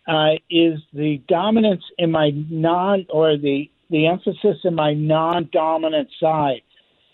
uh, 0.09 0.33
is 0.51 0.81
the 0.93 1.23
dominance 1.29 1.85
in 1.99 2.11
my 2.11 2.31
non 2.35 3.07
or 3.11 3.37
the 3.37 3.71
the 3.91 4.07
emphasis 4.07 4.57
in 4.65 4.75
my 4.75 4.95
non-dominant 4.95 6.09
side. 6.21 6.63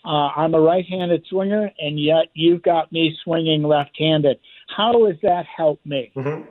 Uh, 0.07 0.31
I'm 0.37 0.53
a 0.53 0.61
right-handed 0.61 1.25
swinger, 1.27 1.69
and 1.79 1.99
yet 1.99 2.27
you've 2.33 2.61
got 2.61 2.89
me 2.93 3.17
swinging 3.25 3.63
left-handed. 3.63 4.39
How 4.73 5.05
has 5.05 5.17
that 5.21 5.45
helped 5.45 5.85
me? 5.85 6.13
Mm-hmm. 6.15 6.49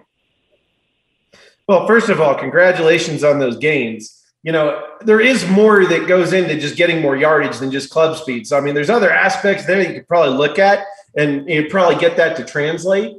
Well, 1.66 1.86
first 1.86 2.10
of 2.10 2.20
all, 2.20 2.34
congratulations 2.34 3.24
on 3.24 3.38
those 3.38 3.56
gains. 3.56 4.22
You 4.42 4.52
know, 4.52 4.82
there 5.00 5.20
is 5.20 5.48
more 5.48 5.86
that 5.86 6.06
goes 6.06 6.34
into 6.34 6.60
just 6.60 6.76
getting 6.76 7.00
more 7.00 7.16
yardage 7.16 7.56
than 7.56 7.70
just 7.70 7.88
club 7.88 8.18
speed. 8.18 8.46
So, 8.46 8.58
I 8.58 8.60
mean, 8.60 8.74
there's 8.74 8.90
other 8.90 9.10
aspects 9.10 9.66
there 9.66 9.80
you 9.80 9.94
could 9.94 10.06
probably 10.06 10.36
look 10.36 10.58
at 10.58 10.84
and 11.16 11.48
you 11.48 11.66
probably 11.70 11.98
get 11.98 12.18
that 12.18 12.36
to 12.36 12.44
translate. 12.44 13.16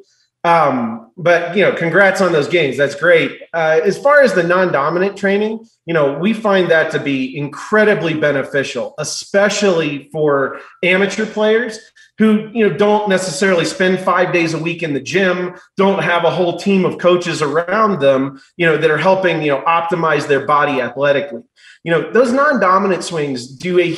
Um, 0.47 1.11
but 1.17 1.57
you 1.57 1.63
know, 1.63 1.73
congrats 1.73 2.21
on 2.21 2.31
those 2.31 2.47
gains. 2.47 2.77
That's 2.77 2.95
great. 2.95 3.41
Uh, 3.53 3.81
as 3.83 3.97
far 3.97 4.21
as 4.21 4.33
the 4.33 4.43
non-dominant 4.43 5.17
training, 5.17 5.65
you 5.85 5.93
know, 5.93 6.17
we 6.17 6.31
find 6.31 6.71
that 6.71 6.89
to 6.91 6.99
be 6.99 7.35
incredibly 7.35 8.13
beneficial, 8.13 8.93
especially 8.97 10.09
for 10.11 10.61
amateur 10.83 11.25
players 11.25 11.79
who 12.17 12.49
you 12.53 12.67
know 12.67 12.75
don't 12.75 13.09
necessarily 13.09 13.65
spend 13.65 13.99
five 13.99 14.31
days 14.31 14.53
a 14.53 14.57
week 14.57 14.83
in 14.83 14.93
the 14.93 15.01
gym, 15.01 15.55
don't 15.75 16.01
have 16.01 16.23
a 16.23 16.31
whole 16.31 16.57
team 16.57 16.85
of 16.85 16.97
coaches 16.97 17.41
around 17.41 17.99
them, 17.99 18.39
you 18.55 18.65
know, 18.65 18.77
that 18.77 18.89
are 18.89 18.97
helping 18.97 19.41
you 19.41 19.51
know 19.51 19.61
optimize 19.63 20.27
their 20.27 20.45
body 20.45 20.79
athletically. 20.79 21.41
You 21.83 21.91
know, 21.91 22.11
those 22.11 22.31
non-dominant 22.31 23.03
swings 23.03 23.47
do 23.47 23.79
a 23.79 23.97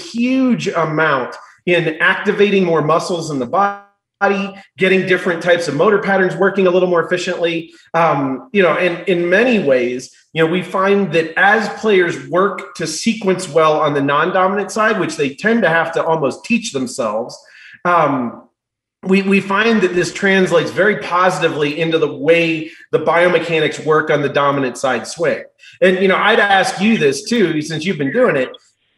huge 0.00 0.66
amount 0.68 1.36
in 1.66 1.98
activating 2.00 2.64
more 2.64 2.80
muscles 2.80 3.30
in 3.30 3.38
the 3.38 3.46
body 3.46 3.89
body, 4.20 4.54
getting 4.76 5.06
different 5.06 5.42
types 5.42 5.66
of 5.66 5.74
motor 5.74 5.98
patterns 5.98 6.36
working 6.36 6.66
a 6.66 6.70
little 6.70 6.88
more 6.88 7.04
efficiently. 7.04 7.72
Um, 7.94 8.50
you 8.52 8.62
know, 8.62 8.74
and 8.74 9.06
in 9.08 9.28
many 9.28 9.58
ways, 9.58 10.14
you 10.32 10.44
know, 10.44 10.50
we 10.50 10.62
find 10.62 11.12
that 11.12 11.32
as 11.38 11.68
players 11.80 12.28
work 12.28 12.74
to 12.76 12.86
sequence 12.86 13.48
well 13.48 13.80
on 13.80 13.94
the 13.94 14.02
non-dominant 14.02 14.70
side, 14.70 15.00
which 15.00 15.16
they 15.16 15.34
tend 15.34 15.62
to 15.62 15.68
have 15.68 15.92
to 15.92 16.04
almost 16.04 16.44
teach 16.44 16.72
themselves, 16.72 17.36
um, 17.84 18.46
we, 19.02 19.22
we 19.22 19.40
find 19.40 19.80
that 19.80 19.94
this 19.94 20.12
translates 20.12 20.70
very 20.70 20.98
positively 20.98 21.80
into 21.80 21.98
the 21.98 22.14
way 22.14 22.70
the 22.92 22.98
biomechanics 22.98 23.84
work 23.86 24.10
on 24.10 24.20
the 24.20 24.28
dominant 24.28 24.76
side 24.76 25.06
swing. 25.06 25.42
And 25.80 25.98
you 26.00 26.08
know, 26.08 26.16
I'd 26.16 26.38
ask 26.38 26.80
you 26.80 26.98
this 26.98 27.24
too, 27.24 27.62
since 27.62 27.86
you've 27.86 27.98
been 27.98 28.12
doing 28.12 28.36
it. 28.36 28.50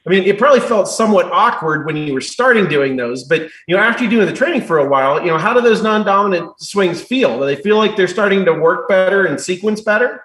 I 0.06 0.10
mean, 0.10 0.24
it 0.24 0.36
probably 0.36 0.60
felt 0.60 0.88
somewhat 0.88 1.26
awkward 1.26 1.86
when 1.86 1.96
you 1.96 2.12
were 2.12 2.20
starting 2.20 2.66
doing 2.68 2.96
those, 2.96 3.22
but 3.24 3.42
you 3.68 3.76
know, 3.76 3.78
after 3.78 4.02
you're 4.02 4.10
doing 4.10 4.26
the 4.26 4.32
training 4.32 4.62
for 4.62 4.78
a 4.78 4.88
while, 4.88 5.20
you 5.20 5.28
know, 5.28 5.38
how 5.38 5.54
do 5.54 5.60
those 5.60 5.82
non-dominant 5.82 6.60
swings 6.60 7.00
feel? 7.00 7.38
Do 7.38 7.46
they 7.46 7.56
feel 7.56 7.76
like 7.76 7.96
they're 7.96 8.08
starting 8.08 8.44
to 8.46 8.52
work 8.52 8.88
better 8.88 9.26
and 9.26 9.40
sequence 9.40 9.80
better? 9.80 10.24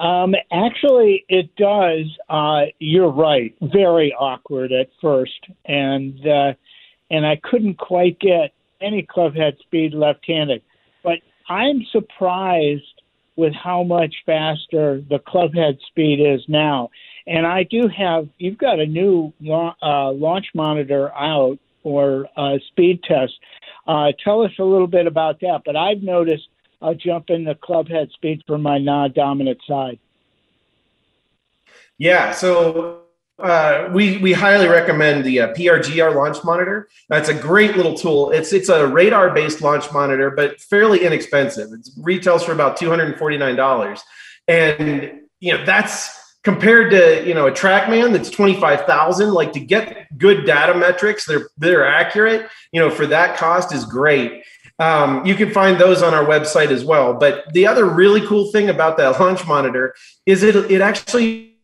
Um, 0.00 0.34
actually, 0.50 1.24
it 1.28 1.54
does. 1.54 2.06
Uh, 2.28 2.64
you're 2.80 3.12
right. 3.12 3.54
Very 3.62 4.12
awkward 4.12 4.72
at 4.72 4.88
first, 5.00 5.46
and 5.66 6.26
uh, 6.26 6.54
and 7.12 7.24
I 7.24 7.36
couldn't 7.36 7.78
quite 7.78 8.18
get 8.18 8.52
any 8.80 9.04
clubhead 9.04 9.60
speed 9.60 9.94
left-handed. 9.94 10.62
But 11.04 11.20
I'm 11.48 11.84
surprised 11.92 13.02
with 13.36 13.54
how 13.54 13.84
much 13.84 14.14
faster 14.26 15.00
the 15.08 15.20
clubhead 15.20 15.78
speed 15.86 16.20
is 16.20 16.42
now. 16.48 16.90
And 17.26 17.46
I 17.46 17.62
do 17.64 17.88
have, 17.88 18.28
you've 18.38 18.58
got 18.58 18.80
a 18.80 18.86
new 18.86 19.32
uh, 19.42 20.12
launch 20.12 20.46
monitor 20.54 21.12
out 21.14 21.58
or 21.84 22.26
uh, 22.36 22.58
speed 22.68 23.02
test. 23.04 23.32
Uh, 23.86 24.12
tell 24.22 24.42
us 24.42 24.52
a 24.58 24.64
little 24.64 24.86
bit 24.86 25.06
about 25.06 25.40
that. 25.40 25.62
But 25.64 25.76
I've 25.76 26.02
noticed 26.02 26.48
a 26.80 26.94
jump 26.94 27.30
in 27.30 27.44
the 27.44 27.54
club 27.54 27.88
head 27.88 28.10
speed 28.12 28.42
for 28.46 28.58
my 28.58 28.78
non 28.78 29.12
dominant 29.12 29.60
side. 29.66 29.98
Yeah. 31.98 32.32
So 32.32 33.02
uh, 33.38 33.88
we 33.92 34.18
we 34.18 34.32
highly 34.32 34.68
recommend 34.68 35.24
the 35.24 35.40
uh, 35.40 35.54
PRGR 35.54 36.14
launch 36.14 36.44
monitor. 36.44 36.88
That's 37.08 37.28
a 37.28 37.34
great 37.34 37.76
little 37.76 37.94
tool. 37.94 38.30
It's 38.30 38.52
it's 38.52 38.68
a 38.68 38.86
radar 38.86 39.34
based 39.34 39.62
launch 39.62 39.92
monitor, 39.92 40.30
but 40.30 40.60
fairly 40.60 41.04
inexpensive. 41.04 41.72
It 41.72 41.88
retails 41.98 42.44
for 42.44 42.52
about 42.52 42.76
two 42.76 42.88
hundred 42.88 43.08
and 43.08 43.16
forty 43.16 43.36
nine 43.36 43.56
dollars, 43.56 44.02
and 44.46 45.20
you 45.40 45.56
know 45.56 45.64
that's 45.64 46.21
compared 46.44 46.90
to 46.90 47.26
you 47.26 47.34
know 47.34 47.46
a 47.46 47.52
TrackMan 47.52 48.12
that's 48.12 48.30
25,000 48.30 49.32
like 49.32 49.52
to 49.52 49.60
get 49.60 50.06
good 50.18 50.44
data 50.44 50.74
metrics 50.74 51.24
they're 51.24 51.48
they're 51.56 51.86
accurate 51.86 52.48
you 52.72 52.80
know 52.80 52.90
for 52.90 53.06
that 53.06 53.36
cost 53.36 53.72
is 53.72 53.84
great. 53.84 54.42
Um, 54.78 55.24
you 55.24 55.34
can 55.34 55.52
find 55.52 55.80
those 55.80 56.02
on 56.02 56.14
our 56.14 56.24
website 56.24 56.70
as 56.70 56.84
well. 56.84 57.14
But 57.14 57.52
the 57.52 57.66
other 57.66 57.84
really 57.84 58.26
cool 58.26 58.50
thing 58.50 58.68
about 58.68 58.96
that 58.96 59.20
launch 59.20 59.46
monitor 59.46 59.94
is 60.26 60.42
it 60.42 60.56
it 60.56 60.80
actually 60.80 61.56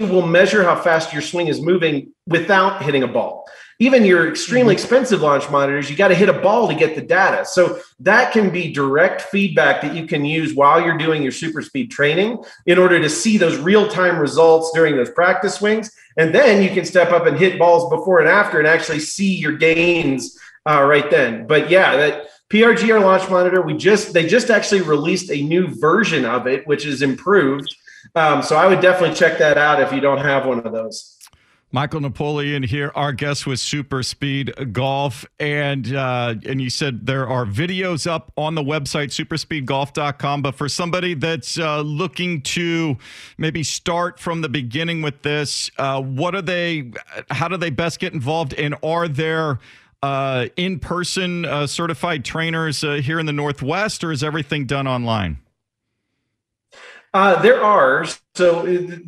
will 0.00 0.26
measure 0.26 0.64
how 0.64 0.80
fast 0.80 1.12
your 1.12 1.22
swing 1.22 1.46
is 1.46 1.60
moving 1.60 2.12
without 2.26 2.82
hitting 2.82 3.04
a 3.04 3.08
ball 3.08 3.46
even 3.84 4.04
your 4.04 4.28
extremely 4.28 4.74
mm-hmm. 4.74 4.82
expensive 4.82 5.20
launch 5.20 5.50
monitors, 5.50 5.90
you 5.90 5.96
got 5.96 6.08
to 6.08 6.14
hit 6.14 6.30
a 6.30 6.32
ball 6.32 6.66
to 6.68 6.74
get 6.74 6.94
the 6.94 7.02
data. 7.02 7.44
So 7.44 7.80
that 8.00 8.32
can 8.32 8.48
be 8.50 8.72
direct 8.72 9.22
feedback 9.22 9.82
that 9.82 9.94
you 9.94 10.06
can 10.06 10.24
use 10.24 10.54
while 10.54 10.80
you're 10.80 10.96
doing 10.96 11.22
your 11.22 11.32
super 11.32 11.60
speed 11.60 11.90
training 11.90 12.42
in 12.64 12.78
order 12.78 12.98
to 12.98 13.10
see 13.10 13.36
those 13.36 13.58
real 13.58 13.86
time 13.86 14.18
results 14.18 14.70
during 14.72 14.96
those 14.96 15.10
practice 15.10 15.56
swings. 15.56 15.90
And 16.16 16.34
then 16.34 16.62
you 16.62 16.70
can 16.70 16.86
step 16.86 17.10
up 17.10 17.26
and 17.26 17.36
hit 17.36 17.58
balls 17.58 17.90
before 17.90 18.20
and 18.20 18.28
after 18.28 18.58
and 18.58 18.66
actually 18.66 19.00
see 19.00 19.34
your 19.34 19.52
gains 19.52 20.38
uh, 20.66 20.82
right 20.82 21.10
then. 21.10 21.46
But 21.46 21.68
yeah, 21.68 21.96
that 21.96 22.28
PRGR 22.48 23.02
launch 23.02 23.28
monitor, 23.28 23.60
we 23.60 23.76
just, 23.76 24.14
they 24.14 24.26
just 24.26 24.48
actually 24.48 24.80
released 24.80 25.30
a 25.30 25.42
new 25.42 25.68
version 25.68 26.24
of 26.24 26.46
it, 26.46 26.66
which 26.66 26.86
is 26.86 27.02
improved. 27.02 27.76
Um, 28.14 28.42
so 28.42 28.56
I 28.56 28.66
would 28.66 28.80
definitely 28.80 29.16
check 29.16 29.38
that 29.38 29.58
out 29.58 29.82
if 29.82 29.92
you 29.92 30.00
don't 30.00 30.18
have 30.18 30.46
one 30.46 30.60
of 30.60 30.72
those. 30.72 31.13
Michael 31.74 32.02
Napoleon 32.02 32.62
here, 32.62 32.92
our 32.94 33.12
guest 33.12 33.48
with 33.48 33.58
Super 33.58 34.04
Speed 34.04 34.72
Golf, 34.72 35.26
and 35.40 35.92
uh, 35.92 36.36
and 36.46 36.62
you 36.62 36.70
said 36.70 37.04
there 37.04 37.26
are 37.26 37.44
videos 37.44 38.08
up 38.08 38.30
on 38.36 38.54
the 38.54 38.62
website 38.62 39.08
superspeedgolf.com. 39.08 40.40
But 40.40 40.54
for 40.54 40.68
somebody 40.68 41.14
that's 41.14 41.58
uh, 41.58 41.80
looking 41.80 42.42
to 42.42 42.96
maybe 43.38 43.64
start 43.64 44.20
from 44.20 44.40
the 44.40 44.48
beginning 44.48 45.02
with 45.02 45.22
this, 45.22 45.68
uh, 45.76 46.00
what 46.00 46.36
are 46.36 46.42
they? 46.42 46.92
How 47.30 47.48
do 47.48 47.56
they 47.56 47.70
best 47.70 47.98
get 47.98 48.12
involved? 48.12 48.54
And 48.54 48.76
are 48.84 49.08
there 49.08 49.58
uh, 50.00 50.46
in-person 50.54 51.44
uh, 51.44 51.66
certified 51.66 52.24
trainers 52.24 52.84
uh, 52.84 52.92
here 52.92 53.18
in 53.18 53.26
the 53.26 53.32
Northwest, 53.32 54.04
or 54.04 54.12
is 54.12 54.22
everything 54.22 54.66
done 54.66 54.86
online? 54.86 55.38
Uh, 57.14 57.40
there 57.42 57.62
are. 57.62 58.04
So 58.34 58.64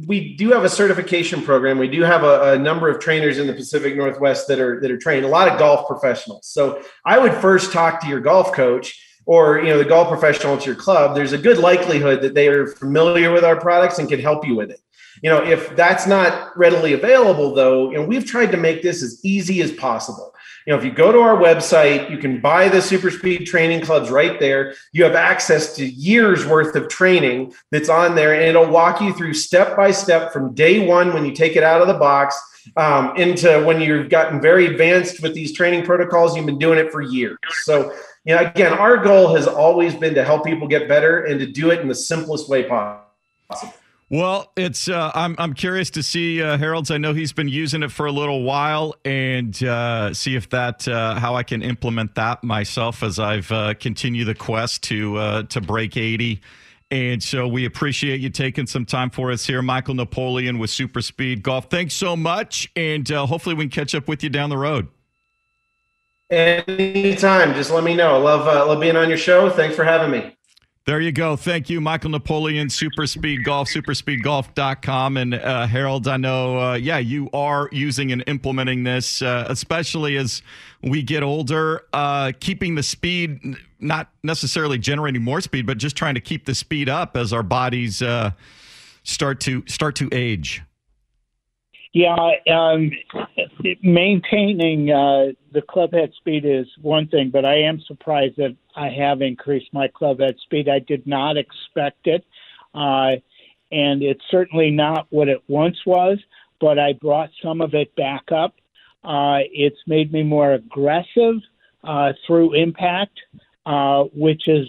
we 0.06 0.36
do 0.36 0.52
have 0.52 0.62
a 0.62 0.68
certification 0.68 1.42
program. 1.42 1.76
We 1.76 1.88
do 1.88 2.02
have 2.02 2.22
a, 2.22 2.52
a, 2.52 2.58
number 2.58 2.88
of 2.88 3.00
trainers 3.00 3.38
in 3.38 3.48
the 3.48 3.52
Pacific 3.52 3.96
Northwest 3.96 4.46
that 4.46 4.60
are 4.60 4.80
that 4.80 4.92
are 4.92 4.96
trained. 4.96 5.24
A 5.24 5.28
lot 5.28 5.48
of 5.48 5.58
golf 5.58 5.88
professionals. 5.88 6.46
So 6.46 6.82
I 7.04 7.18
would 7.18 7.34
first 7.34 7.72
talk 7.72 8.00
to 8.02 8.06
your 8.06 8.20
golf 8.20 8.52
coach 8.52 8.96
or 9.26 9.58
you 9.58 9.70
know 9.70 9.78
the 9.78 9.84
golf 9.84 10.08
professional 10.08 10.56
at 10.56 10.64
your 10.64 10.76
club. 10.76 11.16
There's 11.16 11.32
a 11.32 11.38
good 11.38 11.58
likelihood 11.58 12.22
that 12.22 12.34
they 12.34 12.46
are 12.46 12.68
familiar 12.68 13.32
with 13.32 13.42
our 13.42 13.60
products 13.60 13.98
and 13.98 14.08
can 14.08 14.20
help 14.20 14.46
you 14.46 14.54
with 14.54 14.70
it. 14.70 14.80
You 15.20 15.30
know, 15.30 15.42
if 15.42 15.74
that's 15.74 16.06
not 16.06 16.56
readily 16.56 16.92
available, 16.92 17.54
though, 17.54 17.90
know, 17.90 18.04
we've 18.04 18.26
tried 18.26 18.52
to 18.52 18.56
make 18.56 18.82
this 18.82 19.02
as 19.02 19.20
easy 19.24 19.62
as 19.62 19.72
possible 19.72 20.32
you 20.66 20.72
know, 20.72 20.78
if 20.78 20.84
you 20.84 20.90
go 20.90 21.12
to 21.12 21.20
our 21.20 21.36
website, 21.36 22.10
you 22.10 22.18
can 22.18 22.40
buy 22.40 22.68
the 22.68 22.82
super 22.82 23.08
speed 23.08 23.46
training 23.46 23.82
clubs 23.82 24.10
right 24.10 24.40
there. 24.40 24.74
You 24.92 25.04
have 25.04 25.14
access 25.14 25.76
to 25.76 25.86
years 25.86 26.44
worth 26.44 26.74
of 26.74 26.88
training 26.88 27.54
that's 27.70 27.88
on 27.88 28.16
there, 28.16 28.34
and 28.34 28.42
it'll 28.42 28.68
walk 28.68 29.00
you 29.00 29.14
through 29.14 29.34
step 29.34 29.76
by 29.76 29.92
step 29.92 30.32
from 30.32 30.54
day 30.54 30.84
one 30.84 31.14
when 31.14 31.24
you 31.24 31.32
take 31.32 31.54
it 31.54 31.62
out 31.62 31.82
of 31.82 31.86
the 31.86 31.94
box 31.94 32.36
um, 32.76 33.16
into 33.16 33.62
when 33.64 33.80
you've 33.80 34.08
gotten 34.08 34.40
very 34.40 34.66
advanced 34.66 35.22
with 35.22 35.34
these 35.34 35.52
training 35.52 35.84
protocols. 35.84 36.36
You've 36.36 36.46
been 36.46 36.58
doing 36.58 36.80
it 36.80 36.90
for 36.90 37.00
years. 37.00 37.38
So, 37.62 37.94
you 38.24 38.34
know, 38.34 38.40
again, 38.40 38.72
our 38.72 38.96
goal 38.96 39.36
has 39.36 39.46
always 39.46 39.94
been 39.94 40.14
to 40.14 40.24
help 40.24 40.44
people 40.44 40.66
get 40.66 40.88
better 40.88 41.26
and 41.26 41.38
to 41.38 41.46
do 41.46 41.70
it 41.70 41.78
in 41.78 41.86
the 41.86 41.94
simplest 41.94 42.48
way 42.48 42.64
possible. 42.64 43.72
Well, 44.08 44.52
it's 44.56 44.88
uh, 44.88 45.10
I'm 45.16 45.34
I'm 45.36 45.52
curious 45.52 45.90
to 45.90 46.02
see 46.02 46.40
uh, 46.40 46.58
Harold's. 46.58 46.92
I 46.92 46.98
know 46.98 47.12
he's 47.12 47.32
been 47.32 47.48
using 47.48 47.82
it 47.82 47.90
for 47.90 48.06
a 48.06 48.12
little 48.12 48.44
while, 48.44 48.94
and 49.04 49.60
uh, 49.64 50.14
see 50.14 50.36
if 50.36 50.48
that 50.50 50.86
uh, 50.86 51.18
how 51.18 51.34
I 51.34 51.42
can 51.42 51.60
implement 51.60 52.14
that 52.14 52.44
myself 52.44 53.02
as 53.02 53.18
I've 53.18 53.50
uh, 53.50 53.74
continue 53.74 54.24
the 54.24 54.34
quest 54.34 54.84
to 54.84 55.16
uh, 55.16 55.42
to 55.44 55.60
break 55.60 55.96
eighty. 55.96 56.40
And 56.92 57.20
so 57.20 57.48
we 57.48 57.64
appreciate 57.64 58.20
you 58.20 58.30
taking 58.30 58.68
some 58.68 58.86
time 58.86 59.10
for 59.10 59.32
us 59.32 59.44
here, 59.44 59.60
Michael 59.60 59.94
Napoleon 59.94 60.60
with 60.60 60.70
Super 60.70 61.02
Speed 61.02 61.42
Golf. 61.42 61.68
Thanks 61.68 61.94
so 61.94 62.14
much, 62.14 62.70
and 62.76 63.08
hopefully 63.08 63.56
we 63.56 63.64
can 63.64 63.70
catch 63.70 63.92
up 63.92 64.06
with 64.06 64.22
you 64.22 64.30
down 64.30 64.50
the 64.50 64.56
road. 64.56 64.86
Anytime, 66.30 67.54
just 67.54 67.72
let 67.72 67.82
me 67.82 67.96
know. 67.96 68.14
I 68.14 68.18
love 68.18 68.46
love 68.68 68.80
being 68.80 68.96
on 68.96 69.08
your 69.08 69.18
show. 69.18 69.50
Thanks 69.50 69.74
for 69.74 69.82
having 69.82 70.12
me. 70.12 70.35
There 70.86 71.00
you 71.00 71.10
go. 71.10 71.34
Thank 71.34 71.68
you, 71.68 71.80
Michael 71.80 72.10
Napoleon, 72.10 72.70
Super 72.70 73.08
Speed 73.08 73.42
Golf, 73.42 73.68
superspeedgolf.com. 73.68 75.16
And 75.16 75.34
uh, 75.34 75.66
Harold, 75.66 76.06
I 76.06 76.16
know, 76.16 76.60
uh, 76.60 76.74
yeah, 76.74 76.98
you 76.98 77.28
are 77.32 77.68
using 77.72 78.12
and 78.12 78.22
implementing 78.28 78.84
this, 78.84 79.20
uh, 79.20 79.48
especially 79.48 80.16
as 80.16 80.42
we 80.84 81.02
get 81.02 81.24
older, 81.24 81.82
uh, 81.92 82.30
keeping 82.38 82.76
the 82.76 82.84
speed, 82.84 83.56
not 83.80 84.12
necessarily 84.22 84.78
generating 84.78 85.24
more 85.24 85.40
speed, 85.40 85.66
but 85.66 85.78
just 85.78 85.96
trying 85.96 86.14
to 86.14 86.20
keep 86.20 86.44
the 86.44 86.54
speed 86.54 86.88
up 86.88 87.16
as 87.16 87.32
our 87.32 87.42
bodies 87.42 88.00
uh, 88.00 88.30
start 89.02 89.40
to 89.40 89.64
start 89.66 89.96
to 89.96 90.08
age. 90.12 90.62
Yeah, 91.96 92.32
um, 92.52 92.90
maintaining 93.82 94.90
uh, 94.90 95.32
the 95.54 95.62
club 95.62 95.94
head 95.94 96.12
speed 96.18 96.44
is 96.44 96.66
one 96.82 97.08
thing, 97.08 97.30
but 97.30 97.46
I 97.46 97.60
am 97.60 97.80
surprised 97.86 98.36
that 98.36 98.54
I 98.76 98.90
have 98.90 99.22
increased 99.22 99.72
my 99.72 99.88
club 99.88 100.20
head 100.20 100.34
speed. 100.42 100.68
I 100.68 100.80
did 100.80 101.06
not 101.06 101.38
expect 101.38 102.06
it, 102.06 102.22
uh, 102.74 103.12
and 103.72 104.02
it's 104.02 104.20
certainly 104.30 104.70
not 104.70 105.06
what 105.08 105.28
it 105.28 105.42
once 105.48 105.78
was. 105.86 106.18
But 106.60 106.78
I 106.78 106.92
brought 106.92 107.30
some 107.42 107.62
of 107.62 107.72
it 107.72 107.96
back 107.96 108.30
up. 108.30 108.56
Uh, 109.02 109.38
it's 109.50 109.80
made 109.86 110.12
me 110.12 110.22
more 110.22 110.52
aggressive 110.52 111.36
uh, 111.82 112.12
through 112.26 112.52
impact, 112.52 113.18
uh, 113.64 114.02
which 114.14 114.48
is 114.48 114.68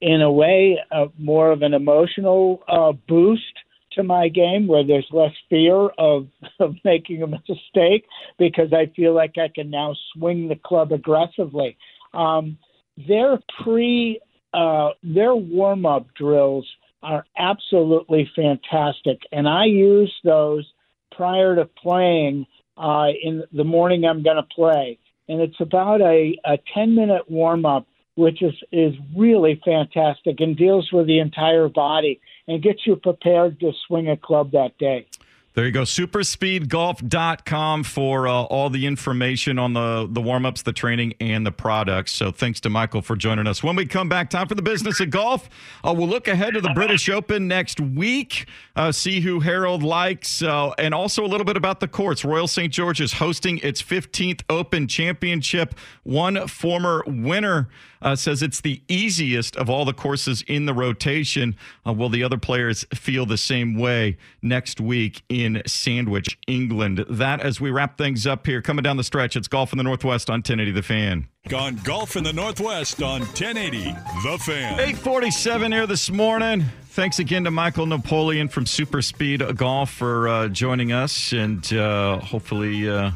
in 0.00 0.22
a 0.22 0.32
way 0.32 0.80
more 1.20 1.52
of 1.52 1.62
an 1.62 1.72
emotional 1.72 2.64
uh, 2.66 2.90
boost 3.06 3.60
to 3.94 4.02
my 4.02 4.28
game 4.28 4.66
where 4.66 4.84
there's 4.86 5.06
less 5.10 5.32
fear 5.48 5.88
of, 5.98 6.28
of 6.60 6.74
making 6.84 7.22
a 7.22 7.26
mistake 7.26 8.06
because 8.38 8.72
I 8.72 8.92
feel 8.94 9.14
like 9.14 9.36
I 9.38 9.48
can 9.48 9.70
now 9.70 9.94
swing 10.12 10.48
the 10.48 10.56
club 10.56 10.92
aggressively. 10.92 11.76
Um, 12.12 12.58
their 12.96 13.38
pre 13.62 14.20
uh, 14.52 14.90
their 15.02 15.34
warm 15.34 15.84
up 15.84 16.06
drills 16.14 16.66
are 17.02 17.26
absolutely 17.36 18.30
fantastic, 18.36 19.18
and 19.32 19.48
I 19.48 19.64
use 19.64 20.14
those 20.22 20.64
prior 21.10 21.56
to 21.56 21.64
playing 21.64 22.46
uh, 22.76 23.08
in 23.22 23.42
the 23.52 23.64
morning 23.64 24.04
I'm 24.04 24.22
going 24.22 24.36
to 24.36 24.54
play, 24.54 24.98
and 25.28 25.40
it's 25.40 25.60
about 25.60 26.00
a, 26.00 26.36
a 26.44 26.58
10 26.72 26.94
minute 26.94 27.28
warm 27.28 27.66
up, 27.66 27.86
which 28.14 28.42
is 28.42 28.54
is 28.70 28.94
really 29.16 29.60
fantastic 29.64 30.36
and 30.38 30.56
deals 30.56 30.88
with 30.92 31.06
the 31.08 31.18
entire 31.18 31.68
body 31.68 32.20
and 32.48 32.62
gets 32.62 32.86
you 32.86 32.96
prepared 32.96 33.60
to 33.60 33.72
swing 33.86 34.08
a 34.08 34.16
club 34.16 34.52
that 34.52 34.76
day. 34.78 35.06
There 35.54 35.64
you 35.64 35.70
go. 35.70 35.82
Superspeedgolf.com 35.82 37.84
for 37.84 38.26
uh, 38.26 38.32
all 38.32 38.70
the 38.70 38.86
information 38.86 39.60
on 39.60 39.72
the, 39.72 40.08
the 40.10 40.20
warm 40.20 40.44
ups, 40.44 40.62
the 40.62 40.72
training, 40.72 41.14
and 41.20 41.46
the 41.46 41.52
products. 41.52 42.10
So 42.10 42.32
thanks 42.32 42.58
to 42.62 42.70
Michael 42.70 43.02
for 43.02 43.14
joining 43.14 43.46
us. 43.46 43.62
When 43.62 43.76
we 43.76 43.86
come 43.86 44.08
back, 44.08 44.30
time 44.30 44.48
for 44.48 44.56
the 44.56 44.62
business 44.62 44.98
of 44.98 45.10
golf. 45.10 45.48
Uh, 45.84 45.94
we'll 45.96 46.08
look 46.08 46.26
ahead 46.26 46.54
to 46.54 46.60
the 46.60 46.72
British 46.74 47.08
Open 47.08 47.46
next 47.46 47.78
week, 47.78 48.46
uh, 48.74 48.90
see 48.90 49.20
who 49.20 49.38
Harold 49.38 49.84
likes, 49.84 50.42
uh, 50.42 50.72
and 50.76 50.92
also 50.92 51.24
a 51.24 51.28
little 51.28 51.44
bit 51.44 51.56
about 51.56 51.78
the 51.78 51.86
courts. 51.86 52.24
Royal 52.24 52.48
St. 52.48 52.72
George 52.72 53.00
is 53.00 53.12
hosting 53.12 53.58
its 53.58 53.80
15th 53.80 54.42
Open 54.50 54.88
Championship. 54.88 55.76
One 56.02 56.48
former 56.48 57.04
winner 57.06 57.68
uh, 58.04 58.14
says 58.14 58.42
it's 58.42 58.60
the 58.60 58.82
easiest 58.86 59.56
of 59.56 59.68
all 59.68 59.84
the 59.84 59.92
courses 59.92 60.42
in 60.46 60.66
the 60.66 60.74
rotation. 60.74 61.56
Uh, 61.86 61.92
will 61.92 62.10
the 62.10 62.22
other 62.22 62.38
players 62.38 62.84
feel 62.94 63.26
the 63.26 63.38
same 63.38 63.76
way 63.76 64.16
next 64.42 64.80
week 64.80 65.22
in 65.28 65.62
Sandwich, 65.66 66.38
England? 66.46 67.04
That 67.08 67.40
as 67.40 67.60
we 67.60 67.70
wrap 67.70 67.98
things 67.98 68.26
up 68.26 68.46
here, 68.46 68.62
coming 68.62 68.82
down 68.82 68.98
the 68.98 69.04
stretch, 69.04 69.34
it's 69.34 69.48
Golf 69.48 69.72
in 69.72 69.78
the 69.78 69.84
Northwest 69.84 70.28
on 70.28 70.38
1080 70.38 70.70
The 70.70 70.82
Fan. 70.82 71.28
Gone 71.48 71.80
Golf 71.82 72.16
in 72.16 72.24
the 72.24 72.32
Northwest 72.32 73.02
on 73.02 73.20
1080 73.20 73.84
The 74.22 74.38
Fan. 74.38 74.74
847 74.74 75.72
here 75.72 75.86
this 75.86 76.10
morning. 76.10 76.64
Thanks 76.90 77.18
again 77.18 77.42
to 77.44 77.50
Michael 77.50 77.86
Napoleon 77.86 78.48
from 78.48 78.66
Super 78.66 79.02
Speed 79.02 79.42
Golf 79.56 79.90
for 79.90 80.28
uh, 80.28 80.48
joining 80.48 80.92
us, 80.92 81.32
and 81.32 81.72
uh, 81.72 82.18
hopefully 82.20 82.88
uh, 82.88 83.10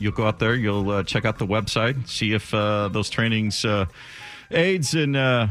you'll 0.00 0.12
go 0.12 0.26
out 0.26 0.38
there, 0.38 0.54
you'll 0.54 0.90
uh, 0.90 1.02
check 1.02 1.24
out 1.24 1.38
the 1.38 1.46
website, 1.46 2.08
see 2.08 2.32
if 2.32 2.52
uh, 2.54 2.88
those 2.88 3.10
trainings 3.10 3.64
uh, 3.64 3.86
aids 4.50 4.94
and 4.94 5.16
uh, 5.16 5.48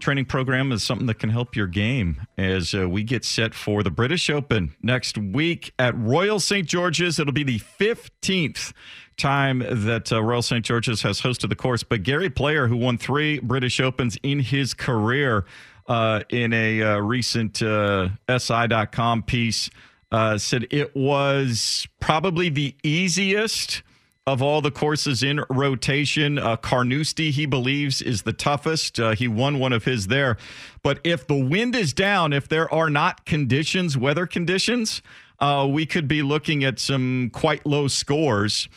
training 0.00 0.24
program 0.24 0.72
is 0.72 0.82
something 0.82 1.06
that 1.06 1.18
can 1.18 1.30
help 1.30 1.54
your 1.54 1.66
game 1.66 2.26
as 2.38 2.74
uh, 2.74 2.88
we 2.88 3.02
get 3.02 3.24
set 3.24 3.54
for 3.54 3.82
the 3.82 3.90
British 3.90 4.30
Open 4.30 4.74
next 4.82 5.18
week 5.18 5.72
at 5.78 5.96
Royal 5.96 6.40
St. 6.40 6.66
George's. 6.66 7.18
It'll 7.18 7.32
be 7.32 7.44
the 7.44 7.58
15th 7.58 8.72
time 9.16 9.62
that 9.68 10.10
uh, 10.10 10.22
Royal 10.22 10.42
St. 10.42 10.64
George's 10.64 11.02
has 11.02 11.20
hosted 11.20 11.50
the 11.50 11.56
course. 11.56 11.82
But 11.82 12.02
Gary 12.02 12.30
Player, 12.30 12.66
who 12.66 12.76
won 12.76 12.98
three 12.98 13.38
British 13.38 13.80
Opens 13.80 14.16
in 14.22 14.40
his 14.40 14.74
career, 14.74 15.44
uh, 15.86 16.22
in 16.28 16.52
a 16.52 16.82
uh, 16.82 16.98
recent 16.98 17.60
uh, 17.62 18.08
SI.com 18.28 19.24
piece, 19.24 19.70
uh, 20.12 20.38
said 20.38 20.66
it 20.70 20.94
was 20.94 21.86
probably 22.00 22.48
the 22.48 22.74
easiest 22.82 23.82
of 24.26 24.42
all 24.42 24.60
the 24.60 24.70
courses 24.70 25.22
in 25.22 25.42
rotation. 25.50 26.38
Uh, 26.38 26.56
Carnoustie, 26.56 27.30
he 27.30 27.46
believes, 27.46 28.02
is 28.02 28.22
the 28.22 28.32
toughest. 28.32 29.00
Uh, 29.00 29.10
he 29.10 29.26
won 29.26 29.58
one 29.58 29.72
of 29.72 29.84
his 29.84 30.06
there. 30.06 30.36
But 30.82 31.00
if 31.04 31.26
the 31.26 31.36
wind 31.36 31.74
is 31.74 31.92
down, 31.92 32.32
if 32.32 32.48
there 32.48 32.72
are 32.72 32.90
not 32.90 33.24
conditions, 33.24 33.96
weather 33.96 34.26
conditions, 34.26 35.02
uh, 35.40 35.66
we 35.68 35.86
could 35.86 36.06
be 36.06 36.22
looking 36.22 36.64
at 36.64 36.78
some 36.78 37.30
quite 37.32 37.64
low 37.64 37.88
scores. 37.88 38.68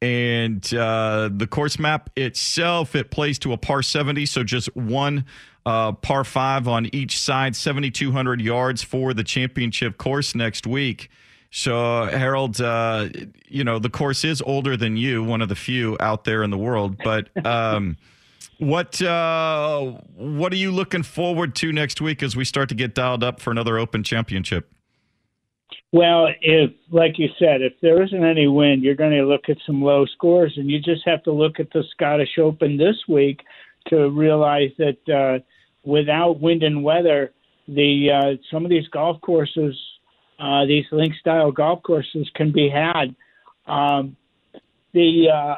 And 0.00 0.72
uh, 0.74 1.30
the 1.32 1.46
course 1.46 1.78
map 1.78 2.10
itself, 2.16 2.96
it 2.96 3.10
plays 3.10 3.38
to 3.40 3.52
a 3.52 3.56
par 3.56 3.82
70, 3.82 4.26
so 4.26 4.42
just 4.42 4.74
one 4.74 5.24
uh, 5.64 5.92
par 5.92 6.24
five 6.24 6.66
on 6.68 6.92
each 6.94 7.18
side, 7.18 7.56
7,200 7.56 8.40
yards 8.40 8.82
for 8.82 9.14
the 9.14 9.24
championship 9.24 9.98
course 9.98 10.34
next 10.34 10.66
week. 10.66 11.10
So, 11.50 12.06
Harold, 12.06 12.60
uh, 12.60 13.10
you 13.46 13.62
know, 13.62 13.78
the 13.78 13.90
course 13.90 14.24
is 14.24 14.40
older 14.42 14.76
than 14.76 14.96
you, 14.96 15.22
one 15.22 15.42
of 15.42 15.50
the 15.50 15.54
few 15.54 15.98
out 16.00 16.24
there 16.24 16.42
in 16.42 16.50
the 16.50 16.56
world. 16.56 16.96
But 17.04 17.28
um, 17.46 17.98
what 18.58 19.02
uh, 19.02 19.92
what 20.14 20.52
are 20.52 20.56
you 20.56 20.70
looking 20.70 21.02
forward 21.02 21.54
to 21.56 21.72
next 21.72 22.00
week 22.00 22.22
as 22.22 22.34
we 22.34 22.44
start 22.44 22.70
to 22.70 22.74
get 22.74 22.94
dialed 22.94 23.22
up 23.22 23.38
for 23.38 23.50
another 23.50 23.78
Open 23.78 24.02
Championship? 24.02 24.72
Well, 25.92 26.28
if, 26.40 26.70
like 26.90 27.18
you 27.18 27.28
said, 27.38 27.60
if 27.60 27.74
there 27.82 28.02
isn't 28.02 28.24
any 28.24 28.46
wind, 28.46 28.82
you're 28.82 28.94
going 28.94 29.12
to 29.12 29.24
look 29.24 29.50
at 29.50 29.58
some 29.66 29.82
low 29.82 30.06
scores, 30.06 30.54
and 30.56 30.70
you 30.70 30.80
just 30.80 31.02
have 31.04 31.22
to 31.24 31.32
look 31.32 31.60
at 31.60 31.70
the 31.72 31.84
Scottish 31.90 32.38
Open 32.38 32.78
this 32.78 32.96
week 33.06 33.42
to 33.88 34.08
realize 34.08 34.70
that 34.78 34.96
uh, 35.12 35.44
without 35.84 36.40
wind 36.40 36.62
and 36.62 36.82
weather, 36.82 37.32
the 37.68 38.10
uh, 38.10 38.42
some 38.50 38.64
of 38.64 38.70
these 38.70 38.88
golf 38.88 39.20
courses, 39.20 39.76
uh, 40.38 40.64
these 40.66 40.84
link 40.92 41.14
style 41.20 41.52
golf 41.52 41.82
courses, 41.82 42.28
can 42.34 42.52
be 42.52 42.68
had. 42.68 43.14
Um, 43.66 44.16
the 44.92 45.28
uh, 45.32 45.56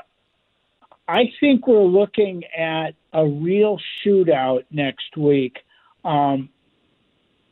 I 1.09 1.33
think 1.41 1.67
we're 1.67 1.83
looking 1.83 2.45
at 2.57 2.95
a 3.13 3.27
real 3.27 3.79
shootout 4.05 4.65
next 4.71 5.17
week. 5.17 5.59
Um, 6.05 6.49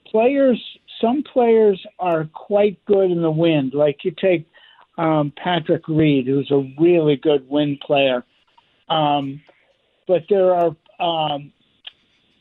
players, 0.06 0.60
some 1.00 1.22
players 1.22 1.84
are 1.98 2.28
quite 2.32 2.82
good 2.86 3.10
in 3.10 3.22
the 3.22 3.30
wind. 3.30 3.74
Like 3.74 4.04
you 4.04 4.12
take 4.20 4.46
um, 4.96 5.32
Patrick 5.36 5.86
Reed, 5.88 6.26
who's 6.26 6.50
a 6.50 6.68
really 6.80 7.16
good 7.16 7.48
wind 7.48 7.80
player. 7.80 8.24
Um, 8.88 9.40
but 10.06 10.22
there 10.28 10.54
are, 10.54 10.76
um, 11.00 11.52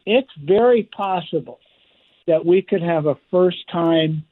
it's 0.06 0.32
very 0.44 0.84
possible 0.84 1.60
that 2.28 2.46
we 2.46 2.62
could 2.62 2.82
have 2.82 3.06
a 3.06 3.18
first 3.30 3.68
time 3.72 4.24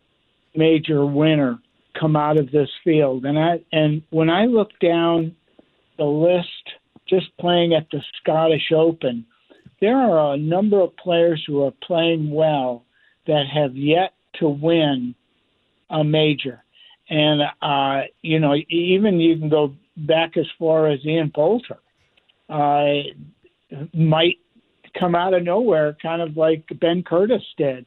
major 0.55 1.05
winner 1.05 1.59
come 1.99 2.15
out 2.15 2.37
of 2.39 2.51
this 2.51 2.69
field. 2.83 3.25
And 3.25 3.37
I 3.37 3.59
and 3.71 4.01
when 4.09 4.29
I 4.29 4.45
look 4.45 4.71
down 4.79 5.35
the 5.97 6.05
list, 6.05 6.47
just 7.07 7.35
playing 7.37 7.73
at 7.73 7.87
the 7.91 8.01
Scottish 8.21 8.71
Open, 8.75 9.25
there 9.81 9.97
are 9.97 10.33
a 10.33 10.37
number 10.37 10.79
of 10.79 10.95
players 10.97 11.43
who 11.45 11.63
are 11.63 11.73
playing 11.85 12.31
well 12.31 12.85
that 13.27 13.45
have 13.53 13.75
yet 13.75 14.13
to 14.39 14.47
win 14.47 15.15
a 15.89 16.03
major. 16.03 16.63
And 17.09 17.41
uh, 17.61 18.07
you 18.21 18.39
know, 18.39 18.55
even 18.69 19.19
you 19.19 19.37
can 19.37 19.49
go 19.49 19.73
back 19.97 20.37
as 20.37 20.45
far 20.57 20.87
as 20.87 21.05
Ian 21.05 21.31
Poulter 21.31 21.79
uh, 22.49 23.01
might 23.93 24.37
come 24.99 25.15
out 25.15 25.33
of 25.33 25.43
nowhere, 25.43 25.95
kind 26.01 26.21
of 26.21 26.37
like 26.37 26.63
Ben 26.79 27.03
Curtis 27.03 27.43
did, 27.57 27.85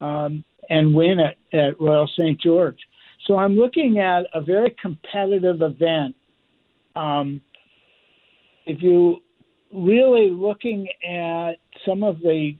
um, 0.00 0.44
and 0.68 0.94
win 0.94 1.18
it 1.18 1.38
at 1.56 1.80
Royal 1.80 2.08
St. 2.18 2.40
George. 2.40 2.78
So 3.26 3.36
I'm 3.36 3.56
looking 3.56 3.98
at 3.98 4.26
a 4.34 4.40
very 4.40 4.74
competitive 4.80 5.62
event. 5.62 6.14
Um, 6.96 7.40
if 8.66 8.82
you 8.82 9.18
really 9.72 10.30
looking 10.30 10.88
at 11.08 11.52
some 11.86 12.02
of 12.02 12.20
the 12.20 12.56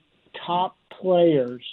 top 0.47 0.77
players 1.01 1.65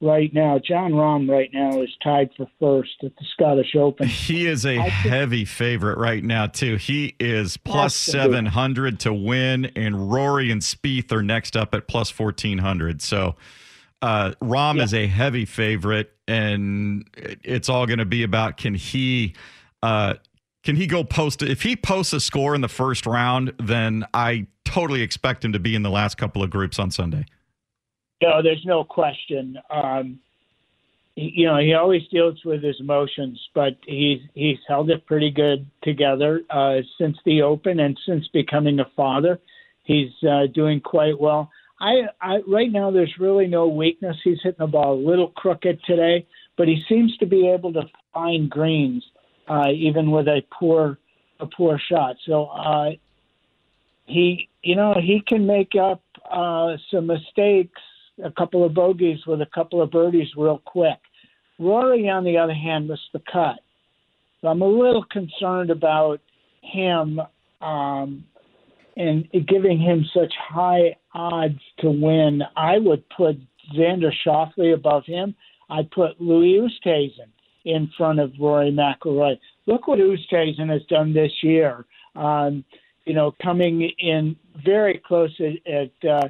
right 0.00 0.32
now, 0.32 0.58
Jon 0.58 0.92
Rahm 0.92 1.28
right 1.28 1.50
now 1.52 1.80
is 1.82 1.90
tied 2.02 2.30
for 2.36 2.46
first 2.60 2.92
at 3.02 3.14
the 3.16 3.24
Scottish 3.32 3.74
Open. 3.76 4.08
He 4.26 4.46
is 4.46 4.66
a 4.66 4.76
heavy 4.76 5.44
favorite 5.44 5.98
right 5.98 6.22
now 6.22 6.46
too. 6.46 6.76
He 6.76 7.14
is 7.20 7.56
plus 7.56 7.94
seven 7.94 8.46
hundred 8.46 9.00
to 9.00 9.12
win, 9.12 9.66
and 9.76 10.10
Rory 10.10 10.50
and 10.50 10.60
Spieth 10.60 11.12
are 11.12 11.22
next 11.22 11.56
up 11.56 11.74
at 11.74 11.88
plus 11.88 12.10
fourteen 12.10 12.58
hundred. 12.58 13.02
So. 13.02 13.36
Uh, 14.02 14.32
Rahm 14.42 14.76
yeah. 14.76 14.82
is 14.82 14.92
a 14.92 15.06
heavy 15.06 15.46
favorite, 15.46 16.12
and 16.28 17.08
it's 17.16 17.70
all 17.70 17.86
going 17.86 17.98
to 17.98 18.04
be 18.04 18.22
about 18.22 18.58
can 18.58 18.74
he 18.74 19.34
uh, 19.82 20.14
can 20.62 20.76
he 20.76 20.86
go 20.86 21.02
post 21.02 21.42
if 21.42 21.62
he 21.62 21.76
posts 21.76 22.12
a 22.12 22.20
score 22.20 22.54
in 22.54 22.60
the 22.60 22.68
first 22.68 23.06
round, 23.06 23.54
then 23.58 24.04
I 24.12 24.48
totally 24.64 25.00
expect 25.00 25.44
him 25.44 25.52
to 25.52 25.58
be 25.58 25.74
in 25.74 25.82
the 25.82 25.90
last 25.90 26.18
couple 26.18 26.42
of 26.42 26.50
groups 26.50 26.78
on 26.78 26.90
Sunday. 26.90 27.24
No, 28.22 28.42
there's 28.42 28.64
no 28.64 28.84
question. 28.84 29.58
Um, 29.70 30.20
you 31.16 31.46
know, 31.46 31.58
he 31.58 31.72
always 31.74 32.02
deals 32.10 32.38
with 32.44 32.62
his 32.62 32.76
emotions, 32.78 33.40
but 33.54 33.76
he's 33.86 34.20
he's 34.34 34.58
held 34.68 34.90
it 34.90 35.06
pretty 35.06 35.30
good 35.30 35.66
together 35.82 36.42
uh, 36.50 36.76
since 36.98 37.16
the 37.24 37.42
Open 37.42 37.80
and 37.80 37.98
since 38.06 38.28
becoming 38.28 38.80
a 38.80 38.90
father. 38.94 39.38
He's 39.84 40.12
uh, 40.28 40.46
doing 40.52 40.80
quite 40.80 41.18
well. 41.18 41.50
I, 41.80 42.02
I 42.20 42.38
right 42.46 42.70
now 42.70 42.90
there's 42.90 43.14
really 43.18 43.46
no 43.46 43.68
weakness. 43.68 44.16
He's 44.24 44.38
hitting 44.42 44.58
the 44.58 44.66
ball 44.66 44.94
a 44.94 45.06
little 45.08 45.28
crooked 45.28 45.80
today, 45.86 46.26
but 46.56 46.68
he 46.68 46.82
seems 46.88 47.16
to 47.18 47.26
be 47.26 47.48
able 47.48 47.72
to 47.74 47.82
find 48.12 48.50
greens 48.50 49.04
uh, 49.48 49.68
even 49.74 50.10
with 50.10 50.26
a 50.28 50.42
poor 50.58 50.98
a 51.40 51.46
poor 51.46 51.80
shot. 51.90 52.16
So 52.26 52.46
uh, 52.46 52.90
he 54.06 54.48
you 54.62 54.76
know 54.76 54.94
he 55.00 55.22
can 55.26 55.46
make 55.46 55.72
up 55.80 56.02
uh, 56.30 56.76
some 56.90 57.06
mistakes, 57.06 57.80
a 58.22 58.30
couple 58.30 58.64
of 58.64 58.74
bogeys 58.74 59.18
with 59.26 59.40
a 59.40 59.48
couple 59.54 59.82
of 59.82 59.90
birdies 59.90 60.28
real 60.36 60.60
quick. 60.64 60.98
Rory, 61.58 62.08
on 62.08 62.24
the 62.24 62.38
other 62.38 62.54
hand, 62.54 62.88
missed 62.88 63.12
the 63.12 63.22
cut. 63.30 63.56
So 64.40 64.48
I'm 64.48 64.62
a 64.62 64.66
little 64.66 65.04
concerned 65.04 65.70
about 65.70 66.20
him 66.62 67.20
um, 67.60 68.24
and 68.96 69.28
giving 69.46 69.78
him 69.78 70.04
such 70.14 70.32
high 70.38 70.96
odds 71.14 71.60
to 71.80 71.90
win. 71.90 72.42
I 72.56 72.78
would 72.78 73.08
put 73.10 73.36
Xander 73.74 74.12
Schauffele 74.24 74.74
above 74.74 75.04
him. 75.06 75.34
I'd 75.68 75.90
put 75.90 76.20
Louis 76.20 76.58
Oosthuizen 76.58 77.30
in 77.64 77.90
front 77.96 78.20
of 78.20 78.32
Rory 78.40 78.70
McIlroy. 78.70 79.38
look 79.66 79.88
what 79.88 79.98
Oosthuizen 79.98 80.70
has 80.70 80.82
done 80.88 81.12
this 81.12 81.32
year. 81.42 81.84
Um, 82.14 82.64
you 83.04 83.14
know, 83.14 83.34
coming 83.42 83.90
in 83.98 84.36
very 84.64 85.00
close 85.04 85.32
at 85.40 85.72
at, 85.72 86.08
uh, 86.08 86.28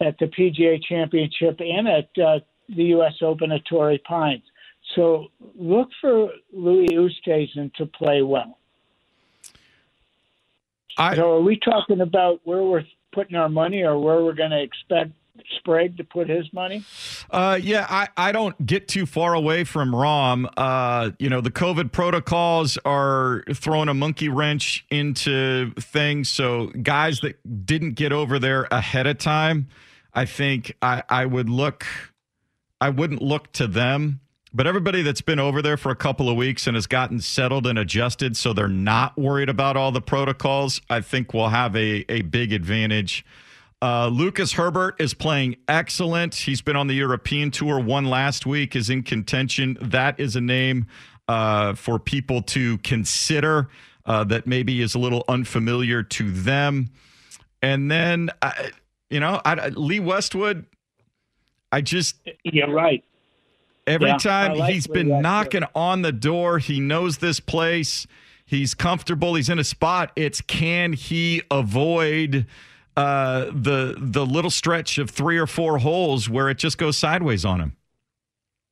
at 0.00 0.18
the 0.18 0.26
PGA 0.26 0.82
Championship 0.82 1.60
and 1.60 1.88
at 1.88 2.08
uh, 2.22 2.40
the 2.68 2.84
U.S. 2.84 3.14
Open 3.22 3.52
at 3.52 3.64
Torrey 3.64 3.98
Pines. 3.98 4.42
So 4.94 5.28
look 5.56 5.88
for 6.00 6.30
Louis 6.52 6.88
Oosthuizen 6.88 7.72
to 7.74 7.86
play 7.86 8.22
well. 8.22 8.58
I, 10.96 11.16
so 11.16 11.38
are 11.38 11.40
we 11.40 11.58
talking 11.58 12.00
about 12.00 12.40
where 12.44 12.62
we're 12.62 12.84
putting 13.12 13.36
our 13.36 13.48
money 13.48 13.82
or 13.82 13.98
where 13.98 14.22
we're 14.22 14.34
going 14.34 14.50
to 14.50 14.62
expect 14.62 15.12
Sprague 15.56 15.96
to 15.96 16.04
put 16.04 16.28
his 16.28 16.52
money? 16.52 16.84
Uh, 17.30 17.58
yeah, 17.60 17.86
I, 17.88 18.08
I 18.16 18.32
don't 18.32 18.64
get 18.64 18.86
too 18.86 19.04
far 19.04 19.34
away 19.34 19.64
from 19.64 19.90
Rahm. 19.90 20.48
Uh, 20.56 21.10
you 21.18 21.28
know, 21.28 21.40
the 21.40 21.50
COVID 21.50 21.90
protocols 21.90 22.78
are 22.84 23.42
throwing 23.52 23.88
a 23.88 23.94
monkey 23.94 24.28
wrench 24.28 24.86
into 24.90 25.72
things. 25.74 26.28
So 26.28 26.66
guys 26.68 27.20
that 27.20 27.66
didn't 27.66 27.92
get 27.94 28.12
over 28.12 28.38
there 28.38 28.68
ahead 28.70 29.06
of 29.06 29.18
time, 29.18 29.68
I 30.12 30.24
think 30.24 30.76
I, 30.80 31.02
I 31.08 31.26
would 31.26 31.48
look, 31.48 31.84
I 32.80 32.90
wouldn't 32.90 33.22
look 33.22 33.52
to 33.54 33.66
them. 33.66 34.20
But 34.56 34.68
everybody 34.68 35.02
that's 35.02 35.20
been 35.20 35.40
over 35.40 35.60
there 35.62 35.76
for 35.76 35.90
a 35.90 35.96
couple 35.96 36.28
of 36.28 36.36
weeks 36.36 36.68
and 36.68 36.76
has 36.76 36.86
gotten 36.86 37.18
settled 37.18 37.66
and 37.66 37.76
adjusted 37.76 38.36
so 38.36 38.52
they're 38.52 38.68
not 38.68 39.18
worried 39.18 39.48
about 39.48 39.76
all 39.76 39.90
the 39.90 40.00
protocols, 40.00 40.80
I 40.88 41.00
think 41.00 41.34
will 41.34 41.48
have 41.48 41.74
a, 41.74 42.04
a 42.08 42.22
big 42.22 42.52
advantage. 42.52 43.24
Uh, 43.84 44.08
Lucas 44.08 44.54
Herbert 44.54 44.96
is 44.98 45.12
playing 45.12 45.56
excellent. 45.68 46.34
He's 46.34 46.62
been 46.62 46.74
on 46.74 46.86
the 46.86 46.94
European 46.94 47.50
tour, 47.50 47.78
won 47.78 48.06
last 48.06 48.46
week, 48.46 48.74
is 48.74 48.88
in 48.88 49.02
contention. 49.02 49.76
That 49.78 50.18
is 50.18 50.36
a 50.36 50.40
name 50.40 50.86
uh, 51.28 51.74
for 51.74 51.98
people 51.98 52.40
to 52.40 52.78
consider 52.78 53.68
uh, 54.06 54.24
that 54.24 54.46
maybe 54.46 54.80
is 54.80 54.94
a 54.94 54.98
little 54.98 55.22
unfamiliar 55.28 56.02
to 56.02 56.30
them. 56.30 56.92
And 57.60 57.90
then, 57.90 58.30
uh, 58.40 58.52
you 59.10 59.20
know, 59.20 59.42
I, 59.44 59.68
Lee 59.68 60.00
Westwood, 60.00 60.64
I 61.70 61.82
just. 61.82 62.16
You're 62.42 62.72
right. 62.72 63.04
Every 63.86 64.08
Yeah, 64.08 64.16
time 64.16 64.56
like 64.56 64.72
he's 64.72 64.88
Lee 64.88 64.94
been 64.94 65.08
Westwood. 65.10 65.22
knocking 65.22 65.64
on 65.74 66.00
the 66.00 66.12
door, 66.12 66.58
he 66.58 66.80
knows 66.80 67.18
this 67.18 67.38
place. 67.38 68.06
He's 68.46 68.72
comfortable. 68.72 69.34
He's 69.34 69.50
in 69.50 69.58
a 69.58 69.64
spot. 69.64 70.10
It's 70.16 70.40
can 70.40 70.94
he 70.94 71.42
avoid 71.50 72.46
uh, 72.96 73.46
the 73.46 73.96
the 73.98 74.24
little 74.24 74.50
stretch 74.50 74.98
of 74.98 75.10
three 75.10 75.38
or 75.38 75.46
four 75.46 75.78
holes 75.78 76.28
where 76.28 76.48
it 76.48 76.58
just 76.58 76.78
goes 76.78 76.96
sideways 76.96 77.44
on 77.44 77.60
him? 77.60 77.76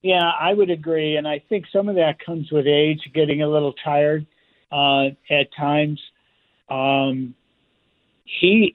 Yeah, 0.02 0.30
I 0.38 0.52
would 0.52 0.70
agree, 0.70 1.16
and 1.16 1.28
I 1.28 1.42
think 1.48 1.66
some 1.72 1.88
of 1.88 1.96
that 1.96 2.24
comes 2.24 2.50
with 2.50 2.66
age, 2.66 3.00
getting 3.14 3.42
a 3.42 3.48
little 3.48 3.72
tired 3.84 4.26
uh, 4.70 5.06
at 5.30 5.54
times. 5.56 6.00
Um, 6.68 7.34
he 8.24 8.74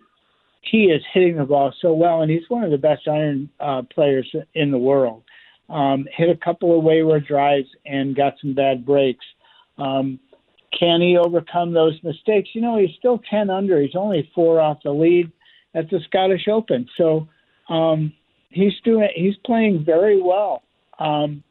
he 0.61 0.85
is 0.85 1.01
hitting 1.13 1.37
the 1.37 1.45
ball 1.45 1.73
so 1.81 1.93
well, 1.93 2.21
and 2.21 2.31
he's 2.31 2.49
one 2.49 2.63
of 2.63 2.71
the 2.71 2.77
best 2.77 3.07
iron 3.07 3.49
uh, 3.59 3.83
players 3.93 4.33
in 4.53 4.71
the 4.71 4.77
world. 4.77 5.23
Um, 5.69 6.07
hit 6.15 6.29
a 6.29 6.37
couple 6.37 6.77
of 6.77 6.83
wayward 6.83 7.25
drives 7.25 7.67
and 7.85 8.15
got 8.15 8.35
some 8.41 8.53
bad 8.53 8.85
breaks. 8.85 9.25
Um, 9.77 10.19
can 10.77 11.01
he 11.01 11.17
overcome 11.17 11.73
those 11.73 11.97
mistakes? 12.03 12.49
You 12.53 12.61
know, 12.61 12.77
he's 12.77 12.95
still 12.97 13.21
ten 13.29 13.49
under. 13.49 13.81
He's 13.81 13.95
only 13.95 14.29
four 14.35 14.61
off 14.61 14.79
the 14.83 14.91
lead 14.91 15.31
at 15.77 15.89
the 15.89 15.99
Scottish 16.07 16.47
Open, 16.47 16.87
so 16.97 17.27
um, 17.69 18.11
he's 18.49 18.73
doing. 18.83 19.09
He's 19.15 19.35
playing 19.45 19.85
very 19.85 20.21
well. 20.21 20.63
Um, 20.99 21.43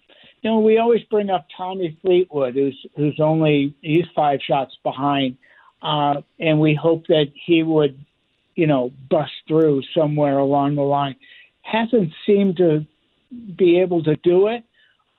you 0.42 0.50
know, 0.50 0.58
we 0.58 0.78
always 0.78 1.02
bring 1.04 1.30
up 1.30 1.46
Tommy 1.56 1.96
Fleetwood, 2.02 2.54
who's 2.54 2.86
who's 2.96 3.18
only 3.20 3.74
he's 3.82 4.06
five 4.14 4.40
shots 4.46 4.76
behind, 4.82 5.36
uh, 5.82 6.22
and 6.40 6.60
we 6.60 6.74
hope 6.74 7.06
that 7.06 7.26
he 7.46 7.62
would, 7.62 7.98
you 8.56 8.66
know, 8.66 8.92
bust 9.08 9.32
through 9.46 9.82
somewhere 9.96 10.38
along 10.38 10.74
the 10.74 10.82
line. 10.82 11.16
Hasn't 11.62 12.12
seemed 12.26 12.56
to 12.56 12.84
be 13.56 13.80
able 13.80 14.02
to 14.04 14.16
do 14.16 14.48
it, 14.48 14.64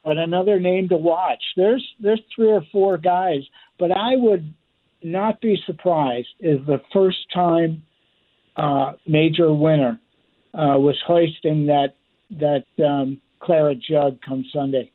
but 0.04 0.18
another 0.18 0.60
name 0.60 0.90
to 0.90 0.98
watch. 0.98 1.44
There's 1.56 1.86
there's 2.00 2.22
three 2.36 2.52
or 2.52 2.64
four 2.72 2.98
guys, 2.98 3.42
but 3.80 3.92
I 3.92 4.16
would 4.16 4.54
not 5.02 5.40
be 5.40 5.62
surprised 5.66 6.28
if 6.40 6.66
the 6.66 6.82
first 6.92 7.20
time 7.34 7.84
uh, 8.58 8.94
major 9.06 9.54
winner 9.54 10.00
uh, 10.54 10.78
was 10.78 11.02
hoisting 11.06 11.68
that 11.68 11.96
that 12.32 12.66
um, 12.84 13.22
jug 13.88 14.20
come 14.22 14.44
Sunday. 14.52 14.92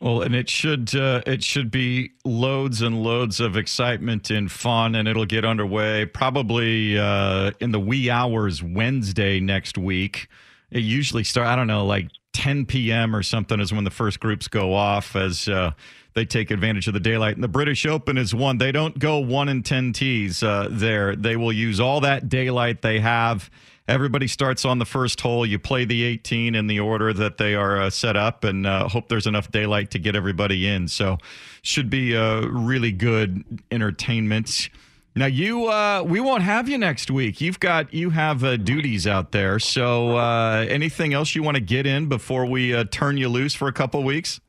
Well, 0.00 0.22
and 0.22 0.34
it 0.34 0.48
should 0.48 0.94
uh, 0.96 1.22
it 1.26 1.44
should 1.44 1.70
be 1.70 2.10
loads 2.24 2.82
and 2.82 3.02
loads 3.02 3.38
of 3.38 3.56
excitement 3.56 4.30
and 4.30 4.50
fun, 4.50 4.94
and 4.94 5.06
it'll 5.06 5.26
get 5.26 5.44
underway 5.44 6.06
probably 6.06 6.98
uh, 6.98 7.52
in 7.60 7.70
the 7.70 7.78
wee 7.78 8.10
hours 8.10 8.62
Wednesday 8.62 9.38
next 9.38 9.78
week. 9.78 10.28
It 10.70 10.80
usually 10.80 11.22
start 11.22 11.46
I 11.46 11.54
don't 11.54 11.68
know 11.68 11.84
like 11.84 12.08
10 12.32 12.66
p.m. 12.66 13.14
or 13.14 13.22
something 13.22 13.60
is 13.60 13.72
when 13.72 13.84
the 13.84 13.90
first 13.90 14.20
groups 14.20 14.48
go 14.48 14.74
off 14.74 15.14
as 15.16 15.48
uh, 15.48 15.72
they 16.14 16.24
take 16.24 16.50
advantage 16.50 16.88
of 16.88 16.94
the 16.94 17.00
daylight. 17.00 17.34
And 17.34 17.44
the 17.44 17.48
British 17.48 17.86
Open 17.86 18.18
is 18.18 18.34
one. 18.34 18.58
They 18.58 18.72
don't 18.72 18.98
go 18.98 19.18
one 19.18 19.48
in 19.48 19.62
10 19.62 19.92
tees 19.92 20.42
uh, 20.42 20.68
there. 20.70 21.16
They 21.16 21.36
will 21.36 21.52
use 21.52 21.80
all 21.80 22.00
that 22.00 22.28
daylight 22.28 22.82
they 22.82 23.00
have. 23.00 23.50
Everybody 23.88 24.28
starts 24.28 24.64
on 24.64 24.78
the 24.78 24.84
first 24.84 25.20
hole. 25.20 25.44
You 25.44 25.58
play 25.58 25.84
the 25.84 26.04
18 26.04 26.54
in 26.54 26.66
the 26.68 26.80
order 26.80 27.12
that 27.12 27.36
they 27.36 27.54
are 27.54 27.82
uh, 27.82 27.90
set 27.90 28.16
up 28.16 28.44
and 28.44 28.66
uh, 28.66 28.88
hope 28.88 29.08
there's 29.08 29.26
enough 29.26 29.50
daylight 29.50 29.90
to 29.90 29.98
get 29.98 30.14
everybody 30.14 30.68
in. 30.68 30.86
So, 30.88 31.18
should 31.62 31.90
be 31.90 32.14
a 32.14 32.46
really 32.46 32.92
good 32.92 33.44
entertainment. 33.70 34.68
Now 35.14 35.26
you, 35.26 35.66
uh, 35.66 36.02
we 36.06 36.20
won't 36.20 36.42
have 36.42 36.68
you 36.68 36.78
next 36.78 37.10
week. 37.10 37.40
You've 37.40 37.60
got 37.60 37.92
you 37.92 38.10
have 38.10 38.42
uh, 38.42 38.56
duties 38.56 39.06
out 39.06 39.32
there. 39.32 39.58
So, 39.58 40.16
uh, 40.16 40.64
anything 40.68 41.12
else 41.12 41.34
you 41.34 41.42
want 41.42 41.56
to 41.56 41.60
get 41.60 41.86
in 41.86 42.08
before 42.08 42.46
we 42.46 42.74
uh, 42.74 42.84
turn 42.90 43.18
you 43.18 43.28
loose 43.28 43.54
for 43.54 43.68
a 43.68 43.72
couple 43.72 44.02
weeks? 44.02 44.40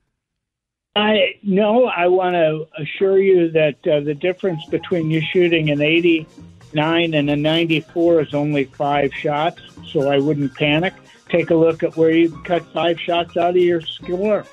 I 0.95 1.35
no, 1.41 1.87
I 1.87 2.07
want 2.07 2.35
to 2.35 2.67
assure 2.81 3.19
you 3.19 3.51
that 3.51 3.75
uh, 3.85 4.01
the 4.01 4.13
difference 4.13 4.63
between 4.67 5.09
you 5.09 5.21
shooting 5.33 5.69
an 5.69 5.81
89 5.81 7.13
and 7.13 7.29
a 7.29 7.35
94 7.35 8.21
is 8.21 8.33
only 8.33 8.65
five 8.65 9.13
shots, 9.13 9.59
so 9.87 10.09
I 10.09 10.19
wouldn't 10.19 10.53
panic. 10.55 10.93
Take 11.29 11.49
a 11.49 11.55
look 11.55 11.83
at 11.83 11.97
where 11.97 12.11
you 12.11 12.29
cut 12.43 12.63
five 12.73 12.99
shots 12.99 13.35
out 13.35 13.51
of 13.51 13.57
your 13.57 13.81
score. 13.81 14.45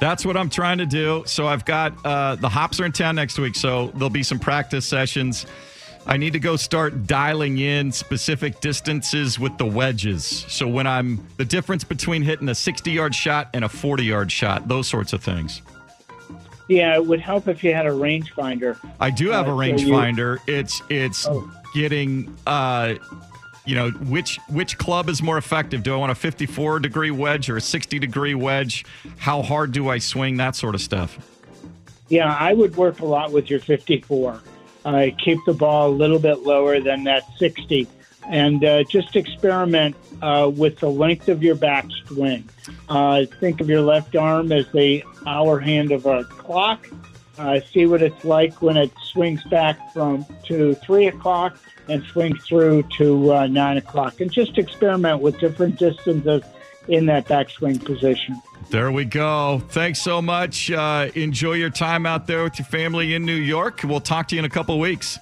That's 0.00 0.26
what 0.26 0.36
I'm 0.36 0.50
trying 0.50 0.78
to 0.78 0.86
do. 0.86 1.22
So 1.26 1.46
I've 1.46 1.64
got 1.64 1.92
uh, 2.04 2.34
the 2.36 2.48
hops 2.48 2.80
are 2.80 2.84
in 2.84 2.92
town 2.92 3.14
next 3.16 3.38
week, 3.38 3.54
so 3.54 3.88
there'll 3.94 4.10
be 4.10 4.22
some 4.24 4.38
practice 4.40 4.84
sessions. 4.84 5.46
I 6.04 6.16
need 6.16 6.32
to 6.32 6.40
go 6.40 6.56
start 6.56 7.06
dialing 7.06 7.58
in 7.58 7.92
specific 7.92 8.60
distances 8.60 9.38
with 9.38 9.56
the 9.58 9.66
wedges. 9.66 10.44
So 10.48 10.66
when 10.66 10.88
I'm 10.88 11.24
the 11.36 11.44
difference 11.44 11.84
between 11.84 12.22
hitting 12.22 12.48
a 12.48 12.54
60 12.56 12.90
yard 12.90 13.14
shot 13.14 13.50
and 13.54 13.64
a 13.64 13.68
40 13.68 14.04
yard 14.04 14.32
shot, 14.32 14.66
those 14.66 14.88
sorts 14.88 15.12
of 15.12 15.22
things. 15.22 15.62
Yeah, 16.68 16.94
it 16.94 17.06
would 17.06 17.20
help 17.20 17.46
if 17.46 17.62
you 17.62 17.72
had 17.74 17.86
a 17.86 17.90
rangefinder. 17.90 18.76
I 18.98 19.10
do 19.10 19.30
have 19.30 19.46
Uh, 19.46 19.52
a 19.52 19.54
so 19.54 19.62
you- 19.62 19.92
rangefinder. 19.92 20.38
It's 20.48 20.82
it's 20.88 21.28
getting 21.74 22.36
uh 22.46 22.94
you 23.64 23.74
know 23.74 23.90
which 23.90 24.38
which 24.48 24.78
club 24.78 25.08
is 25.08 25.22
more 25.22 25.38
effective? 25.38 25.82
Do 25.82 25.94
I 25.94 25.96
want 25.96 26.12
a 26.12 26.16
54 26.16 26.80
degree 26.80 27.10
wedge 27.10 27.48
or 27.48 27.56
a 27.56 27.60
60 27.60 27.98
degree 27.98 28.34
wedge? 28.34 28.84
How 29.18 29.42
hard 29.42 29.72
do 29.72 29.88
I 29.88 29.98
swing? 29.98 30.36
That 30.36 30.56
sort 30.56 30.74
of 30.74 30.80
stuff. 30.80 31.18
Yeah, 32.08 32.34
I 32.38 32.52
would 32.52 32.76
work 32.76 33.00
a 33.00 33.06
lot 33.06 33.32
with 33.32 33.48
your 33.48 33.60
54. 33.60 34.42
Uh, 34.84 35.06
keep 35.24 35.38
the 35.46 35.54
ball 35.54 35.88
a 35.88 35.94
little 35.94 36.18
bit 36.18 36.40
lower 36.40 36.80
than 36.80 37.04
that 37.04 37.22
60, 37.38 37.86
and 38.28 38.64
uh, 38.64 38.82
just 38.84 39.14
experiment 39.14 39.96
uh, 40.20 40.50
with 40.54 40.78
the 40.80 40.90
length 40.90 41.28
of 41.28 41.42
your 41.42 41.56
backswing. 41.56 42.44
Uh, 42.88 43.24
think 43.40 43.60
of 43.60 43.68
your 43.68 43.80
left 43.80 44.16
arm 44.16 44.50
as 44.50 44.66
the 44.72 45.04
hour 45.26 45.60
hand 45.60 45.92
of 45.92 46.04
a 46.04 46.24
clock. 46.24 46.88
Uh, 47.38 47.60
see 47.72 47.86
what 47.86 48.02
it's 48.02 48.24
like 48.24 48.60
when 48.60 48.76
it 48.76 48.90
swings 49.04 49.42
back 49.44 49.92
from 49.92 50.26
to 50.44 50.74
three 50.74 51.06
o'clock 51.06 51.56
and 51.92 52.02
swings 52.04 52.44
through 52.46 52.82
to 52.98 53.32
uh, 53.32 53.46
nine 53.46 53.76
o'clock, 53.76 54.20
and 54.20 54.32
just 54.32 54.58
experiment 54.58 55.20
with 55.20 55.38
different 55.38 55.78
distances 55.78 56.42
in 56.88 57.06
that 57.06 57.26
backswing 57.26 57.82
position. 57.84 58.40
There 58.70 58.90
we 58.90 59.04
go. 59.04 59.62
Thanks 59.68 60.00
so 60.00 60.22
much. 60.22 60.70
Uh, 60.70 61.10
enjoy 61.14 61.54
your 61.54 61.70
time 61.70 62.06
out 62.06 62.26
there 62.26 62.44
with 62.44 62.58
your 62.58 62.66
family 62.66 63.14
in 63.14 63.26
New 63.26 63.34
York. 63.34 63.80
We'll 63.84 64.00
talk 64.00 64.28
to 64.28 64.34
you 64.34 64.38
in 64.38 64.44
a 64.44 64.50
couple 64.50 64.78
weeks. 64.78 65.18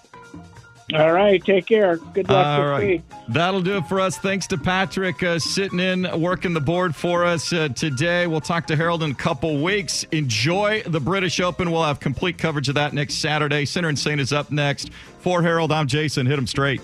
All 0.95 1.12
right, 1.12 1.43
take 1.43 1.66
care. 1.66 1.97
Good 1.97 2.28
luck 2.28 2.47
All 2.47 2.62
this 2.62 2.70
right. 2.70 2.86
week. 2.88 3.03
That'll 3.28 3.61
do 3.62 3.76
it 3.76 3.86
for 3.86 4.01
us. 4.01 4.18
Thanks 4.18 4.47
to 4.49 4.59
Patrick 4.59 5.22
uh, 5.22 5.38
sitting 5.38 5.78
in, 5.78 6.09
working 6.20 6.53
the 6.53 6.61
board 6.61 6.97
for 6.97 7.24
us 7.24 7.53
uh, 7.53 7.68
today. 7.68 8.26
We'll 8.26 8.41
talk 8.41 8.66
to 8.68 8.76
Harold 8.76 9.03
in 9.03 9.12
a 9.12 9.14
couple 9.14 9.62
weeks. 9.62 10.05
Enjoy 10.11 10.82
the 10.86 11.01
British 11.01 11.38
Open. 11.41 11.70
We'll 11.70 11.84
have 11.84 12.01
complete 12.01 12.38
coverage 12.38 12.68
of 12.68 12.74
that 12.74 12.93
next 12.93 13.14
Saturday. 13.14 13.64
Center 13.64 13.88
and 13.88 13.99
Saint 13.99 14.20
is 14.20 14.32
up 14.32 14.51
next. 14.51 14.91
For 15.20 15.43
Harold, 15.43 15.70
I'm 15.70 15.86
Jason. 15.86 16.26
Hit 16.26 16.38
him 16.38 16.47
straight. 16.47 16.80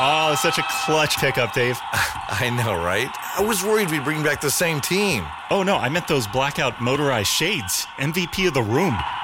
Oh, 0.00 0.30
it's 0.32 0.42
such 0.42 0.58
a 0.58 0.64
clutch 0.84 1.18
pickup, 1.18 1.52
Dave. 1.52 1.78
I 1.92 2.50
know, 2.50 2.74
right? 2.84 3.08
I 3.38 3.42
was 3.42 3.62
worried 3.62 3.92
we'd 3.92 4.02
bring 4.02 4.24
back 4.24 4.40
the 4.40 4.50
same 4.50 4.80
team. 4.80 5.24
Oh, 5.50 5.62
no, 5.62 5.76
I 5.76 5.88
meant 5.88 6.08
those 6.08 6.26
blackout 6.26 6.82
motorized 6.82 7.28
shades. 7.28 7.86
MVP 7.98 8.48
of 8.48 8.54
the 8.54 8.62
room. 8.62 8.96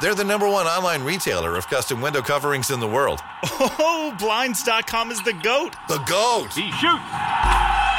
They're 0.00 0.14
the 0.14 0.24
number 0.24 0.48
one 0.48 0.66
online 0.66 1.02
retailer 1.02 1.56
of 1.56 1.66
custom 1.68 2.00
window 2.00 2.22
coverings 2.22 2.70
in 2.70 2.78
the 2.78 2.86
world. 2.86 3.18
Oh, 3.44 4.14
Blinds.com 4.18 5.10
is 5.10 5.20
the 5.22 5.32
GOAT. 5.32 5.74
The 5.88 5.98
GOAT! 5.98 6.52
He 6.54 6.70
shoots! 6.72 7.02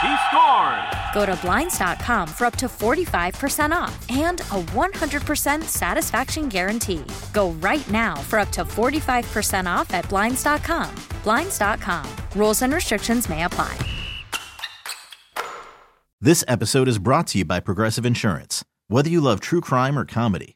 He 0.02 0.16
scores! 0.30 0.96
Go 1.14 1.26
to 1.26 1.38
Blinds.com 1.42 2.30
for 2.30 2.46
up 2.46 2.56
to 2.56 2.68
45% 2.68 3.72
off 3.72 4.10
and 4.10 4.40
a 4.42 4.62
100% 4.62 5.64
satisfaction 5.64 6.48
guarantee. 6.48 7.04
Go 7.34 7.52
right 7.52 7.90
now 7.92 8.16
for 8.16 8.40
up 8.40 8.50
to 8.50 8.64
45% 8.64 9.66
off 9.66 9.94
at 9.94 10.08
Blinds.com. 10.08 10.96
Blinds.com. 11.24 12.08
Rules 12.36 12.62
and 12.62 12.74
restrictions 12.74 13.28
may 13.28 13.44
apply. 13.44 13.78
This 16.22 16.44
episode 16.48 16.88
is 16.88 16.98
brought 17.00 17.28
to 17.28 17.40
you 17.40 17.46
by 17.46 17.60
Progressive 17.60 18.06
Insurance. 18.06 18.64
Whether 18.88 19.10
you 19.10 19.22
love 19.22 19.40
true 19.40 19.62
crime 19.62 19.98
or 19.98 20.06
comedy, 20.06 20.56